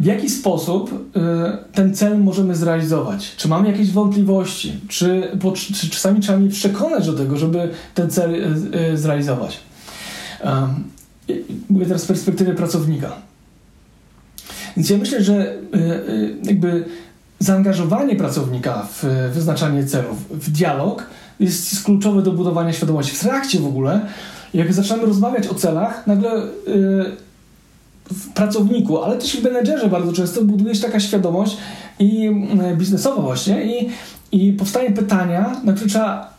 w 0.00 0.04
jaki 0.04 0.30
sposób 0.30 0.92
y, 0.92 1.20
ten 1.72 1.94
cel 1.94 2.18
możemy 2.18 2.56
zrealizować? 2.56 3.36
Czy 3.36 3.48
mamy 3.48 3.68
jakieś 3.68 3.90
wątpliwości? 3.90 4.80
Czy, 4.88 5.38
czy 5.74 5.90
czasami 5.90 6.20
trzeba 6.20 6.38
mnie 6.38 6.50
przekonać 6.50 7.06
do 7.06 7.12
tego, 7.12 7.36
żeby 7.36 7.70
ten 7.94 8.11
cel 8.11 8.34
y, 8.92 8.96
zrealizować? 8.96 9.59
E, 10.40 10.68
mówię 11.70 11.86
teraz 11.86 12.02
z 12.02 12.06
perspektywy 12.06 12.54
pracownika. 12.54 13.12
Więc 14.76 14.90
ja 14.90 14.98
myślę, 14.98 15.22
że 15.22 15.54
jakby 16.44 16.84
zaangażowanie 17.38 18.16
pracownika 18.16 18.86
w 18.92 19.30
wyznaczanie 19.34 19.84
celów, 19.84 20.28
w 20.30 20.50
dialog, 20.50 21.06
jest, 21.41 21.72
jest 21.72 21.84
kluczowy 21.84 22.22
do 22.22 22.32
budowania 22.32 22.72
świadomości. 22.72 23.16
W 23.16 23.20
trakcie 23.20 23.61
w 23.61 23.66
ogóle, 23.66 24.01
jak 24.55 24.72
zaczynamy 24.72 25.07
rozmawiać 25.07 25.47
o 25.47 25.55
celach, 25.55 26.07
nagle 26.07 26.30
yy, 26.66 27.16
w 28.11 28.28
pracowniku, 28.28 29.03
ale 29.03 29.16
też 29.16 29.36
w 29.36 29.45
menedżerze 29.45 29.89
bardzo 29.89 30.12
często 30.12 30.43
buduje 30.43 30.74
się 30.74 30.82
taka 30.82 31.01
świadomość 31.01 31.57
i 31.99 32.20
yy, 32.20 32.76
biznesowa 32.76 33.22
właśnie 33.22 33.64
i, 33.64 33.91
i 34.32 34.53
powstaje 34.53 34.91
pytania, 34.91 35.61
na 35.64 35.72
które 35.72 35.91
trzeba 35.91 36.38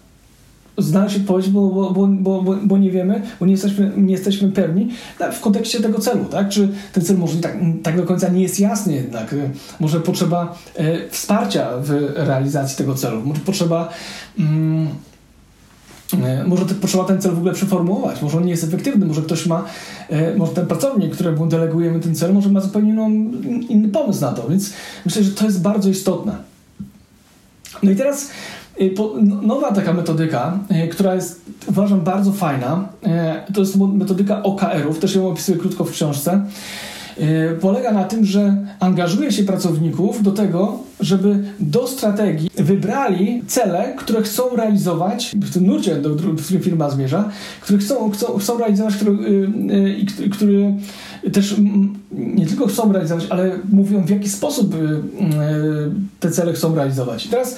znaleźć 0.81 1.15
odpowiedź, 1.15 1.49
bo, 1.49 1.69
bo, 1.69 2.07
bo, 2.07 2.41
bo, 2.41 2.55
bo 2.63 2.77
nie 2.77 2.91
wiemy, 2.91 3.21
bo 3.39 3.45
nie 3.45 3.51
jesteśmy, 3.51 3.91
nie 3.97 4.11
jesteśmy 4.11 4.51
pewni 4.51 4.89
tak, 5.17 5.33
w 5.33 5.39
kontekście 5.39 5.79
tego 5.79 5.99
celu, 5.99 6.25
tak? 6.25 6.49
Czy 6.49 6.69
ten 6.93 7.03
cel 7.03 7.17
może 7.17 7.37
tak, 7.37 7.57
tak 7.83 7.97
do 7.97 8.03
końca 8.03 8.29
nie 8.29 8.41
jest 8.41 8.59
jasny 8.59 8.93
jednak, 8.93 9.35
może 9.79 9.99
potrzeba 9.99 10.55
e, 10.75 11.09
wsparcia 11.09 11.69
w 11.81 11.89
realizacji 12.15 12.77
tego 12.77 12.95
celu, 12.95 13.21
może 13.25 13.39
potrzeba 13.39 13.89
mm, 14.39 14.87
e, 16.23 16.43
może 16.47 16.65
te, 16.65 16.73
potrzeba 16.73 17.03
ten 17.03 17.21
cel 17.21 17.31
w 17.31 17.37
ogóle 17.37 17.53
przeformułować, 17.53 18.21
może 18.21 18.37
on 18.37 18.45
nie 18.45 18.51
jest 18.51 18.63
efektywny, 18.63 19.05
może 19.05 19.21
ktoś 19.21 19.45
ma, 19.45 19.65
e, 20.09 20.35
może 20.35 20.51
ten 20.51 20.67
pracownik, 20.67 21.13
któremu 21.13 21.47
delegujemy 21.47 21.99
ten 21.99 22.15
cel, 22.15 22.33
może 22.33 22.49
ma 22.49 22.61
zupełnie 22.61 22.91
inny 23.69 23.89
pomysł 23.89 24.21
na 24.21 24.31
to, 24.31 24.49
więc 24.49 24.73
myślę, 25.05 25.23
że 25.23 25.31
to 25.31 25.45
jest 25.45 25.61
bardzo 25.61 25.89
istotne. 25.89 26.49
No 27.83 27.91
i 27.91 27.95
teraz 27.95 28.27
no, 28.27 28.29
nowa 29.41 29.71
taka 29.71 29.93
metodyka, 29.93 30.59
y, 30.85 30.87
która 30.87 31.15
jest 31.15 31.41
uważam 31.67 32.01
bardzo 32.01 32.31
fajna, 32.31 32.89
y, 33.49 33.53
to 33.53 33.59
jest 33.59 33.75
metodyka 33.75 34.43
OKR-ów, 34.43 34.99
też 34.99 35.15
ją 35.15 35.27
opisuję 35.27 35.57
krótko 35.57 35.83
w 35.83 35.91
książce. 35.91 36.41
Polega 37.61 37.91
na 37.91 38.03
tym, 38.03 38.25
że 38.25 38.57
angażuje 38.79 39.31
się 39.31 39.43
pracowników 39.43 40.23
do 40.23 40.31
tego, 40.31 40.79
żeby 40.99 41.43
do 41.59 41.87
strategii 41.87 42.49
wybrali 42.55 43.43
cele, 43.47 43.93
które 43.97 44.21
chcą 44.21 44.55
realizować 44.55 45.35
w 45.35 45.53
tym 45.53 45.67
nurcie, 45.67 45.95
do 45.95 46.15
którym 46.15 46.37
firma 46.37 46.89
zmierza, 46.89 47.29
które 47.61 47.79
chcą, 47.79 48.11
chcą, 48.11 48.37
chcą 48.37 48.57
realizować, 48.57 48.95
które, 48.95 49.11
które 50.31 50.77
też 51.33 51.55
nie 52.11 52.45
tylko 52.45 52.67
chcą 52.67 52.93
realizować, 52.93 53.27
ale 53.29 53.51
mówią 53.71 54.01
w 54.01 54.09
jaki 54.09 54.29
sposób 54.29 54.75
te 56.19 56.31
cele 56.31 56.53
chcą 56.53 56.75
realizować. 56.75 57.25
I 57.25 57.29
teraz 57.29 57.57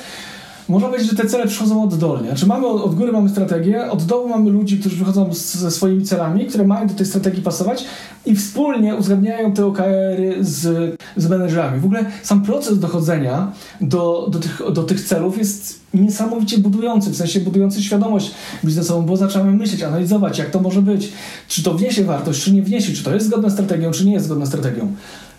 można 0.71 0.87
powiedzieć, 0.87 1.11
że 1.11 1.17
te 1.17 1.29
cele 1.29 1.47
przychodzą 1.47 1.83
oddolnie. 1.83 2.27
Znaczy 2.27 2.45
mamy 2.45 2.67
od 2.67 2.95
góry 2.95 3.11
mamy 3.11 3.29
strategię, 3.29 3.91
od 3.91 4.03
dołu 4.03 4.29
mamy 4.29 4.51
ludzi, 4.51 4.79
którzy 4.79 4.95
wychodzą 4.95 5.33
z, 5.33 5.55
ze 5.55 5.71
swoimi 5.71 6.05
celami, 6.05 6.45
które 6.45 6.63
mają 6.63 6.87
do 6.87 6.93
tej 6.93 7.05
strategii 7.05 7.43
pasować 7.43 7.85
i 8.25 8.35
wspólnie 8.35 8.95
uzgadniają 8.95 9.53
te 9.53 9.65
OKR-y 9.65 10.35
z, 10.39 10.95
z 11.17 11.29
menedżerami. 11.29 11.79
W 11.79 11.85
ogóle 11.85 12.05
sam 12.23 12.41
proces 12.41 12.79
dochodzenia 12.79 13.51
do, 13.81 14.27
do, 14.31 14.39
tych, 14.39 14.61
do 14.73 14.83
tych 14.83 15.01
celów 15.01 15.37
jest 15.37 15.79
niesamowicie 15.93 16.57
budujący, 16.57 17.09
w 17.09 17.15
sensie 17.15 17.39
budujący 17.39 17.83
świadomość 17.83 18.31
biznesową, 18.63 19.05
bo 19.05 19.17
zaczynamy 19.17 19.51
myśleć, 19.51 19.83
analizować, 19.83 20.37
jak 20.37 20.49
to 20.49 20.59
może 20.59 20.81
być, 20.81 21.11
czy 21.47 21.63
to 21.63 21.73
wniesie 21.73 22.03
wartość, 22.03 22.43
czy 22.43 22.53
nie 22.53 22.61
wniesie, 22.61 22.93
czy 22.93 23.03
to 23.03 23.13
jest 23.13 23.25
zgodne 23.25 23.49
z 23.49 23.53
strategią, 23.53 23.91
czy 23.91 24.05
nie 24.05 24.13
jest 24.13 24.25
zgodne 24.25 24.45
z 24.45 24.49
strategią 24.49 24.91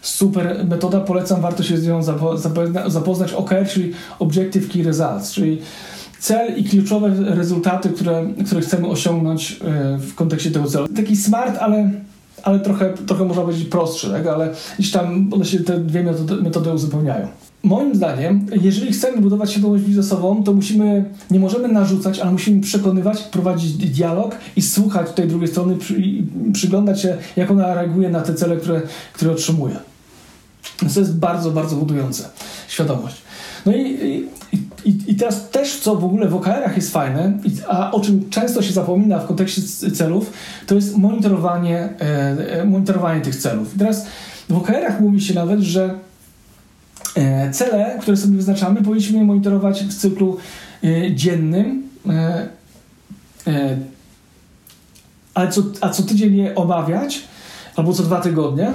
super 0.02 0.64
metoda, 0.68 1.00
polecam, 1.00 1.40
warto 1.40 1.62
się 1.62 1.78
z 1.78 1.86
nią 1.86 2.00
zapoznać. 2.86 3.32
OKR, 3.32 3.68
czyli 3.68 3.92
Objective 4.18 4.68
Key 4.68 4.82
Results, 4.82 5.32
czyli 5.32 5.58
cel 6.22 6.56
i 6.56 6.64
kluczowe 6.64 7.10
rezultaty, 7.34 7.88
które, 7.88 8.26
które 8.46 8.60
chcemy 8.60 8.88
osiągnąć 8.88 9.60
e, 9.64 9.98
w 9.98 10.14
kontekście 10.14 10.50
tego 10.50 10.66
celu. 10.66 10.88
Taki 10.88 11.16
smart, 11.16 11.58
ale, 11.60 11.90
ale 12.42 12.60
trochę, 12.60 12.94
trochę 13.06 13.24
można 13.24 13.42
powiedzieć 13.42 13.68
prostszy, 13.68 14.10
tak? 14.10 14.26
ale 14.26 14.50
gdzieś 14.78 14.92
tam 14.92 15.30
one 15.32 15.44
się 15.44 15.60
te 15.60 15.78
dwie 15.78 16.02
metody, 16.02 16.42
metody 16.42 16.72
uzupełniają. 16.72 17.28
Moim 17.62 17.94
zdaniem, 17.94 18.46
jeżeli 18.62 18.92
chcemy 18.92 19.20
budować 19.20 19.50
świadomość 19.50 19.84
biznesową, 19.84 20.44
to 20.44 20.52
musimy, 20.52 21.04
nie 21.30 21.40
możemy 21.40 21.68
narzucać, 21.68 22.18
ale 22.18 22.32
musimy 22.32 22.60
przekonywać, 22.60 23.22
prowadzić 23.22 23.72
dialog 23.72 24.36
i 24.56 24.62
słuchać 24.62 25.10
tej 25.10 25.28
drugiej 25.28 25.48
strony, 25.48 25.76
przy, 25.76 26.02
przyglądać 26.52 27.02
się, 27.02 27.16
jak 27.36 27.50
ona 27.50 27.74
reaguje 27.74 28.10
na 28.10 28.20
te 28.20 28.34
cele, 28.34 28.56
które, 28.56 28.82
które 29.12 29.32
otrzymuje. 29.32 29.91
To 30.94 31.00
jest 31.00 31.18
bardzo, 31.18 31.50
bardzo 31.50 31.76
budujące 31.76 32.28
świadomość. 32.68 33.16
No 33.66 33.72
i, 33.72 34.28
i, 34.84 34.96
i 35.06 35.14
teraz 35.14 35.50
też, 35.50 35.80
co 35.80 35.96
w 35.96 36.04
ogóle 36.04 36.28
w 36.28 36.34
OKR-ach 36.34 36.76
jest 36.76 36.92
fajne, 36.92 37.38
a 37.68 37.90
o 37.90 38.00
czym 38.00 38.30
często 38.30 38.62
się 38.62 38.72
zapomina 38.72 39.18
w 39.18 39.26
kontekście 39.26 39.62
celów, 39.94 40.32
to 40.66 40.74
jest 40.74 40.96
monitorowanie, 40.96 41.88
e, 41.98 42.64
monitorowanie 42.64 43.20
tych 43.20 43.36
celów. 43.36 43.76
I 43.76 43.78
teraz 43.78 44.06
W 44.48 44.56
OKR-ach 44.56 45.00
mówi 45.00 45.20
się 45.20 45.34
nawet, 45.34 45.60
że 45.60 45.94
e, 47.16 47.50
cele, 47.50 47.98
które 48.00 48.16
sobie 48.16 48.36
wyznaczamy, 48.36 48.82
powinniśmy 48.82 49.24
monitorować 49.24 49.84
w 49.84 49.94
cyklu 49.94 50.36
e, 50.84 51.14
dziennym, 51.14 51.88
e, 52.08 52.48
e, 53.46 53.76
ale 55.34 55.48
co, 55.48 55.62
a 55.80 55.88
co 55.88 56.02
tydzień 56.02 56.36
je 56.36 56.54
omawiać, 56.54 57.22
albo 57.76 57.92
co 57.92 58.02
dwa 58.02 58.20
tygodnie 58.20 58.72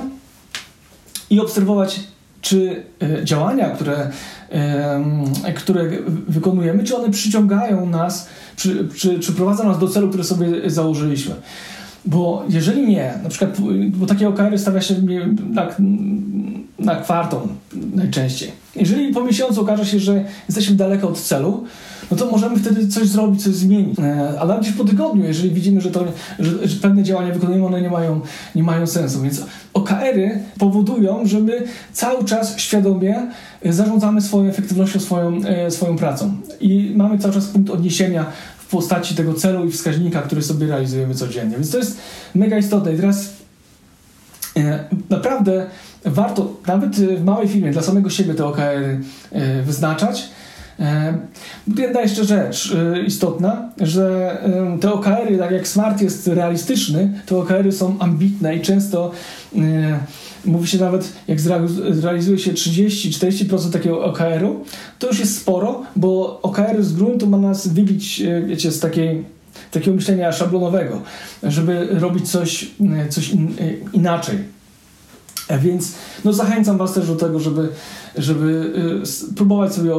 i 1.30 1.40
obserwować, 1.40 2.00
czy 2.42 2.84
e, 3.02 3.26
działania, 3.26 3.70
które, 3.70 4.12
e, 4.52 5.54
które 5.56 5.90
wykonujemy, 6.28 6.84
czy 6.84 6.98
one 6.98 7.12
przyciągają 7.12 7.86
nas, 7.86 8.30
czy, 8.56 8.88
czy, 8.96 9.20
czy 9.20 9.34
prowadzą 9.34 9.64
nas 9.64 9.80
do 9.80 9.88
celu, 9.88 10.10
który 10.10 10.24
sobie 10.24 10.48
założyliśmy. 10.70 11.36
Bo 12.06 12.44
jeżeli 12.50 12.88
nie, 12.88 13.14
na 13.24 13.30
przykład, 13.30 13.58
bo 13.88 14.06
takie 14.06 14.30
OKR 14.30 14.60
stawia 14.60 14.82
się 14.82 14.96
na, 15.50 15.68
na 16.80 16.96
kwartą 16.96 17.48
najczęściej. 17.94 18.52
Jeżeli 18.76 19.14
po 19.14 19.24
miesiącu 19.24 19.62
okaże 19.62 19.86
się, 19.86 20.00
że 20.00 20.26
jesteśmy 20.48 20.76
daleko 20.76 21.08
od 21.08 21.22
celu, 21.22 21.64
no 22.12 22.18
to 22.18 22.32
możemy 22.32 22.60
wtedy 22.60 22.88
coś 22.88 23.08
zrobić, 23.08 23.44
coś 23.44 23.54
zmienić. 23.54 24.00
E, 24.00 24.40
ale 24.40 24.48
nawet 24.48 24.62
gdzieś 24.62 24.76
po 24.76 24.84
tygodniu, 24.84 25.26
jeżeli 25.26 25.52
widzimy, 25.52 25.82
że, 25.82 25.92
to, 25.92 26.06
że, 26.40 26.68
że 26.68 26.76
pewne 26.82 27.04
działania 27.04 27.34
wykonujemy, 27.34 27.66
one 27.66 27.82
nie 27.82 27.90
mają, 27.90 28.22
nie 28.56 28.64
mają 28.64 28.88
sensu. 28.88 29.22
Więc 29.22 29.46
OKR-y 29.74 30.40
powodują, 30.60 31.26
że 31.26 31.40
my 31.40 31.64
cały 31.94 32.26
czas 32.26 32.58
świadomie 32.58 33.32
zarządzamy 33.66 34.22
swoją 34.22 34.50
efektywnością, 34.50 35.00
swoją, 35.00 35.42
e, 35.46 35.72
swoją 35.72 35.96
pracą. 35.96 36.36
I 36.62 36.94
mamy 36.96 37.20
cały 37.20 37.34
czas 37.34 37.46
punkt 37.46 37.70
odniesienia 37.70 38.26
w 38.58 38.70
postaci 38.70 39.16
tego 39.16 39.34
celu 39.34 39.66
i 39.66 39.72
wskaźnika, 39.72 40.22
który 40.22 40.42
sobie 40.42 40.68
realizujemy 40.68 41.16
codziennie. 41.16 41.56
Więc 41.56 41.72
to 41.72 41.78
jest 41.78 41.98
mega 42.36 42.58
istotne. 42.58 42.94
I 42.94 42.98
teraz 42.98 43.34
e, 44.58 44.84
naprawdę 45.10 45.66
warto 46.06 46.54
nawet 46.68 46.96
w 46.96 47.24
małej 47.24 47.48
firmie 47.48 47.72
dla 47.72 47.82
samego 47.82 48.10
siebie 48.10 48.34
te 48.34 48.46
OKR-y 48.46 49.00
wyznaczać 49.64 50.30
Jedna 51.78 52.02
jeszcze 52.02 52.26
rzecz 52.26 52.72
y, 52.72 53.04
istotna, 53.06 53.70
że 53.82 54.38
te 54.82 54.94
OKR-y, 54.94 55.38
tak 55.38 55.52
jak 55.52 55.68
Smart 55.68 56.02
jest 56.02 56.28
realistyczny, 56.28 57.22
te 57.26 57.38
OKR-y 57.38 57.72
są 57.72 58.00
ambitne 58.00 58.56
i 58.56 58.62
często 58.62 59.12
mówi 60.46 60.68
się 60.68 60.78
nawet, 60.78 61.14
jak 61.28 61.40
zrealizuje 61.90 62.38
się 62.38 62.54
30-40% 62.54 63.72
takiego 63.72 64.06
OKR-u, 64.06 64.64
to 65.00 65.08
już 65.08 65.20
jest 65.20 65.38
sporo, 65.38 65.84
bo 65.96 66.42
OKR 66.42 66.84
z 66.84 66.94
gruntu 66.94 67.28
ma 67.28 67.38
nas 67.38 67.68
wybić, 67.68 68.24
wiecie, 68.46 68.72
z 68.72 68.80
takiej 68.80 69.24
takiego 69.72 69.96
myślenia 69.96 70.32
szablonowego, 70.32 71.02
żeby 71.44 71.88
robić 71.92 72.32
coś, 72.32 72.72
coś 73.10 73.30
in, 73.30 73.54
inaczej. 73.94 74.57
E, 75.48 75.60
więc 75.60 75.92
no, 76.26 76.34
zachęcam 76.34 76.78
Was 76.78 76.94
też 76.94 77.08
do 77.08 77.16
tego, 77.16 77.40
żeby, 77.40 77.70
żeby 78.16 78.74
y, 79.30 79.34
próbować 79.34 79.74
sobie 79.74 79.96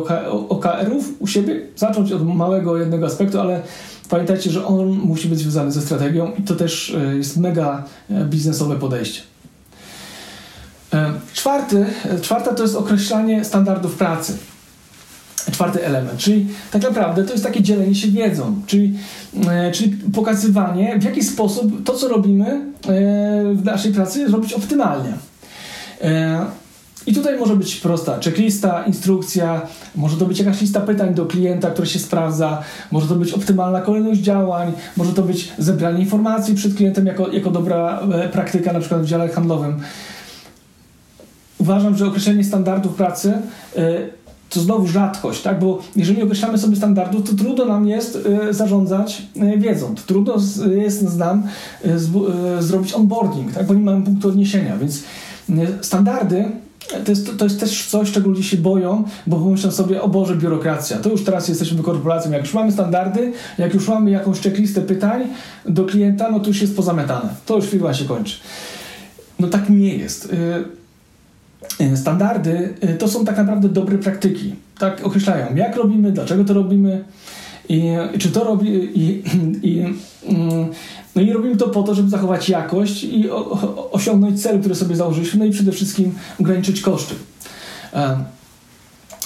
OKR-ów 0.48 1.04
u 1.18 1.26
siebie, 1.26 1.60
zacząć 1.76 2.12
od 2.12 2.26
małego 2.26 2.76
jednego 2.76 3.06
aspektu, 3.06 3.40
ale 3.40 3.62
pamiętajcie, 4.08 4.50
że 4.50 4.66
on 4.66 4.88
musi 4.88 5.28
być 5.28 5.38
związany 5.38 5.72
ze 5.72 5.80
strategią 5.80 6.32
i 6.38 6.42
to 6.42 6.54
też 6.54 6.90
y, 6.90 7.16
jest 7.16 7.36
mega 7.36 7.84
e, 8.10 8.24
biznesowe 8.24 8.76
podejście. 8.76 9.20
E, 10.92 11.12
czwarty, 11.32 11.86
czwarta 12.22 12.54
to 12.54 12.62
jest 12.62 12.76
określanie 12.76 13.44
standardów 13.44 13.94
pracy. 13.94 14.36
Czwarty 15.52 15.86
element, 15.86 16.18
czyli 16.18 16.46
tak 16.70 16.82
naprawdę 16.82 17.24
to 17.24 17.32
jest 17.32 17.44
takie 17.44 17.62
dzielenie 17.62 17.94
się 17.94 18.08
wiedzą, 18.08 18.62
czyli, 18.66 18.98
czyli 19.72 19.96
pokazywanie, 20.14 20.98
w 20.98 21.04
jaki 21.04 21.22
sposób 21.22 21.84
to, 21.84 21.94
co 21.94 22.08
robimy 22.08 22.72
w 23.54 23.64
naszej 23.64 23.92
pracy, 23.92 24.28
zrobić 24.28 24.52
optymalnie. 24.52 25.12
E, 26.00 26.46
I 27.06 27.14
tutaj 27.14 27.38
może 27.38 27.56
być 27.56 27.76
prosta 27.76 28.18
checklista, 28.24 28.84
instrukcja, 28.84 29.62
może 29.96 30.16
to 30.16 30.26
być 30.26 30.38
jakaś 30.38 30.60
lista 30.60 30.80
pytań 30.80 31.14
do 31.14 31.26
klienta, 31.26 31.70
która 31.70 31.86
się 31.86 31.98
sprawdza, 31.98 32.62
może 32.90 33.08
to 33.08 33.14
być 33.14 33.32
optymalna 33.32 33.80
kolejność 33.80 34.20
działań, 34.20 34.72
może 34.96 35.12
to 35.12 35.22
być 35.22 35.52
zebranie 35.58 36.00
informacji 36.00 36.54
przed 36.54 36.74
klientem 36.74 37.06
jako, 37.06 37.32
jako 37.32 37.50
dobra 37.50 38.00
e, 38.12 38.28
praktyka, 38.28 38.72
na 38.72 38.80
przykład 38.80 39.02
w 39.02 39.06
dziale 39.06 39.28
handlowym. 39.28 39.80
Uważam, 41.58 41.96
że 41.96 42.06
określenie 42.06 42.44
standardów 42.44 42.94
pracy 42.94 43.32
e, 43.76 44.18
to 44.50 44.60
znowu 44.60 44.86
rzadkość, 44.86 45.42
tak? 45.42 45.58
bo 45.58 45.78
jeżeli 45.96 46.22
określamy 46.22 46.58
sobie 46.58 46.76
standardów, 46.76 47.30
to 47.30 47.36
trudno 47.36 47.64
nam 47.64 47.88
jest 47.88 48.18
zarządzać 48.50 49.22
wiedzą, 49.56 49.94
to 49.94 50.02
trudno 50.06 50.34
jest 50.76 51.18
nam 51.18 51.42
zrobić 52.58 52.92
onboarding, 52.92 53.52
tak? 53.52 53.66
bo 53.66 53.74
nie 53.74 53.80
mamy 53.80 54.04
punktu 54.04 54.28
odniesienia, 54.28 54.76
więc 54.76 55.02
Standardy 55.82 56.44
to 57.04 57.12
jest, 57.12 57.38
to 57.38 57.44
jest 57.44 57.60
też 57.60 57.86
coś, 57.86 58.12
czego 58.12 58.28
ludzie 58.28 58.42
się 58.42 58.56
boją, 58.56 59.04
bo 59.26 59.36
pomyślą 59.36 59.70
sobie, 59.70 60.02
o 60.02 60.08
Boże, 60.08 60.36
biurokracja. 60.36 60.98
To 60.98 61.10
już 61.10 61.24
teraz 61.24 61.48
jesteśmy 61.48 61.82
korporacją. 61.82 62.32
Jak 62.32 62.42
już 62.42 62.54
mamy 62.54 62.72
standardy, 62.72 63.32
jak 63.58 63.74
już 63.74 63.88
mamy 63.88 64.10
jakąś 64.10 64.40
checklistę 64.40 64.80
pytań 64.80 65.26
do 65.64 65.84
klienta, 65.84 66.30
no 66.30 66.40
to 66.40 66.48
już 66.48 66.60
jest 66.60 66.76
pozametane. 66.76 67.28
To 67.46 67.56
już 67.56 67.66
firma 67.66 67.94
się 67.94 68.04
kończy. 68.04 68.36
No 69.38 69.48
tak 69.48 69.70
nie 69.70 69.96
jest. 69.96 70.32
Y, 71.80 71.84
y, 71.84 71.96
standardy 71.96 72.74
y, 72.84 72.94
to 72.94 73.08
są 73.08 73.24
tak 73.24 73.36
naprawdę 73.36 73.68
dobre 73.68 73.98
praktyki. 73.98 74.54
Tak 74.78 75.06
określają, 75.06 75.54
jak 75.54 75.76
robimy, 75.76 76.12
dlaczego 76.12 76.44
to 76.44 76.54
robimy 76.54 77.04
i 77.68 77.82
czy 78.18 78.30
to 78.30 78.44
robi 78.44 78.68
i, 78.94 79.22
i, 79.62 79.80
mm, 79.80 80.68
no 81.16 81.22
i 81.22 81.32
robimy 81.32 81.56
to 81.56 81.68
po 81.68 81.82
to, 81.82 81.94
żeby 81.94 82.08
zachować 82.08 82.48
jakość 82.48 83.04
i 83.04 83.30
osiągnąć 83.90 84.42
cel, 84.42 84.60
który 84.60 84.74
sobie 84.74 84.96
założyliśmy, 84.96 85.38
no 85.38 85.44
i 85.44 85.50
przede 85.50 85.72
wszystkim 85.72 86.14
ograniczyć 86.40 86.80
koszty. 86.80 87.14
E, 87.94 88.24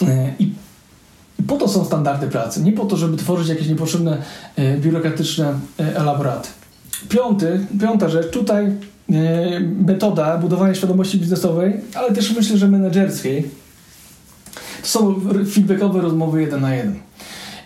e, 0.03 0.35
I 0.39 0.53
po 1.47 1.57
to 1.57 1.69
są 1.69 1.85
standardy 1.85 2.27
pracy, 2.27 2.63
nie 2.63 2.73
po 2.73 2.85
to, 2.85 2.97
żeby 2.97 3.17
tworzyć 3.17 3.49
jakieś 3.49 3.69
niepotrzebne 3.69 4.23
e, 4.57 4.79
biurokratyczne 4.79 5.55
elaboraty. 5.79 6.49
Piąty, 7.09 7.67
piąta 7.81 8.09
rzecz, 8.09 8.31
tutaj 8.31 8.73
metoda 9.87 10.39
budowania 10.39 10.75
świadomości 10.75 11.19
biznesowej, 11.19 11.81
ale 11.95 12.13
też 12.13 12.37
myślę, 12.37 12.59
że 12.59 12.69
menedżerskiej. 12.69 13.51
To 14.83 14.89
są 14.89 15.21
feedbackowe 15.55 16.01
rozmowy 16.01 16.41
jeden 16.41 16.61
na 16.61 16.75
jeden. 16.75 16.95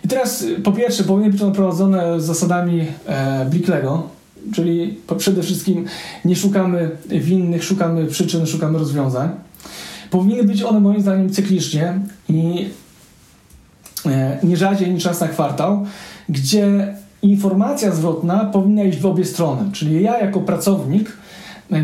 I 0.07 0.09
teraz 0.09 0.45
po 0.63 0.71
pierwsze 0.71 1.03
powinny 1.03 1.31
być 1.31 1.41
one 1.41 1.51
prowadzone 1.51 2.21
z 2.21 2.25
zasadami 2.25 2.85
e, 3.05 3.45
Blicklego, 3.45 4.03
czyli 4.53 4.97
przede 5.17 5.43
wszystkim 5.43 5.85
nie 6.25 6.35
szukamy 6.35 6.91
winnych, 7.09 7.63
szukamy 7.63 8.05
przyczyn, 8.05 8.45
szukamy 8.45 8.79
rozwiązań. 8.79 9.29
Powinny 10.11 10.43
być 10.43 10.63
one 10.63 10.79
moim 10.79 11.01
zdaniem 11.01 11.29
cyklicznie 11.29 11.99
i 12.29 12.69
e, 14.05 14.37
nie 14.43 14.57
rzadziej 14.57 14.91
niż 14.91 15.05
raz 15.05 15.21
na 15.21 15.27
kwartał, 15.27 15.85
gdzie 16.29 16.95
informacja 17.21 17.91
zwrotna 17.91 18.45
powinna 18.45 18.83
iść 18.83 18.99
w 18.99 19.05
obie 19.05 19.25
strony. 19.25 19.71
Czyli 19.71 20.03
ja 20.03 20.19
jako 20.19 20.39
pracownik 20.39 21.17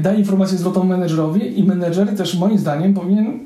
daję 0.01 0.19
informację 0.19 0.57
zwrotną 0.57 0.83
menedżerowi 0.83 1.59
i 1.59 1.63
menedżer 1.63 2.17
też 2.17 2.35
moim 2.35 2.57
zdaniem 2.57 2.93
powinien 2.93 3.39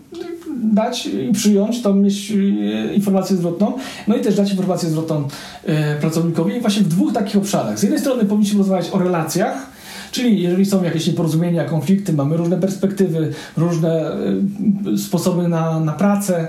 dać 0.63 1.05
i 1.05 1.31
przyjąć, 1.33 1.81
mieć 1.95 2.31
e, 2.31 2.93
informację 2.93 3.37
zwrotną, 3.37 3.73
no 4.07 4.15
i 4.15 4.21
też 4.21 4.35
dać 4.35 4.51
informację 4.51 4.89
zwrotną 4.89 5.27
e, 5.65 5.95
pracownikowi 5.95 6.61
właśnie 6.61 6.83
w 6.83 6.87
dwóch 6.87 7.13
takich 7.13 7.37
obszarach. 7.37 7.79
Z 7.79 7.83
jednej 7.83 7.99
strony 7.99 8.25
powinniśmy 8.25 8.57
rozmawiać 8.57 8.89
o 8.91 8.99
relacjach, 8.99 9.77
Czyli 10.11 10.43
jeżeli 10.43 10.65
są 10.65 10.83
jakieś 10.83 11.07
nieporozumienia, 11.07 11.65
konflikty, 11.65 12.13
mamy 12.13 12.37
różne 12.37 12.57
perspektywy, 12.57 13.33
różne 13.57 14.11
e, 14.11 14.97
sposoby 14.97 15.47
na, 15.47 15.79
na 15.79 15.93
pracę, 15.93 16.47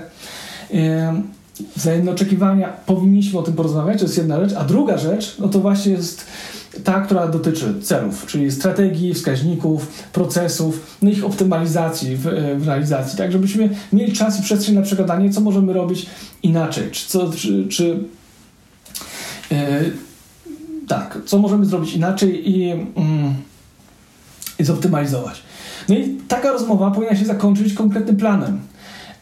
wzajemne 1.75 2.11
oczekiwania, 2.11 2.73
powinniśmy 2.85 3.39
o 3.39 3.43
tym 3.43 3.53
porozmawiać, 3.53 3.99
to 3.99 4.05
jest 4.05 4.17
jedna 4.17 4.39
rzecz. 4.39 4.57
A 4.57 4.63
druga 4.63 4.97
rzecz, 4.97 5.35
no 5.39 5.47
to 5.47 5.59
właśnie 5.59 5.91
jest 5.91 6.25
ta, 6.83 7.01
która 7.01 7.27
dotyczy 7.27 7.81
celów, 7.81 8.25
czyli 8.25 8.51
strategii, 8.51 9.13
wskaźników, 9.13 9.87
procesów, 10.13 10.97
no 11.01 11.09
ich 11.09 11.25
optymalizacji 11.25 12.15
w, 12.15 12.21
w, 12.57 12.67
realizacji, 12.67 13.17
tak 13.17 13.31
żebyśmy 13.31 13.69
mieli 13.93 14.13
czas 14.13 14.39
i 14.39 14.43
przestrzeń 14.43 14.75
na 14.75 14.81
przegadanie, 14.81 15.29
co 15.29 15.41
możemy 15.41 15.73
robić 15.73 16.05
inaczej, 16.43 16.91
czy, 16.91 17.07
co, 17.07 17.31
czy, 17.31 17.67
czy 17.67 18.03
yy, 19.51 19.57
tak, 20.87 21.17
co 21.25 21.37
możemy 21.37 21.65
zrobić 21.65 21.93
inaczej 21.93 22.49
i, 22.49 22.59
yy, 22.59 22.75
i 24.59 24.63
zoptymalizować. 24.63 25.41
No 25.89 25.95
i 25.95 26.17
taka 26.27 26.51
rozmowa 26.51 26.91
powinna 26.91 27.15
się 27.15 27.25
zakończyć 27.25 27.73
konkretnym 27.73 28.17
planem. 28.17 28.59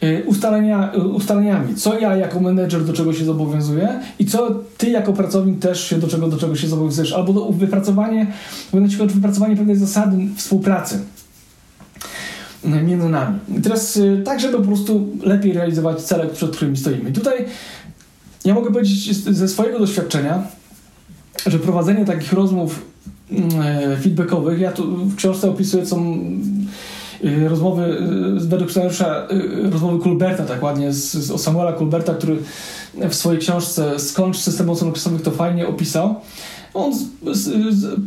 Y, 0.03 0.23
ustalenia, 0.27 0.93
y, 0.95 0.99
ustaleniami, 0.99 1.75
co 1.75 1.99
ja 1.99 2.15
jako 2.15 2.39
menedżer 2.39 2.85
do 2.85 2.93
czego 2.93 3.13
się 3.13 3.25
zobowiązuję 3.25 3.99
i 4.19 4.25
co 4.25 4.63
ty 4.77 4.89
jako 4.89 5.13
pracownik 5.13 5.59
też 5.59 5.83
się 5.83 5.97
do 5.97 6.07
czego, 6.07 6.27
do 6.27 6.37
czego 6.37 6.55
się 6.55 6.67
zobowiązujesz, 6.67 7.13
albo 7.13 7.33
do 7.33 7.51
wypracowanie, 7.51 8.27
wypracowanie 9.13 9.55
pewnej 9.55 9.75
zasady 9.75 10.17
współpracy 10.35 10.99
y, 12.65 12.69
między 12.69 13.09
nami. 13.09 13.39
I 13.57 13.61
teraz 13.61 13.99
tak, 14.25 14.39
żeby 14.39 14.57
po 14.57 14.63
prostu 14.63 15.07
lepiej 15.23 15.53
realizować 15.53 16.01
cele, 16.01 16.27
przed 16.27 16.51
którymi 16.55 16.77
stoimy. 16.77 17.09
I 17.09 17.13
tutaj 17.13 17.45
ja 18.45 18.53
mogę 18.53 18.71
powiedzieć 18.71 19.15
ze 19.15 19.47
swojego 19.47 19.79
doświadczenia, 19.79 20.43
że 21.45 21.59
prowadzenie 21.59 22.05
takich 22.05 22.33
rozmów 22.33 22.85
feedbackowych, 24.03 24.59
ja 24.59 24.71
tu 24.71 24.97
w 25.05 25.15
książce 25.15 25.49
opisuję, 25.49 25.85
co 25.85 25.95
y, 25.95 25.99
rozmowy 27.49 27.83
y, 28.37 28.47
według 28.47 28.71
scenariusza 28.71 29.27
y, 29.31 29.69
rozmowy 29.69 29.99
Kulberta, 29.99 30.43
tak 30.43 30.63
ładnie, 30.63 30.93
z, 30.93 31.13
z 31.13 31.41
Samuela 31.41 31.73
Kulberta, 31.73 32.13
który 32.13 32.37
w 33.09 33.15
swojej 33.15 33.39
książce 33.39 33.99
Skończ 33.99 34.37
system 34.37 34.69
ocen 34.69 34.89
okresowych 34.89 35.21
to 35.21 35.31
fajnie 35.31 35.67
opisał. 35.67 36.15
On 36.73 36.93
z, 36.95 37.03
z, 37.31 37.75
z, 37.75 37.99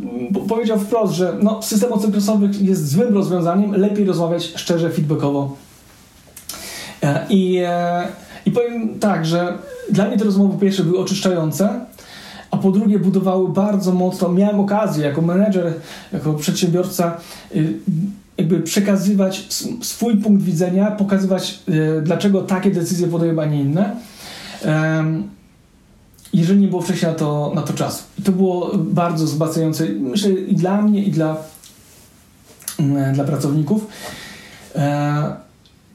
powiedział 0.49 0.79
wprost, 0.79 1.13
że 1.13 1.33
no, 1.41 1.61
system 1.61 1.93
ocen 1.93 2.09
okresowych 2.09 2.61
jest 2.61 2.91
złym 2.91 3.13
rozwiązaniem, 3.13 3.71
lepiej 3.71 4.05
rozmawiać 4.05 4.53
szczerze, 4.55 4.89
feedbackowo. 4.89 5.55
E, 7.03 7.25
I, 7.29 7.57
e, 7.65 8.07
I 8.45 8.51
powiem 8.51 8.99
tak, 8.99 9.25
że 9.25 9.57
dla 9.91 10.07
mnie 10.07 10.17
te 10.17 10.23
rozmowy 10.23 10.53
po 10.53 10.59
pierwsze 10.59 10.83
były 10.83 10.99
oczyszczające, 10.99 11.85
a 12.51 12.57
po 12.57 12.71
drugie 12.71 12.99
budowały 12.99 13.49
bardzo 13.49 13.91
mocno, 13.91 14.29
miałem 14.29 14.59
okazję 14.59 15.05
jako 15.05 15.21
menedżer, 15.21 15.73
jako 16.13 16.33
przedsiębiorca 16.33 17.17
y, 17.55 17.79
jakby 18.41 18.59
przekazywać 18.59 19.47
swój 19.81 20.17
punkt 20.17 20.43
widzenia, 20.43 20.91
pokazywać 20.91 21.59
y, 21.69 22.01
dlaczego 22.01 22.41
takie 22.41 22.71
decyzje 22.71 23.07
podejmę, 23.07 23.41
a 23.41 23.45
nie 23.45 23.61
inne 23.61 23.95
jeżeli 26.33 26.59
nie 26.59 26.67
było 26.67 26.81
wcześniej 26.81 27.11
na 27.11 27.17
to, 27.17 27.51
na 27.55 27.61
to 27.61 27.73
czasu. 27.73 28.03
I 28.19 28.21
to 28.21 28.31
było 28.31 28.71
bardzo 28.77 29.25
wzbacające, 29.25 29.85
myślę, 29.85 30.31
i 30.31 30.55
dla 30.55 30.81
mnie, 30.81 31.03
i 31.03 31.11
dla, 31.11 31.37
mm, 32.79 33.13
dla 33.13 33.23
pracowników. 33.23 33.87
E, 34.75 35.35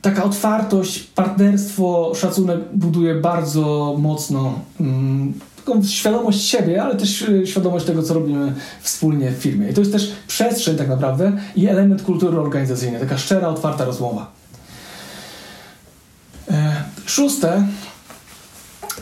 taka 0.03 0.25
otwartość, 0.25 1.03
partnerstwo, 1.03 2.13
szacunek 2.15 2.61
buduje 2.75 3.15
bardzo 3.15 3.97
mocno 3.99 4.61
mm, 4.81 5.33
taką 5.67 5.85
świadomość 5.85 6.41
siebie, 6.41 6.83
ale 6.83 6.97
też 6.97 7.23
e, 7.23 7.47
świadomość 7.47 7.87
tego, 7.87 8.03
co 8.03 8.15
robimy 8.15 8.53
wspólnie 8.83 9.31
w 9.31 9.35
firmie. 9.35 9.71
I 9.71 9.75
to 9.75 9.81
jest 9.81 9.93
też 9.93 10.13
przestrzeń 10.29 10.77
tak 10.77 10.89
naprawdę 10.89 11.33
i 11.57 11.67
element 11.67 12.03
kultury 12.03 12.41
organizacyjnej, 12.41 13.01
taka 13.01 13.19
szczera, 13.19 13.49
otwarta 13.49 13.85
rozmowa. 13.85 14.33
E, 16.51 16.85
szóste 17.07 17.67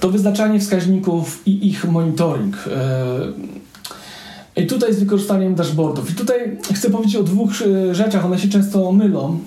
to 0.01 0.11
wyznaczanie 0.11 0.61
wskaźników 0.61 1.47
i 1.47 1.69
ich 1.69 1.85
monitoring. 1.85 2.57
E, 4.57 4.63
I 4.63 4.67
tutaj 4.67 4.95
z 4.95 4.99
wykorzystaniem 4.99 5.55
dashboardów. 5.55 6.11
I 6.11 6.15
tutaj 6.15 6.59
chcę 6.75 6.91
powiedzieć 6.91 7.17
o 7.17 7.23
dwóch 7.23 7.51
rzeczach, 7.93 8.25
one 8.25 8.39
się 8.39 8.49
często 8.49 8.93
mylą. 8.93 9.39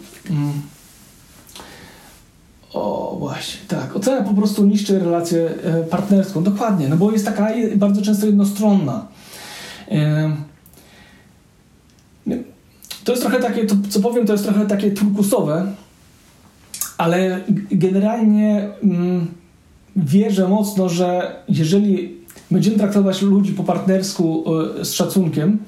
O, 2.78 3.16
właśnie, 3.20 3.60
tak. 3.68 3.96
Ocena 3.96 4.22
po 4.22 4.34
prostu 4.34 4.66
niszczy 4.66 5.00
relację 5.00 5.50
e, 5.64 5.84
partnerską. 5.84 6.44
Dokładnie, 6.44 6.90
no 6.90 6.98
bo 6.98 7.12
jest 7.12 7.26
taka 7.26 7.48
bardzo 7.76 8.02
często 8.02 8.26
jednostronna. 8.26 9.08
E, 9.92 10.32
to 13.04 13.12
jest 13.12 13.22
trochę 13.22 13.40
takie, 13.40 13.66
to, 13.66 13.76
co 13.90 14.00
powiem, 14.00 14.26
to 14.26 14.34
jest 14.34 14.46
trochę 14.46 14.66
takie 14.66 14.92
turkusowe, 14.92 15.72
ale 16.98 17.42
generalnie 17.72 18.70
mm, 18.84 19.28
wierzę 19.96 20.48
mocno, 20.48 20.90
że 20.90 21.36
jeżeli 21.50 22.18
będziemy 22.52 22.78
traktować 22.78 23.22
ludzi 23.22 23.54
po 23.54 23.64
partnersku 23.64 24.44
e, 24.80 24.86
z 24.86 24.94
szacunkiem, 24.94 25.60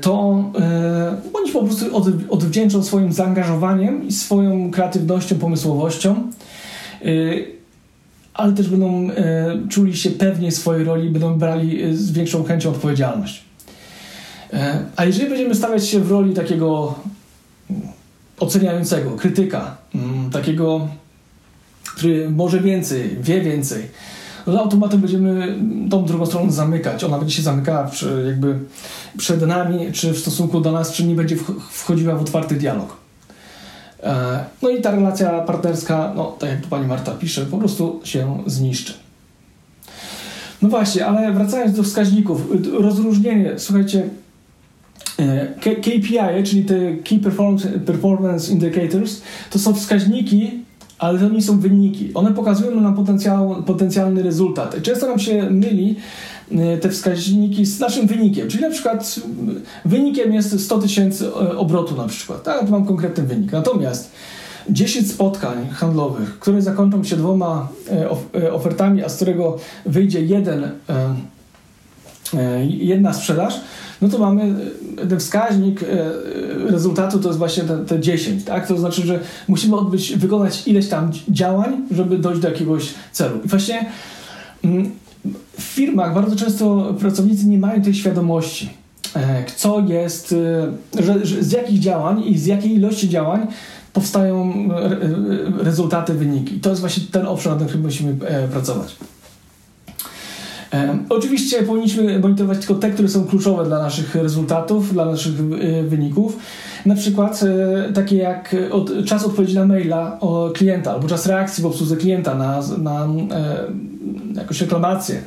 to 0.00 0.44
e, 0.60 1.16
oni 1.34 1.52
po 1.52 1.64
prostu 1.64 1.96
odwdzięczą 2.30 2.82
swoim 2.82 3.12
zaangażowaniem 3.12 4.08
i 4.08 4.12
swoją 4.12 4.70
kreatywnością, 4.70 5.38
pomysłowością, 5.38 6.30
e, 7.02 7.08
ale 8.34 8.52
też 8.52 8.68
będą 8.68 9.08
czuli 9.68 9.96
się 9.96 10.10
pewnie 10.10 10.50
w 10.50 10.54
swojej 10.54 10.84
roli, 10.84 11.10
będą 11.10 11.38
brali 11.38 11.96
z 11.96 12.12
większą 12.12 12.44
chęcią 12.44 12.70
odpowiedzialność. 12.70 13.44
A 14.96 15.04
jeżeli 15.04 15.28
będziemy 15.28 15.54
stawiać 15.54 15.88
się 15.88 16.00
w 16.00 16.10
roli 16.10 16.34
takiego 16.34 16.94
oceniającego, 18.40 19.10
krytyka, 19.10 19.76
mm, 19.94 20.30
takiego, 20.30 20.88
który 21.84 22.30
może 22.30 22.60
więcej, 22.60 23.16
wie 23.20 23.40
więcej, 23.40 23.82
no 24.46 24.60
automatem 24.60 25.00
będziemy 25.00 25.58
tą 25.90 26.04
drugą 26.04 26.26
stronę 26.26 26.52
zamykać. 26.52 27.04
Ona 27.04 27.18
będzie 27.18 27.34
się 27.34 27.42
zamykała 27.42 27.84
przy, 27.84 28.24
jakby 28.26 28.58
przed 29.18 29.46
nami, 29.46 29.92
czy 29.92 30.12
w 30.12 30.18
stosunku 30.18 30.60
do 30.60 30.72
nas, 30.72 30.92
czy 30.92 31.04
nie 31.04 31.14
będzie 31.14 31.36
wchodziła 31.70 32.14
w 32.14 32.20
otwarty 32.20 32.54
dialog. 32.54 32.96
E, 34.02 34.44
no 34.62 34.70
i 34.70 34.82
ta 34.82 34.90
relacja 34.90 35.40
partnerska, 35.40 36.12
no 36.16 36.36
tak 36.38 36.50
jak 36.50 36.60
tu 36.60 36.68
pani 36.68 36.86
Marta 36.86 37.12
pisze, 37.12 37.46
po 37.46 37.58
prostu 37.58 38.00
się 38.04 38.42
zniszczy. 38.46 38.92
No 40.62 40.68
właśnie, 40.68 41.06
ale 41.06 41.32
wracając 41.32 41.76
do 41.76 41.82
wskaźników, 41.82 42.48
rozróżnienie, 42.72 43.52
słuchajcie, 43.56 44.08
e, 45.18 45.46
KPI, 45.80 46.44
czyli 46.44 46.64
te 46.64 46.96
Key 46.96 47.18
Performance, 47.18 47.68
Performance 47.68 48.52
Indicators, 48.52 49.22
to 49.50 49.58
są 49.58 49.74
wskaźniki, 49.74 50.61
ale 51.02 51.18
to 51.18 51.28
nie 51.28 51.42
są 51.42 51.60
wyniki. 51.60 52.10
One 52.14 52.34
pokazują 52.34 52.80
nam 52.80 52.94
potencjał, 52.94 53.62
potencjalny 53.66 54.22
rezultat. 54.22 54.82
Często 54.82 55.06
nam 55.06 55.18
się 55.18 55.50
myli 55.50 55.96
e, 56.52 56.78
te 56.78 56.90
wskaźniki 56.90 57.66
z 57.66 57.80
naszym 57.80 58.06
wynikiem, 58.06 58.48
czyli 58.48 58.62
na 58.62 58.70
przykład 58.70 59.20
wynikiem 59.84 60.34
jest 60.34 60.60
100 60.60 60.78
tysięcy 60.78 61.26
e, 61.26 61.56
obrotu 61.56 61.96
na 61.96 62.08
przykład, 62.08 62.42
tak, 62.42 62.70
mam 62.70 62.84
konkretny 62.84 63.24
wynik. 63.24 63.52
Natomiast 63.52 64.12
10 64.70 65.10
spotkań 65.10 65.68
handlowych, 65.68 66.38
które 66.38 66.62
zakończą 66.62 67.04
się 67.04 67.16
dwoma 67.16 67.68
e, 68.34 68.52
ofertami, 68.52 69.04
a 69.04 69.08
z 69.08 69.16
którego 69.16 69.58
wyjdzie 69.86 70.20
jeden, 70.20 70.70
jedna 72.68 73.12
sprzedaż, 73.12 73.60
no 74.02 74.08
to 74.08 74.18
mamy 74.18 74.54
e, 75.02 75.06
ten 75.06 75.20
wskaźnik 75.20 75.82
e, 75.82 75.86
rezultatu 76.70 77.18
to 77.18 77.28
jest 77.28 77.38
właśnie 77.38 77.62
te, 77.62 77.84
te 77.84 78.00
10, 78.00 78.44
tak? 78.44 78.66
To 78.66 78.78
znaczy, 78.78 79.02
że 79.02 79.20
musimy 79.48 79.76
odbyć, 79.76 80.16
wykonać 80.16 80.66
ileś 80.66 80.88
tam 80.88 81.10
działań, 81.28 81.76
żeby 81.90 82.18
dojść 82.18 82.40
do 82.40 82.48
jakiegoś 82.48 82.88
celu. 83.12 83.38
I 83.44 83.48
właśnie 83.48 83.86
mm, 84.64 84.90
w 85.58 85.62
firmach 85.62 86.14
bardzo 86.14 86.36
często 86.36 86.94
pracownicy 87.00 87.46
nie 87.46 87.58
mają 87.58 87.82
tej 87.82 87.94
świadomości, 87.94 88.70
e, 89.16 89.44
co 89.56 89.80
jest, 89.80 90.34
że, 90.98 91.26
że 91.26 91.42
z 91.42 91.52
jakich 91.52 91.80
działań 91.80 92.22
i 92.26 92.38
z 92.38 92.46
jakiej 92.46 92.74
ilości 92.74 93.08
działań 93.08 93.46
powstają 93.92 94.68
rezultaty, 95.58 96.14
wyniki. 96.14 96.56
I 96.56 96.60
to 96.60 96.70
jest 96.70 96.80
właśnie 96.80 97.02
ten 97.12 97.26
obszar, 97.26 97.52
nad 97.52 97.68
którym 97.68 97.82
musimy 97.82 98.16
pracować. 98.52 98.96
Oczywiście 101.08 101.62
powinniśmy 101.62 102.18
monitorować 102.18 102.58
tylko 102.58 102.74
te, 102.74 102.90
które 102.90 103.08
są 103.08 103.24
kluczowe 103.26 103.64
dla 103.64 103.78
naszych 103.78 104.14
rezultatów, 104.14 104.92
dla 104.92 105.04
naszych 105.04 105.34
e, 105.40 105.82
wyników. 105.82 106.38
Na 106.86 106.94
przykład 106.94 107.40
e, 107.42 107.92
takie 107.92 108.16
jak 108.16 108.56
od, 108.70 108.90
czas 109.06 109.24
odpowiedzi 109.24 109.54
na 109.54 109.66
maila 109.66 110.18
klienta 110.54 110.92
albo 110.92 111.08
czas 111.08 111.26
reakcji 111.26 111.62
w 111.62 111.66
obsłudze 111.66 111.96
klienta 111.96 112.34
na, 112.34 112.60
na 112.78 113.04
e, 113.04 113.64
jakąś 114.34 114.60
reklamację. 114.60 115.22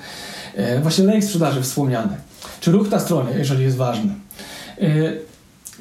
Właśnie 0.82 1.06
lejk 1.06 1.24
sprzedaży 1.24 1.62
wspomniany. 1.62 2.16
Czy 2.60 2.72
ruch 2.72 2.92
na 2.92 3.00
stronie, 3.00 3.30
jeżeli 3.38 3.64
jest 3.64 3.78
ważny. 3.78 4.12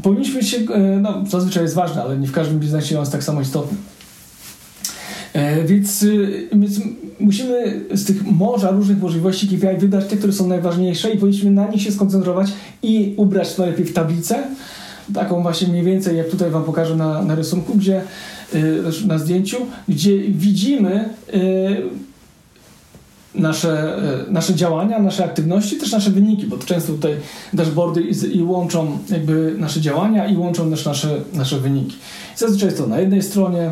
Powinniśmy 0.02 0.42
się, 0.42 0.58
no 1.00 1.24
zazwyczaj 1.28 1.62
jest 1.62 1.74
ważny, 1.74 2.02
ale 2.02 2.18
nie 2.18 2.26
w 2.26 2.32
każdym 2.32 2.60
biznesie 2.60 2.96
on 2.96 3.02
jest 3.02 3.12
tak 3.12 3.24
samo 3.24 3.40
istotny. 3.40 3.76
E, 5.34 5.64
więc, 5.64 6.02
y, 6.02 6.48
więc 6.52 6.80
musimy 7.20 7.80
z 7.92 8.04
tych 8.04 8.26
morza 8.26 8.70
różnych 8.70 9.00
możliwości 9.00 9.48
KPI 9.48 9.78
wybrać 9.78 10.06
te, 10.06 10.16
które 10.16 10.32
są 10.32 10.46
najważniejsze 10.46 11.10
i 11.10 11.18
powinniśmy 11.18 11.50
na 11.50 11.68
nich 11.68 11.82
się 11.82 11.92
skoncentrować 11.92 12.52
i 12.82 13.14
ubrać 13.16 13.58
najlepiej 13.58 13.86
w 13.86 13.92
tablicę, 13.92 14.44
taką 15.14 15.42
właśnie 15.42 15.68
mniej 15.68 15.82
więcej, 15.82 16.16
jak 16.16 16.28
tutaj 16.28 16.50
Wam 16.50 16.64
pokażę 16.64 16.96
na, 16.96 17.22
na 17.22 17.34
rysunku, 17.34 17.74
gdzie 17.74 18.02
y, 18.54 19.06
na 19.06 19.18
zdjęciu, 19.18 19.56
gdzie 19.88 20.18
widzimy 20.18 21.08
y, 21.34 21.82
nasze, 23.34 23.98
nasze 24.28 24.54
działania, 24.54 24.98
nasze 24.98 25.24
aktywności, 25.24 25.76
też 25.76 25.92
nasze 25.92 26.10
wyniki, 26.10 26.46
bo 26.46 26.56
to 26.56 26.66
często 26.66 26.92
tutaj 26.92 27.16
dashboardy 27.52 28.02
i, 28.02 28.36
i 28.36 28.42
łączą 28.42 28.98
jakby 29.10 29.54
nasze 29.58 29.80
działania 29.80 30.26
i 30.26 30.36
łączą 30.36 30.70
też 30.70 30.84
nasze, 30.84 31.20
nasze 31.32 31.60
wyniki. 31.60 31.96
Zazwyczaj 32.36 32.68
jest 32.68 32.78
to 32.78 32.86
na 32.86 33.00
jednej 33.00 33.22
stronie, 33.22 33.70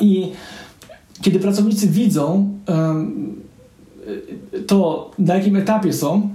I 0.00 0.32
kiedy 1.22 1.40
pracownicy 1.40 1.88
widzą 1.88 2.58
to, 4.66 5.10
na 5.18 5.34
jakim 5.34 5.56
etapie 5.56 5.92
są, 5.92 6.30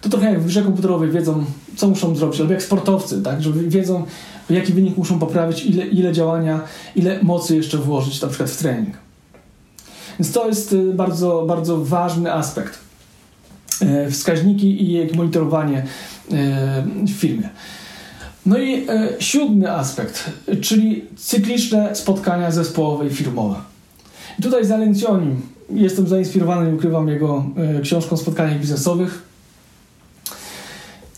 to 0.00 0.08
trochę 0.08 0.30
jak 0.30 0.40
w 0.40 0.46
grze 0.46 0.62
komputerowej 0.62 1.10
wiedzą, 1.10 1.44
co 1.76 1.88
muszą 1.88 2.16
zrobić, 2.16 2.40
albo 2.40 2.52
jak 2.52 2.62
sportowcy, 2.62 3.22
tak, 3.22 3.42
że 3.42 3.52
wiedzą, 3.52 4.04
jaki 4.50 4.72
wynik 4.72 4.96
muszą 4.96 5.18
poprawić, 5.18 5.66
ile, 5.66 5.86
ile 5.86 6.12
działania, 6.12 6.60
ile 6.96 7.22
mocy 7.22 7.56
jeszcze 7.56 7.78
włożyć 7.78 8.22
na 8.22 8.28
przykład 8.28 8.50
w 8.50 8.56
trening. 8.56 8.96
Więc 10.18 10.32
to 10.32 10.48
jest 10.48 10.72
y, 10.72 10.94
bardzo, 10.94 11.44
bardzo 11.48 11.84
ważny 11.84 12.32
aspekt. 12.32 12.78
E, 13.80 14.10
wskaźniki 14.10 14.92
i 14.92 15.16
monitorowanie 15.16 15.78
e, 15.78 16.84
w 17.06 17.10
firmie. 17.10 17.48
No 18.46 18.58
i 18.58 18.86
e, 18.88 19.08
siódmy 19.18 19.72
aspekt, 19.72 20.30
czyli 20.60 21.04
cykliczne 21.16 21.96
spotkania 21.96 22.50
zespołowe 22.50 23.06
i 23.06 23.10
firmowe. 23.10 23.56
I 24.38 24.42
tutaj 24.42 24.64
za 24.64 24.76
Lencjonim 24.76 25.40
jestem 25.70 26.08
zainspirowany 26.08 26.70
i 26.70 26.74
ukrywam 26.74 27.08
jego 27.08 27.44
e, 27.56 27.80
książką 27.80 28.16
Spotkaniach 28.16 28.60
biznesowych. 28.60 29.22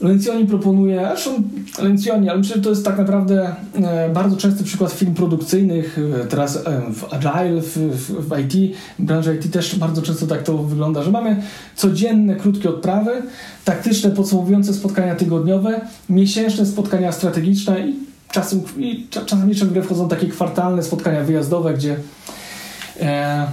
Lencioni 0.01 0.47
proponuje, 0.47 1.09
zresztą 1.09 1.43
Lencioni, 1.79 2.29
ale 2.29 2.39
myślę, 2.39 2.57
że 2.57 2.63
to 2.63 2.71
jest 2.71 2.85
tak 2.85 2.99
naprawdę 2.99 3.57
e, 3.75 4.11
bardzo 4.11 4.37
częsty 4.37 4.65
przykład 4.65 4.93
firm 4.93 5.15
produkcyjnych, 5.15 5.99
e, 6.23 6.27
teraz 6.27 6.57
e, 6.57 6.83
w 6.93 7.15
Agile, 7.15 7.63
w, 7.63 7.79
w, 7.79 8.29
w 8.29 8.39
IT, 8.39 8.77
w 8.99 9.03
branży 9.03 9.35
IT 9.35 9.53
też 9.53 9.79
bardzo 9.79 10.03
często 10.03 10.27
tak 10.27 10.43
to 10.43 10.59
wygląda, 10.59 11.03
że 11.03 11.11
mamy 11.11 11.43
codzienne, 11.77 12.37
krótkie 12.37 12.71
odprawy, 12.71 13.23
taktyczne, 13.65 14.11
podsumowujące 14.11 14.75
spotkania 14.75 15.15
tygodniowe, 15.15 15.81
miesięczne 16.11 16.67
spotkania 16.67 17.13
strategiczne 17.13 17.89
i 17.89 17.95
czasem, 18.33 18.61
i 18.79 19.07
czasem 19.11 19.49
jeszcze 19.49 19.67
w 19.67 19.73
grę 19.73 19.83
wchodzą 19.83 20.09
takie 20.09 20.27
kwartalne 20.27 20.83
spotkania 20.83 21.25
wyjazdowe, 21.25 21.75
gdzie 21.75 21.97
e, 23.01 23.47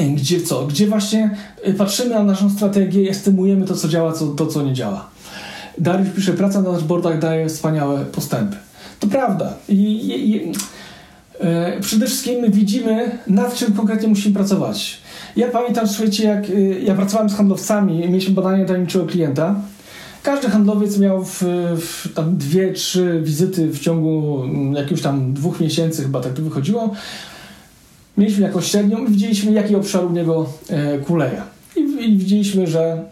gdzie 0.00 0.40
co? 0.40 0.66
Gdzie 0.66 0.86
właśnie 0.86 1.30
y, 1.68 1.74
patrzymy 1.74 2.14
na 2.14 2.22
naszą 2.22 2.50
strategię 2.50 3.02
i 3.02 3.08
estymujemy 3.08 3.66
to, 3.66 3.74
co 3.74 3.88
działa, 3.88 4.12
co, 4.12 4.26
to, 4.26 4.46
co 4.46 4.62
nie 4.62 4.72
działa. 4.72 5.08
Dariusz 5.78 6.08
pisze, 6.16 6.32
praca 6.32 6.62
na 6.62 6.72
dashboardach 6.72 7.18
daje 7.18 7.48
wspaniałe 7.48 8.04
postępy. 8.04 8.56
To 9.00 9.06
prawda. 9.06 9.54
I, 9.68 9.74
i, 9.74 10.30
i 10.30 10.52
e, 11.40 11.80
przede 11.80 12.06
wszystkim 12.06 12.40
my 12.40 12.50
widzimy, 12.50 13.18
nad 13.26 13.54
czym 13.54 13.72
konkretnie 13.72 14.08
musimy 14.08 14.34
pracować. 14.34 14.98
Ja 15.36 15.48
pamiętam, 15.48 15.88
słuchajcie, 15.88 16.24
jak 16.24 16.50
y, 16.50 16.80
ja 16.84 16.94
pracowałem 16.94 17.30
z 17.30 17.34
handlowcami 17.34 17.98
mieliśmy 17.98 18.34
badanie 18.34 18.64
tajemniczego 18.64 19.06
klienta. 19.06 19.54
Każdy 20.22 20.50
handlowiec 20.50 20.98
miał 20.98 21.24
w, 21.24 21.42
w 21.76 22.14
tam 22.14 22.36
dwie, 22.36 22.72
trzy 22.72 23.20
wizyty 23.24 23.68
w 23.68 23.78
ciągu 23.78 24.42
mm, 24.44 24.72
jakiegoś 24.72 25.02
tam 25.02 25.34
dwóch 25.34 25.60
miesięcy, 25.60 26.02
chyba 26.02 26.20
tak 26.20 26.32
to 26.32 26.42
wychodziło 26.42 26.94
mieliśmy 28.18 28.42
jakąś 28.42 28.66
średnią 28.66 29.06
i 29.06 29.10
widzieliśmy, 29.10 29.52
jaki 29.52 29.76
obszar 29.76 30.04
u 30.04 30.10
niego 30.10 30.46
e, 30.68 30.98
kuleje. 30.98 31.42
I, 31.76 31.80
I, 31.80 32.18
widzieliśmy, 32.18 32.66
że 32.66 33.02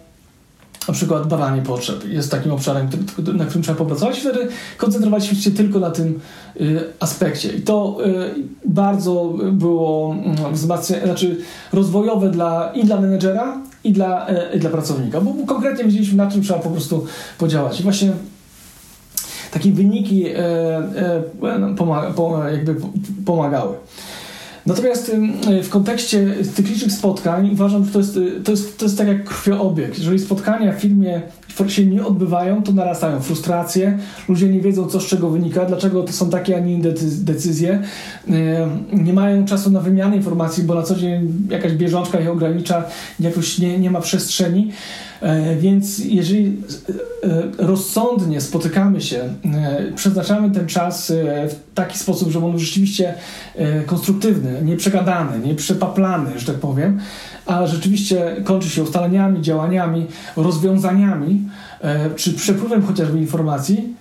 na 0.88 0.94
przykład 0.94 1.28
badanie 1.28 1.62
potrzeb 1.62 2.05
jest 2.09 2.30
takim 2.30 2.53
obszarem, 2.53 2.88
na 3.34 3.44
którym 3.44 3.62
trzeba 3.62 3.78
popracować. 3.78 4.18
Wtedy 4.18 4.48
koncentrowaliśmy 4.76 5.38
się 5.38 5.51
tylko 5.51 5.80
na 5.80 5.90
tym 5.90 6.20
y, 6.61 6.80
aspekcie. 7.01 7.53
I 7.53 7.62
to 7.62 7.98
y, 8.07 8.34
bardzo 8.64 9.34
było 9.53 10.16
wzmacniane, 10.53 11.05
znaczy 11.05 11.36
rozwojowe 11.72 12.30
dla, 12.30 12.72
i 12.74 12.84
dla 12.84 13.01
menedżera, 13.01 13.59
i 13.84 13.92
dla, 13.92 14.26
i 14.55 14.59
dla 14.59 14.70
pracownika, 14.70 15.20
bo 15.20 15.34
konkretnie 15.46 15.84
wiedzieliśmy, 15.84 16.16
na 16.16 16.30
czym 16.30 16.42
trzeba 16.42 16.59
po 16.59 16.70
prostu 16.70 17.07
podziałać. 17.38 17.80
I 17.80 17.82
właśnie 17.82 18.12
takie 19.51 19.72
wyniki 19.72 20.26
y, 20.26 20.34
pomaga, 21.76 22.51
jakby 22.51 22.76
pomagały. 23.24 23.74
Natomiast 24.71 25.12
w 25.62 25.68
kontekście 25.68 26.35
cyklicznych 26.55 26.93
spotkań 26.93 27.51
uważam, 27.53 27.85
że 27.85 27.91
to 27.91 27.99
jest, 27.99 28.18
to 28.45 28.51
jest, 28.51 28.79
to 28.79 28.85
jest 28.85 28.99
tak 28.99 29.09
jak 29.09 29.25
krwioobieg. 29.25 29.99
Jeżeli 29.99 30.18
spotkania 30.18 30.73
w 30.73 30.81
firmie 30.81 31.23
się 31.68 31.87
nie 31.87 32.07
odbywają, 32.07 32.62
to 32.62 32.73
narastają 32.73 33.21
frustracje, 33.21 33.99
ludzie 34.29 34.49
nie 34.49 34.61
wiedzą, 34.61 34.87
co 34.87 35.01
z 35.01 35.07
czego 35.07 35.31
wynika, 35.31 35.64
dlaczego 35.64 36.03
to 36.03 36.12
są 36.12 36.31
takie, 36.31 36.57
a 36.57 36.61
nie 36.61 36.75
inne 36.75 36.93
decyzje, 37.18 37.83
nie 38.93 39.12
mają 39.12 39.45
czasu 39.45 39.71
na 39.71 39.81
wymianę 39.81 40.16
informacji, 40.16 40.64
bo 40.64 40.75
na 40.75 40.83
co 40.83 40.95
dzień 40.95 41.33
jakaś 41.51 41.73
bieżączka 41.73 42.21
ich 42.21 42.29
ogranicza, 42.29 42.85
jakoś 43.21 43.59
nie, 43.59 43.79
nie 43.79 43.91
ma 43.91 44.01
przestrzeni. 44.01 44.73
E, 45.23 45.57
więc 45.57 45.99
jeżeli 45.99 46.62
e, 47.25 47.29
e, 47.29 47.66
rozsądnie 47.66 48.41
spotykamy 48.41 49.01
się, 49.01 49.35
przeznaczamy 49.95 50.51
ten 50.51 50.66
czas 50.66 51.12
w 51.49 51.75
taki 51.75 51.99
sposób, 51.99 52.31
żeby 52.31 52.45
on 52.45 52.51
był 52.51 52.61
rzeczywiście 52.61 53.14
konstruktywny, 53.87 54.62
nie 54.64 54.77
przegadany, 54.77 55.47
nie 55.47 55.55
przepaplany, 55.55 56.39
że 56.39 56.47
tak 56.47 56.57
powiem, 56.61 57.01
a 57.47 57.66
rzeczywiście 57.66 58.37
kończy 58.45 58.68
się 58.68 58.83
ustaleniami, 58.83 59.43
działaniami, 59.43 60.07
rozwiązaniami, 60.37 61.43
czy 62.16 62.33
przepływem 62.33 62.83
chociażby 62.83 63.18
informacji, 63.18 63.95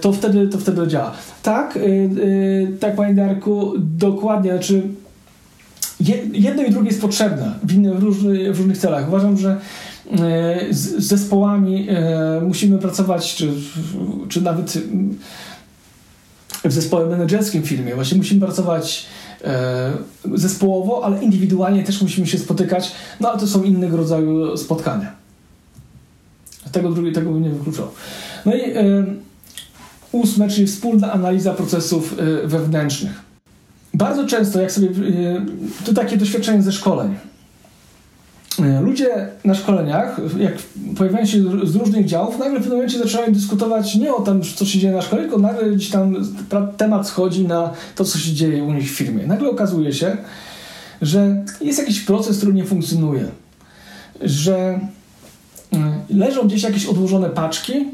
to 0.00 0.12
wtedy, 0.12 0.48
to 0.48 0.58
wtedy 0.58 0.86
działa. 0.86 1.12
Tak, 1.42 1.78
tak 2.80 2.96
Panie 2.96 3.14
Darku, 3.14 3.72
dokładnie, 3.78 4.50
znaczy 4.50 4.82
jedno 6.32 6.62
i 6.62 6.70
drugie 6.70 6.88
jest 6.88 7.00
potrzebne 7.00 7.54
w, 7.62 7.72
innych, 7.74 7.98
w, 7.98 8.02
różnych, 8.02 8.54
w 8.54 8.58
różnych 8.58 8.78
celach. 8.78 9.08
Uważam, 9.08 9.38
że 9.38 9.60
e, 10.10 10.66
z 10.70 11.06
zespołami 11.06 11.86
e, 11.90 12.40
musimy 12.40 12.78
pracować, 12.78 13.34
czy, 13.34 13.52
czy 14.28 14.40
nawet 14.40 14.78
w 16.64 16.72
zespole 16.72 17.06
menedżerskim 17.06 17.62
w 17.62 17.66
firmie. 17.66 17.94
Właśnie 17.94 18.18
musimy 18.18 18.40
pracować 18.40 19.06
e, 19.44 19.92
zespołowo, 20.34 21.04
ale 21.04 21.24
indywidualnie 21.24 21.84
też 21.84 22.02
musimy 22.02 22.26
się 22.26 22.38
spotykać, 22.38 22.92
no 23.20 23.30
ale 23.30 23.40
to 23.40 23.46
są 23.46 23.62
innego 23.62 23.96
rodzaju 23.96 24.56
spotkania. 24.56 25.12
Tego 26.72 26.90
drugiego 26.90 27.14
tego 27.14 27.30
bym 27.30 27.42
nie 27.42 27.50
wykluczał. 27.50 27.88
No 28.46 28.54
i 28.54 28.60
ósme, 30.12 30.48
czyli 30.48 30.66
wspólna 30.66 31.12
analiza 31.12 31.54
procesów 31.54 32.14
wewnętrznych. 32.44 33.31
Bardzo 33.94 34.26
często, 34.26 34.60
jak 34.60 34.72
sobie. 34.72 34.88
Y, 34.88 35.40
to 35.84 35.92
takie 35.92 36.16
doświadczenie 36.16 36.62
ze 36.62 36.72
szkoleń. 36.72 37.14
Y, 38.60 38.80
ludzie 38.80 39.28
na 39.44 39.54
szkoleniach, 39.54 40.20
jak 40.38 40.54
pojawiają 40.96 41.26
się 41.26 41.38
z 41.66 41.74
różnych 41.74 42.06
działów, 42.06 42.38
nagle 42.38 42.58
w 42.58 42.62
pewnym 42.62 42.78
momencie 42.78 42.98
zaczynają 42.98 43.32
dyskutować 43.32 43.94
nie 43.94 44.14
o 44.14 44.20
tym, 44.20 44.42
co 44.42 44.64
się 44.66 44.78
dzieje 44.78 44.94
na 44.94 45.02
szkole, 45.02 45.22
tylko 45.22 45.38
nagle 45.38 45.70
gdzieś 45.70 45.90
tam 45.90 46.16
temat 46.76 47.08
schodzi 47.08 47.44
na 47.44 47.70
to, 47.96 48.04
co 48.04 48.18
się 48.18 48.32
dzieje 48.32 48.64
u 48.64 48.72
nich 48.72 48.92
w 48.92 48.94
firmie. 48.94 49.26
Nagle 49.26 49.50
okazuje 49.50 49.92
się, 49.92 50.16
że 51.02 51.44
jest 51.60 51.78
jakiś 51.78 52.00
proces, 52.00 52.38
który 52.38 52.52
nie 52.52 52.64
funkcjonuje, 52.64 53.26
że 54.20 54.80
y, 55.74 55.78
leżą 56.14 56.42
gdzieś 56.42 56.62
jakieś 56.62 56.86
odłożone 56.86 57.30
paczki, 57.30 57.86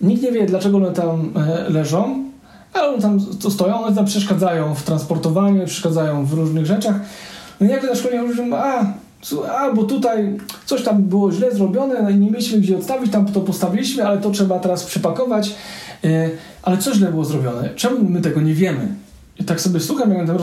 nikt 0.00 0.22
nie 0.22 0.32
wie, 0.32 0.46
dlaczego 0.46 0.76
one 0.76 0.92
tam 0.92 1.32
e, 1.36 1.70
leżą, 1.70 2.29
ale 2.72 3.00
tam 3.00 3.20
to 3.42 3.50
stoją, 3.50 3.80
one 3.80 3.96
tam 3.96 4.04
przeszkadzają 4.04 4.74
w 4.74 4.82
transportowaniu, 4.82 5.66
przeszkadzają 5.66 6.24
w 6.24 6.32
różnych 6.32 6.66
rzeczach. 6.66 6.96
No 7.60 7.66
i 7.66 7.70
jak 7.70 7.82
na 7.82 7.94
szkoleniu 7.94 8.26
mówią, 8.26 8.56
a, 8.56 8.92
a, 9.52 9.72
bo 9.74 9.84
tutaj 9.84 10.38
coś 10.66 10.82
tam 10.82 11.02
było 11.02 11.32
źle 11.32 11.54
zrobione, 11.54 12.02
no 12.02 12.10
i 12.10 12.16
nie 12.16 12.30
mieliśmy 12.30 12.58
gdzie 12.58 12.76
odstawić, 12.76 13.12
tam 13.12 13.26
to 13.26 13.40
postawiliśmy, 13.40 14.06
ale 14.06 14.18
to 14.18 14.30
trzeba 14.30 14.58
teraz 14.58 14.84
przepakować. 14.84 15.54
Yy, 16.02 16.30
ale 16.62 16.78
co 16.78 16.94
źle 16.94 17.10
było 17.10 17.24
zrobione? 17.24 17.70
Czemu 17.76 18.04
my 18.10 18.20
tego 18.20 18.40
nie 18.40 18.54
wiemy? 18.54 18.88
I 19.40 19.44
tak 19.44 19.60
sobie 19.60 19.80
słucham, 19.80 20.10
jak 20.10 20.26
tam 20.26 20.36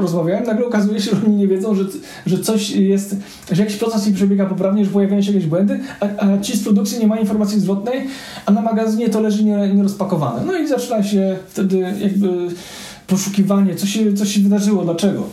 rozmawiałem, 0.00 0.44
nagle 0.44 0.66
okazuje 0.66 1.00
się, 1.00 1.10
że 1.10 1.26
oni 1.26 1.36
nie 1.36 1.48
wiedzą, 1.48 1.74
że, 1.74 1.84
że 2.26 2.38
coś 2.38 2.70
jest, 2.70 3.16
że 3.52 3.62
jakiś 3.62 3.76
proces 3.76 4.06
nie 4.06 4.12
przebiega 4.12 4.46
poprawnie, 4.46 4.84
że 4.84 4.90
pojawiają 4.90 5.22
się 5.22 5.32
jakieś 5.32 5.48
błędy, 5.48 5.80
a, 6.00 6.06
a 6.26 6.38
ci 6.38 6.56
z 6.56 6.64
produkcji 6.64 6.98
nie 6.98 7.06
mają 7.06 7.20
informacji 7.20 7.60
zwrotnej, 7.60 8.06
a 8.46 8.52
na 8.52 8.62
magazynie 8.62 9.08
to 9.08 9.20
leży 9.20 9.44
nie, 9.44 9.74
nierozpakowane. 9.74 10.44
No 10.46 10.58
i 10.58 10.68
zaczyna 10.68 11.02
się 11.02 11.36
wtedy 11.48 11.78
jakby 11.78 12.48
poszukiwanie, 13.06 13.74
co 13.74 13.86
się, 13.86 14.14
co 14.14 14.24
się 14.24 14.40
wydarzyło, 14.40 14.84
dlaczego. 14.84 15.26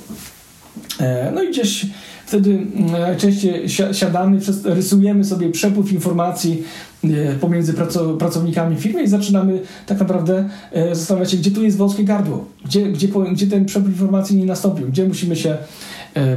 E, 0.99 1.31
no 1.35 1.43
i 1.43 1.49
gdzieś 1.49 1.85
wtedy 2.33 2.51
mm, 2.75 2.91
najczęściej 2.91 3.69
siadamy, 3.91 4.39
rysujemy 4.63 5.23
sobie 5.23 5.49
przepływ 5.49 5.91
informacji 5.91 6.63
e, 7.03 7.33
pomiędzy 7.33 7.73
pracownikami 8.19 8.75
firmy 8.75 9.03
i 9.03 9.07
zaczynamy 9.07 9.61
tak 9.85 9.99
naprawdę 9.99 10.49
e, 10.71 10.95
zastanawiać 10.95 11.31
się, 11.31 11.37
gdzie 11.37 11.51
tu 11.51 11.63
jest 11.63 11.77
wąskie 11.77 12.03
gardło, 12.03 12.45
gdzie, 12.65 12.91
gdzie, 12.91 13.07
gdzie 13.33 13.47
ten 13.47 13.65
przepływ 13.65 13.93
informacji 13.93 14.37
nie 14.37 14.45
nastąpił, 14.45 14.87
gdzie 14.87 15.07
musimy 15.07 15.35
się 15.35 15.57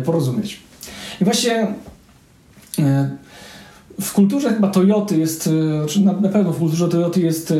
porozumieć. 0.05 0.61
I 1.21 1.25
właśnie 1.25 1.67
w 4.01 4.13
kulturze 4.13 4.55
chyba 4.55 4.69
Toyoty 4.69 5.19
jest, 5.19 5.51
czy 5.89 6.01
na, 6.01 6.15
pewno 6.15 6.53
w 6.53 6.59
kulturze 6.59 6.89
Toyoty 6.89 7.21
jest, 7.21 7.53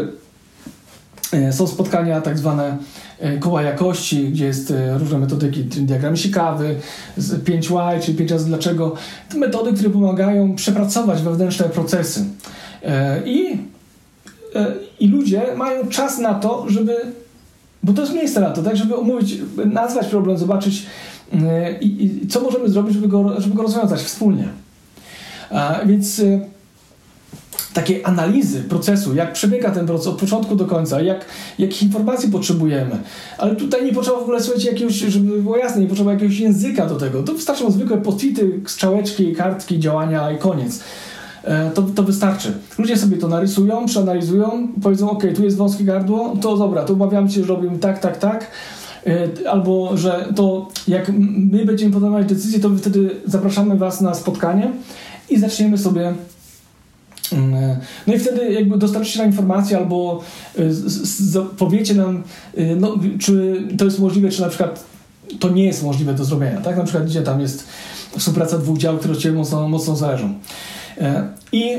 są 1.51 1.67
spotkania 1.67 2.21
tak 2.21 2.39
zwane 2.39 2.79
E, 3.06 3.06
koła 3.41 3.63
jakości, 3.63 4.29
gdzie 4.29 4.47
jest 4.47 4.71
e, 4.71 4.99
różne 4.99 5.19
metodyki, 5.19 5.65
diagram 5.65 6.17
sikawy, 6.17 6.77
5Y, 7.19 8.01
czyli 8.01 8.19
5 8.19 8.31
razy 8.31 8.47
dlaczego. 8.47 8.95
To 9.31 9.39
metody, 9.39 9.73
które 9.73 9.91
pomagają 9.91 10.55
przepracować 10.55 11.23
wewnętrzne 11.23 11.69
procesy. 11.69 12.25
E, 12.83 13.23
I, 13.27 13.59
I 15.01 15.09
ludzie 15.09 15.43
mają 15.57 15.89
czas 15.89 16.19
na 16.19 16.35
to, 16.35 16.65
żeby, 16.69 16.97
bo 17.83 17.93
to 17.93 18.03
jest 18.03 18.15
miejsce 18.15 18.41
na 18.41 18.51
to, 18.51 18.63
tak, 18.63 18.77
żeby 18.77 18.97
omówić, 18.97 19.39
nazwać 19.65 20.07
problem, 20.07 20.39
zobaczyć 20.39 20.87
i, 21.81 22.05
i 22.05 22.27
co 22.27 22.41
możemy 22.41 22.69
zrobić, 22.69 22.95
żeby 22.95 23.09
go, 23.09 23.41
żeby 23.41 23.55
go 23.55 23.63
rozwiązać 23.63 24.01
wspólnie. 24.01 24.49
Więc 25.87 26.23
takiej 27.77 28.05
analizy 28.05 28.61
procesu, 28.63 29.15
jak 29.15 29.33
przebiega 29.33 29.71
ten 29.71 29.87
proces 29.87 30.07
od 30.07 30.19
początku 30.21 30.57
do 30.57 30.65
końca, 30.65 31.01
jak, 31.01 31.25
jakich 31.59 31.83
informacji 31.83 32.31
potrzebujemy. 32.31 32.99
Ale 33.39 33.57
tutaj 33.57 33.85
nie 33.85 33.93
potrzeba 33.93 34.19
w 34.19 34.23
ogóle, 34.23 34.41
słuchajcie, 34.41 34.71
jakiegoś, 34.71 34.95
żeby 34.95 35.43
było 35.43 35.57
jasne, 35.57 35.81
nie 35.81 35.87
potrzeba 35.87 36.13
jakiegoś 36.13 36.39
języka 36.39 36.87
do 36.87 36.97
tego. 36.97 37.23
To 37.23 37.33
wystarczą 37.33 37.71
zwykłe 37.71 37.99
postity, 37.99 38.61
strzałeczki, 38.67 39.35
kartki, 39.35 39.81
działania 39.81 40.31
i 40.31 40.39
koniec. 40.39 40.81
E, 41.45 41.71
to, 41.71 41.83
to 41.83 42.03
wystarczy. 42.03 42.53
Ludzie 42.79 42.97
sobie 42.97 43.17
to 43.17 43.29
narysują, 43.29 43.87
przeanalizują, 43.87 44.69
powiedzą, 44.83 45.11
ok, 45.11 45.23
tu 45.37 45.45
jest 45.45 45.57
wąskie 45.57 45.85
gardło, 45.85 46.37
to 46.41 46.57
dobra, 46.57 46.85
to 46.85 46.93
obawiam 46.93 47.31
się, 47.31 47.41
że 47.41 47.49
robimy 47.49 47.79
tak, 47.79 47.99
tak, 47.99 48.17
tak 48.17 48.51
e, 49.07 49.29
albo 49.51 49.97
że 49.97 50.29
to 50.37 50.69
jak 50.89 51.13
my 51.53 51.65
będziemy 51.65 51.93
podejmować 51.93 52.27
decyzję, 52.27 52.61
to 52.61 52.71
wtedy 52.79 53.11
zapraszamy 53.25 53.77
Was 53.77 54.01
na 54.01 54.15
spotkanie 54.15 54.71
i 55.31 55.39
zaczniemy 55.39 55.79
sobie 55.79 56.15
no 58.07 58.15
i 58.15 58.19
wtedy 58.19 58.53
jakby 58.53 58.79
dostarczycie 58.79 59.19
nam 59.19 59.27
informację 59.29 59.77
albo 59.77 60.23
z- 60.69 61.39
powiecie 61.59 61.95
nam, 61.95 62.23
y, 62.59 62.77
no, 62.81 62.95
czy 63.21 63.63
to 63.79 63.85
jest 63.85 63.99
możliwe, 63.99 64.29
czy 64.29 64.41
na 64.43 64.49
przykład 64.49 64.85
to 65.41 65.49
nie 65.51 65.65
jest 65.65 65.83
możliwe 65.83 66.15
do 66.15 66.25
zrobienia, 66.25 66.61
tak? 66.61 66.77
Na 66.77 66.85
przykład 66.85 67.07
gdzie 67.07 67.23
tam 67.23 67.41
jest 67.41 67.67
współpraca 68.19 68.59
dwóch 68.59 68.79
działów, 68.79 68.99
które 69.01 69.15
od 69.15 69.21
Ciebie 69.21 69.35
mocno, 69.39 69.69
mocno 69.69 69.97
zależą. 69.97 70.35
E, 70.99 71.29
I 71.53 71.77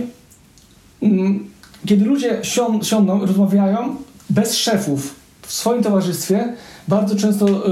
mm, 1.02 1.50
kiedy 1.86 2.06
ludzie 2.06 2.40
sią, 2.44 2.84
siądą, 2.84 3.26
rozmawiają 3.26 3.96
bez 4.30 4.56
szefów 4.58 5.16
w 5.42 5.52
swoim 5.54 5.84
towarzystwie, 5.84 6.54
bardzo 6.88 7.16
często 7.16 7.48
e, 7.48 7.72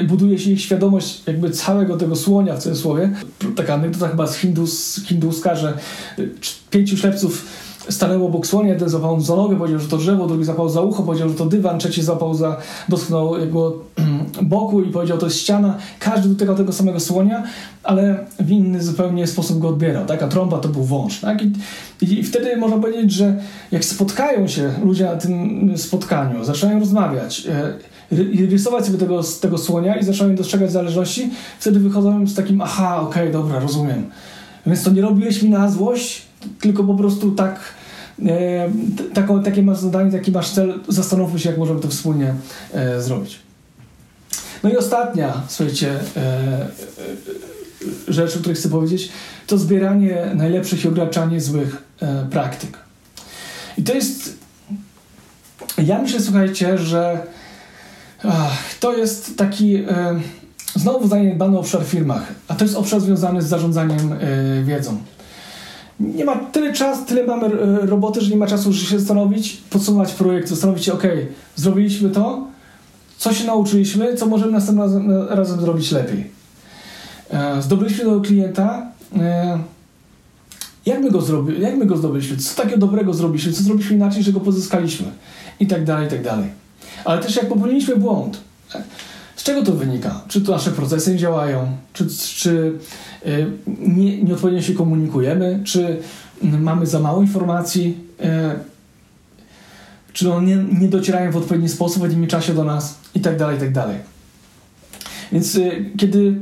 e, 0.00 0.04
buduje 0.04 0.38
się 0.38 0.50
ich 0.50 0.60
świadomość 0.60 1.22
jakby 1.26 1.50
całego 1.50 1.96
tego 1.96 2.16
słonia 2.16 2.56
w 2.56 2.58
cudzysłowie. 2.58 3.10
Taka 3.56 3.74
anegdota 3.74 4.08
chyba 4.08 4.26
z 4.26 4.36
hindus, 4.36 5.00
hinduska, 5.04 5.54
że 5.54 5.68
e, 6.18 6.22
pięciu 6.70 6.96
ślepców 6.96 7.46
stanęło 7.88 8.26
obok 8.26 8.46
słonia, 8.46 8.72
jeden 8.72 8.88
złapał 8.88 9.20
za 9.20 9.36
nogę, 9.36 9.56
powiedział, 9.56 9.80
że 9.80 9.88
to 9.88 9.96
drzewo, 9.96 10.26
drugi 10.26 10.44
złapał 10.44 10.68
za 10.68 10.80
ucho, 10.80 11.02
powiedział, 11.02 11.28
że 11.28 11.34
to 11.34 11.46
dywan, 11.46 11.78
trzeci 11.78 12.02
złapał 12.02 12.34
za, 12.34 12.56
dotknął 12.88 13.38
jego 13.38 13.76
boku 14.42 14.82
i 14.82 14.90
powiedział, 14.90 15.18
to 15.18 15.26
jest 15.26 15.38
ściana. 15.38 15.76
Każdy 15.98 16.28
dotykał 16.28 16.56
tego 16.56 16.72
samego 16.72 17.00
słonia, 17.00 17.42
ale 17.82 18.26
w 18.40 18.50
inny 18.50 18.82
zupełnie 18.82 19.26
sposób 19.26 19.58
go 19.58 19.68
odbierał, 19.68 20.06
tak? 20.06 20.22
A 20.22 20.28
trąba 20.28 20.58
to 20.58 20.68
był 20.68 20.84
wąż, 20.84 21.20
tak? 21.20 21.42
I, 21.42 21.52
I 22.00 22.22
wtedy 22.22 22.56
można 22.56 22.78
powiedzieć, 22.78 23.12
że 23.12 23.36
jak 23.72 23.84
spotkają 23.84 24.48
się 24.48 24.72
ludzie 24.84 25.04
na 25.04 25.16
tym 25.16 25.72
spotkaniu, 25.78 26.44
zaczynają 26.44 26.80
rozmawiać, 26.80 27.40
i 27.40 27.93
rysować 28.50 28.86
sobie 28.86 28.98
tego, 28.98 29.20
tego 29.40 29.58
słonia 29.58 29.96
i 29.96 30.04
zaczynają 30.04 30.34
dostrzegać 30.34 30.72
zależności, 30.72 31.30
wtedy 31.58 31.80
wychodzą 31.80 32.26
z 32.26 32.34
takim, 32.34 32.60
aha, 32.60 33.00
okej, 33.00 33.32
dobra, 33.32 33.58
rozumiem. 33.58 34.10
Więc 34.66 34.82
to 34.82 34.90
nie 34.90 35.02
robiłeś 35.02 35.42
mi 35.42 35.50
na 35.50 35.70
złość, 35.70 36.22
tylko 36.60 36.84
po 36.84 36.94
prostu 36.94 37.30
tak, 37.30 37.60
e, 38.26 38.70
taką, 39.14 39.42
takie 39.42 39.62
masz 39.62 39.78
zadanie, 39.78 40.12
taki 40.12 40.32
masz 40.32 40.50
cel, 40.50 40.80
zastanówmy 40.88 41.38
się, 41.38 41.48
jak 41.48 41.58
możemy 41.58 41.80
to 41.80 41.88
wspólnie 41.88 42.34
e, 42.72 43.02
zrobić. 43.02 43.38
No 44.62 44.70
i 44.70 44.76
ostatnia, 44.76 45.42
słuchajcie, 45.48 45.90
e, 45.90 46.20
e, 46.20 46.20
e, 46.20 46.66
rzecz, 48.08 48.36
o 48.36 48.38
której 48.38 48.56
chcę 48.56 48.68
powiedzieć, 48.68 49.08
to 49.46 49.58
zbieranie 49.58 50.30
najlepszych 50.34 50.84
i 50.84 50.88
ograniczanie 50.88 51.40
złych 51.40 51.82
e, 52.00 52.26
praktyk. 52.30 52.78
I 53.78 53.82
to 53.82 53.94
jest, 53.94 54.38
ja 55.78 56.02
myślę, 56.02 56.20
słuchajcie, 56.20 56.78
że 56.78 57.26
to 58.80 58.96
jest 58.96 59.38
taki 59.38 59.74
e, 59.74 60.20
znowu 60.76 61.08
zaniedbany 61.08 61.58
obszar 61.58 61.84
w 61.84 61.88
firmach, 61.88 62.32
a 62.48 62.54
to 62.54 62.64
jest 62.64 62.76
obszar 62.76 63.00
związany 63.00 63.42
z 63.42 63.46
zarządzaniem 63.46 64.12
e, 64.12 64.18
wiedzą. 64.64 64.98
Nie 66.00 66.24
ma 66.24 66.36
tyle 66.36 66.72
czasu, 66.72 67.04
tyle 67.04 67.26
mamy 67.26 67.46
e, 67.46 67.86
roboty, 67.86 68.20
że 68.20 68.30
nie 68.30 68.36
ma 68.36 68.46
czasu, 68.46 68.72
żeby 68.72 68.86
się 68.86 68.98
zastanowić, 68.98 69.56
podsumować 69.70 70.12
projekt, 70.12 70.48
zastanowić 70.48 70.84
się, 70.84 70.92
ok, 70.92 71.02
zrobiliśmy 71.56 72.10
to, 72.10 72.46
co 73.18 73.32
się 73.32 73.44
nauczyliśmy, 73.44 74.14
co 74.14 74.26
możemy 74.26 74.52
następnym 74.52 74.86
razem, 74.86 75.12
razem 75.28 75.60
zrobić 75.60 75.92
lepiej. 75.92 76.30
Zdobyliśmy 77.60 78.04
do 78.04 78.20
klienta, 78.20 78.86
jak 80.86 81.00
my, 81.02 81.10
go 81.10 81.20
zrobi, 81.20 81.60
jak 81.60 81.76
my 81.76 81.86
go 81.86 81.96
zdobyliśmy, 81.96 82.36
co 82.36 82.62
takiego 82.62 82.78
dobrego 82.78 83.14
zrobiliśmy, 83.14 83.52
co 83.52 83.62
zrobiliśmy 83.62 83.96
inaczej, 83.96 84.22
że 84.22 84.32
go 84.32 84.40
pozyskaliśmy 84.40 85.06
i 85.60 85.66
tak 85.66 85.84
dalej, 85.84 86.06
i 86.06 86.10
tak 86.10 86.22
dalej. 86.22 86.63
Ale 87.04 87.22
też 87.22 87.36
jak 87.36 87.48
popełniliśmy 87.48 87.96
błąd, 87.96 88.40
tak? 88.72 88.82
z 89.36 89.42
czego 89.42 89.62
to 89.62 89.72
wynika? 89.72 90.20
Czy 90.28 90.40
to 90.40 90.52
nasze 90.52 90.70
procesy 90.70 91.12
nie 91.12 91.18
działają, 91.18 91.66
czy, 91.92 92.06
czy 92.36 92.72
y, 93.26 93.46
nie, 93.66 94.22
nieodpowiednio 94.22 94.62
się 94.62 94.74
komunikujemy, 94.74 95.60
czy 95.64 95.98
mm, 96.42 96.62
mamy 96.62 96.86
za 96.86 97.00
mało 97.00 97.22
informacji, 97.22 97.98
y, 98.20 98.24
czy 100.12 100.32
one 100.32 100.46
nie, 100.46 100.56
nie 100.80 100.88
docierają 100.88 101.32
w 101.32 101.36
odpowiedni 101.36 101.68
sposób, 101.68 101.98
w 101.98 102.02
odpowiednim 102.02 102.28
czasie 102.28 102.54
do 102.54 102.64
nas 102.64 102.98
i 103.14 103.20
tak 103.20 103.38
dalej, 103.38 103.56
i 103.56 103.60
tak 103.60 103.72
dalej. 103.72 103.96
Więc 105.32 105.56
y, 105.56 105.90
kiedy 105.96 106.34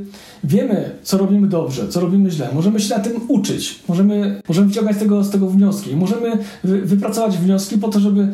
wiemy, 0.43 0.91
co 1.03 1.17
robimy 1.17 1.47
dobrze, 1.47 1.87
co 1.87 1.99
robimy 1.99 2.31
źle, 2.31 2.49
możemy 2.53 2.79
się 2.79 2.95
na 2.95 2.99
tym 2.99 3.21
uczyć, 3.27 3.79
możemy, 3.87 4.41
możemy 4.47 4.67
wyciągać 4.67 4.97
tego, 4.97 5.23
z 5.23 5.29
tego 5.29 5.49
wnioski 5.49 5.95
możemy 5.95 6.37
wy, 6.63 6.81
wypracować 6.81 7.37
wnioski 7.37 7.77
po 7.77 7.87
to, 7.87 7.99
żeby 7.99 8.27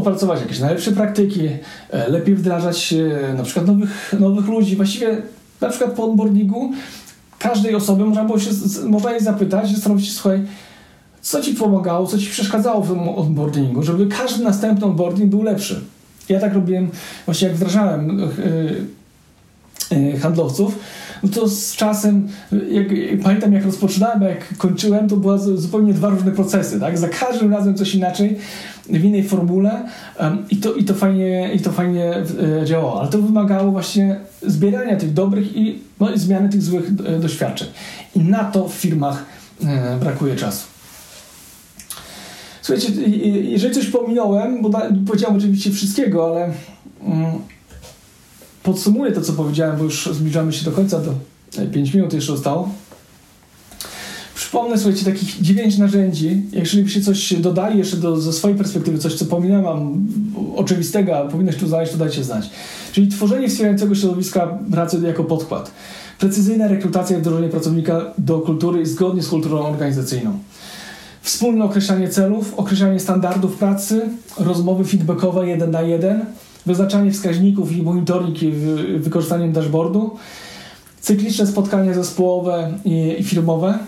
opracować 0.00 0.40
jakieś 0.40 0.58
najlepsze 0.60 0.92
praktyki, 0.92 1.48
e, 1.90 2.08
lepiej 2.08 2.34
wdrażać 2.34 2.94
na 3.36 3.42
przykład 3.42 3.66
nowych, 3.66 4.14
nowych 4.20 4.46
ludzi. 4.48 4.76
Właściwie 4.76 5.16
na 5.60 5.68
przykład 5.68 5.92
po 5.92 6.04
onboardingu 6.04 6.72
każdej 7.38 7.74
osoby 7.74 8.04
można 8.04 8.24
było 8.24 8.38
się, 8.38 8.50
można 8.86 9.10
jej 9.12 9.20
zapytać, 9.20 9.72
zastanowić 9.72 10.06
się, 10.06 10.12
słuchaj, 10.12 10.42
co 11.20 11.40
ci 11.40 11.54
pomagało, 11.54 12.06
co 12.06 12.18
ci 12.18 12.26
przeszkadzało 12.26 12.82
w 12.82 12.88
tym 12.88 13.08
onboardingu, 13.08 13.82
żeby 13.82 14.06
każdy 14.06 14.44
następny 14.44 14.86
onboarding 14.86 15.30
był 15.30 15.42
lepszy. 15.42 15.80
Ja 16.28 16.40
tak 16.40 16.54
robiłem 16.54 16.88
właśnie 17.26 17.48
jak 17.48 17.56
wdrażałem 17.56 18.20
e, 18.20 18.26
e, 19.96 20.18
handlowców, 20.18 20.78
no 21.22 21.28
to 21.28 21.48
z 21.48 21.76
czasem, 21.76 22.28
jak, 22.70 22.86
pamiętam 23.22 23.52
jak 23.52 23.64
rozpoczynałem, 23.64 24.22
jak 24.22 24.56
kończyłem, 24.58 25.08
to 25.08 25.16
były 25.16 25.38
zu- 25.38 25.56
zupełnie 25.56 25.94
dwa 25.94 26.08
różne 26.08 26.32
procesy, 26.32 26.80
tak? 26.80 26.98
Za 26.98 27.08
każdym 27.08 27.52
razem 27.52 27.74
coś 27.74 27.94
inaczej, 27.94 28.36
w 28.90 29.04
innej 29.04 29.24
formule 29.24 29.88
i, 30.50 30.56
to, 30.56 30.74
i, 30.74 30.84
to 30.84 30.94
fajnie, 30.94 31.50
i 31.54 31.60
to 31.60 31.72
fajnie 31.72 32.14
e, 32.16 32.66
działało, 32.66 33.00
ale 33.00 33.10
to 33.10 33.18
wymagało 33.18 33.70
właśnie 33.70 34.20
zbierania 34.42 34.96
tych 34.96 35.12
dobrych 35.12 35.56
i, 35.56 35.78
no, 36.00 36.08
zmiany 36.14 36.48
tych 36.48 36.62
złych 36.62 36.90
e, 37.06 37.18
doświadczeń. 37.18 37.68
I 38.16 38.20
na 38.20 38.44
to 38.44 38.68
w 38.68 38.74
firmach 38.74 39.24
e, 39.64 39.96
brakuje 40.00 40.36
czasu. 40.36 40.66
Słuchajcie, 42.62 42.92
jeżeli 43.42 43.74
coś 43.74 43.86
pominąłem, 43.86 44.62
bo 44.62 44.68
da, 44.68 44.88
powiedziałem 45.06 45.36
oczywiście 45.36 45.70
wszystkiego, 45.70 46.26
ale 46.26 46.52
mm, 47.02 47.32
podsumuję 48.62 49.12
to, 49.12 49.20
co 49.20 49.32
powiedziałem, 49.32 49.76
bo 49.76 49.84
już 49.84 50.08
zbliżamy 50.12 50.52
się 50.52 50.64
do 50.64 50.72
końca, 50.72 51.00
do 51.00 51.14
5 51.72 51.94
minut 51.94 52.12
jeszcze 52.12 52.32
zostało. 52.32 52.68
Przypomnę, 54.40 54.78
słuchajcie, 54.78 55.04
takich 55.04 55.42
dziewięć 55.42 55.78
narzędzi. 55.78 56.42
Jeżeli 56.52 56.82
byście 56.82 57.00
coś 57.00 57.34
dodali 57.34 57.78
jeszcze 57.78 57.96
do, 57.96 58.16
ze 58.16 58.32
swojej 58.32 58.56
perspektywy, 58.56 58.98
coś, 58.98 59.14
co 59.14 59.24
pominąłem 59.24 59.64
wam 59.64 60.06
oczywistego, 60.56 61.18
a 61.18 61.24
powinnoś 61.24 61.56
tu 61.56 61.66
znaleźć, 61.66 61.92
to 61.92 61.98
dajcie 61.98 62.24
znać. 62.24 62.50
Czyli 62.92 63.08
tworzenie 63.08 63.48
wspierającego 63.48 63.94
środowiska 63.94 64.58
pracy 64.72 65.00
jako 65.06 65.24
podkład. 65.24 65.70
Precyzyjna 66.18 66.68
rekrutacja 66.68 67.16
i 67.16 67.20
wdrożenie 67.20 67.48
pracownika 67.48 68.00
do 68.18 68.38
kultury 68.38 68.86
zgodnie 68.86 69.22
z 69.22 69.28
kulturą 69.28 69.66
organizacyjną. 69.66 70.38
Wspólne 71.22 71.64
określanie 71.64 72.08
celów, 72.08 72.54
określanie 72.54 73.00
standardów 73.00 73.56
pracy, 73.56 74.08
rozmowy 74.38 74.84
feedbackowe 74.84 75.48
jeden 75.48 75.70
na 75.70 75.82
jeden, 75.82 76.24
wyznaczanie 76.66 77.10
wskaźników 77.10 77.72
i 77.72 77.82
monitoring 77.82 78.38
wykorzystaniem 78.96 79.52
dashboardu, 79.52 80.16
cykliczne 81.00 81.46
spotkania 81.46 81.94
zespołowe 81.94 82.72
i, 82.84 83.16
firmowe, 83.24 83.78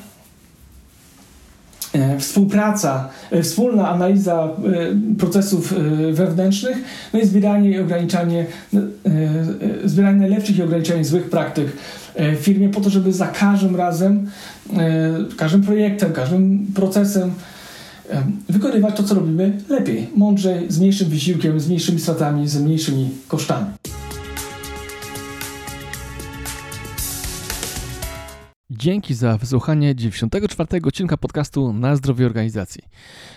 współpraca, 2.18 3.08
e, 3.30 3.42
wspólna 3.42 3.88
analiza 3.88 4.44
e, 4.44 5.18
procesów 5.18 5.72
e, 5.72 6.12
wewnętrznych, 6.12 6.76
no 7.12 7.20
i 7.20 7.26
zbieranie 7.26 7.70
i 7.70 7.78
ograniczanie, 7.78 8.46
e, 8.74 8.78
e, 8.78 9.88
zbieranie 9.88 10.18
najlepszych 10.18 10.58
i 10.58 10.62
ograniczanie 10.62 11.04
złych 11.04 11.30
praktyk 11.30 11.66
e, 12.14 12.36
w 12.36 12.38
firmie 12.38 12.68
po 12.68 12.80
to, 12.80 12.90
żeby 12.90 13.12
za 13.12 13.26
każdym 13.26 13.76
razem, 13.76 14.30
e, 14.76 15.36
każdym 15.36 15.62
projektem, 15.62 16.12
każdym 16.12 16.66
procesem 16.74 17.30
e, 18.10 18.22
wykonywać 18.48 18.96
to, 18.96 19.02
co 19.02 19.14
robimy 19.14 19.52
lepiej, 19.68 20.08
mądrzej, 20.16 20.66
z 20.68 20.78
mniejszym 20.78 21.08
wysiłkiem, 21.08 21.60
z 21.60 21.68
mniejszymi 21.68 22.00
stratami, 22.00 22.48
z 22.48 22.62
mniejszymi 22.62 23.10
kosztami. 23.28 23.66
Dzięki 28.82 29.14
za 29.14 29.38
wysłuchanie 29.38 29.94
94 29.94 30.80
odcinka 30.84 31.16
podcastu 31.16 31.72
Na 31.72 31.96
zdrowie 31.96 32.26
organizacji. 32.26 32.82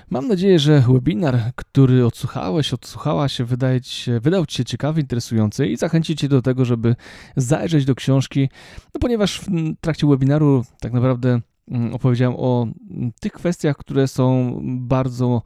Mam 0.09 0.27
nadzieję, 0.27 0.59
że 0.59 0.83
webinar, 0.93 1.39
który 1.55 2.05
odsłuchałeś, 2.05 2.73
odsłuchałaś, 2.73 3.41
wydaje 3.41 3.81
ci 3.81 4.01
się, 4.01 4.19
wydał 4.19 4.45
Ci 4.45 4.57
się 4.57 4.65
ciekawy, 4.65 5.01
interesujący 5.01 5.67
i 5.67 5.77
zachęci 5.77 6.15
Cię 6.15 6.27
do 6.27 6.41
tego, 6.41 6.65
żeby 6.65 6.95
zajrzeć 7.35 7.85
do 7.85 7.95
książki, 7.95 8.49
no 8.93 8.99
ponieważ 8.99 9.39
w 9.39 9.45
trakcie 9.81 10.07
webinaru 10.07 10.65
tak 10.79 10.93
naprawdę 10.93 11.41
mm, 11.71 11.93
opowiedziałem 11.93 12.35
o 12.37 12.67
mm, 12.91 13.11
tych 13.19 13.31
kwestiach, 13.31 13.77
które 13.77 14.07
są 14.07 14.59
bardzo 14.63 15.41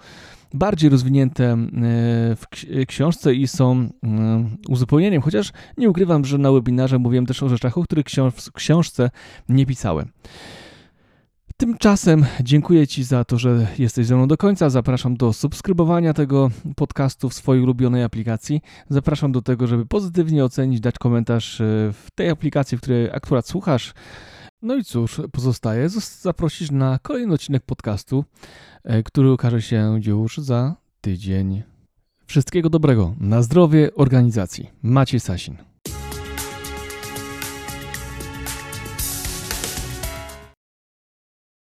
bardziej 0.53 0.89
rozwinięte 0.89 1.45
e, 1.45 1.57
w 2.35 2.43
ksi- 2.51 2.85
książce 2.85 3.33
i 3.33 3.47
są 3.47 3.89
mm, 4.03 4.57
uzupełnieniem, 4.69 5.21
chociaż 5.21 5.51
nie 5.77 5.89
ukrywam, 5.89 6.25
że 6.25 6.37
na 6.37 6.51
webinarze 6.51 6.99
mówiłem 6.99 7.25
też 7.25 7.43
o 7.43 7.49
rzeczach, 7.49 7.77
o 7.77 7.83
których 7.83 8.05
w 8.33 8.51
książce 8.51 9.09
nie 9.49 9.65
pisałem. 9.65 10.11
Tymczasem 11.59 12.25
dziękuję 12.43 12.87
Ci 12.87 13.03
za 13.03 13.25
to, 13.25 13.37
że 13.37 13.67
jesteś 13.79 14.05
ze 14.05 14.15
mną 14.15 14.27
do 14.27 14.37
końca. 14.37 14.69
Zapraszam 14.69 15.17
do 15.17 15.33
subskrybowania 15.33 16.13
tego 16.13 16.49
podcastu 16.75 17.29
w 17.29 17.33
swojej 17.33 17.63
ulubionej 17.63 18.03
aplikacji. 18.03 18.61
Zapraszam 18.89 19.31
do 19.31 19.41
tego, 19.41 19.67
żeby 19.67 19.85
pozytywnie 19.85 20.45
ocenić, 20.45 20.79
dać 20.79 20.95
komentarz 20.99 21.61
e, 21.61 21.63
w 21.93 22.07
tej 22.15 22.29
aplikacji, 22.29 22.77
w 22.77 22.81
której 22.81 23.11
akurat 23.11 23.47
słuchasz. 23.47 23.93
No 24.61 24.75
i 24.75 24.83
cóż, 24.83 25.21
pozostaje 25.31 25.89
zos- 25.89 26.21
zaprosić 26.21 26.71
na 26.71 26.99
kolejny 27.01 27.33
odcinek 27.33 27.63
podcastu, 27.63 28.25
e, 28.83 29.03
który 29.03 29.31
ukaże 29.31 29.61
się 29.61 29.99
już 30.05 30.37
za 30.37 30.75
tydzień. 31.01 31.63
Wszystkiego 32.25 32.69
dobrego, 32.69 33.15
na 33.19 33.41
zdrowie 33.41 33.95
organizacji. 33.95 34.69
Maciej 34.81 35.19
Sasin. 35.19 35.57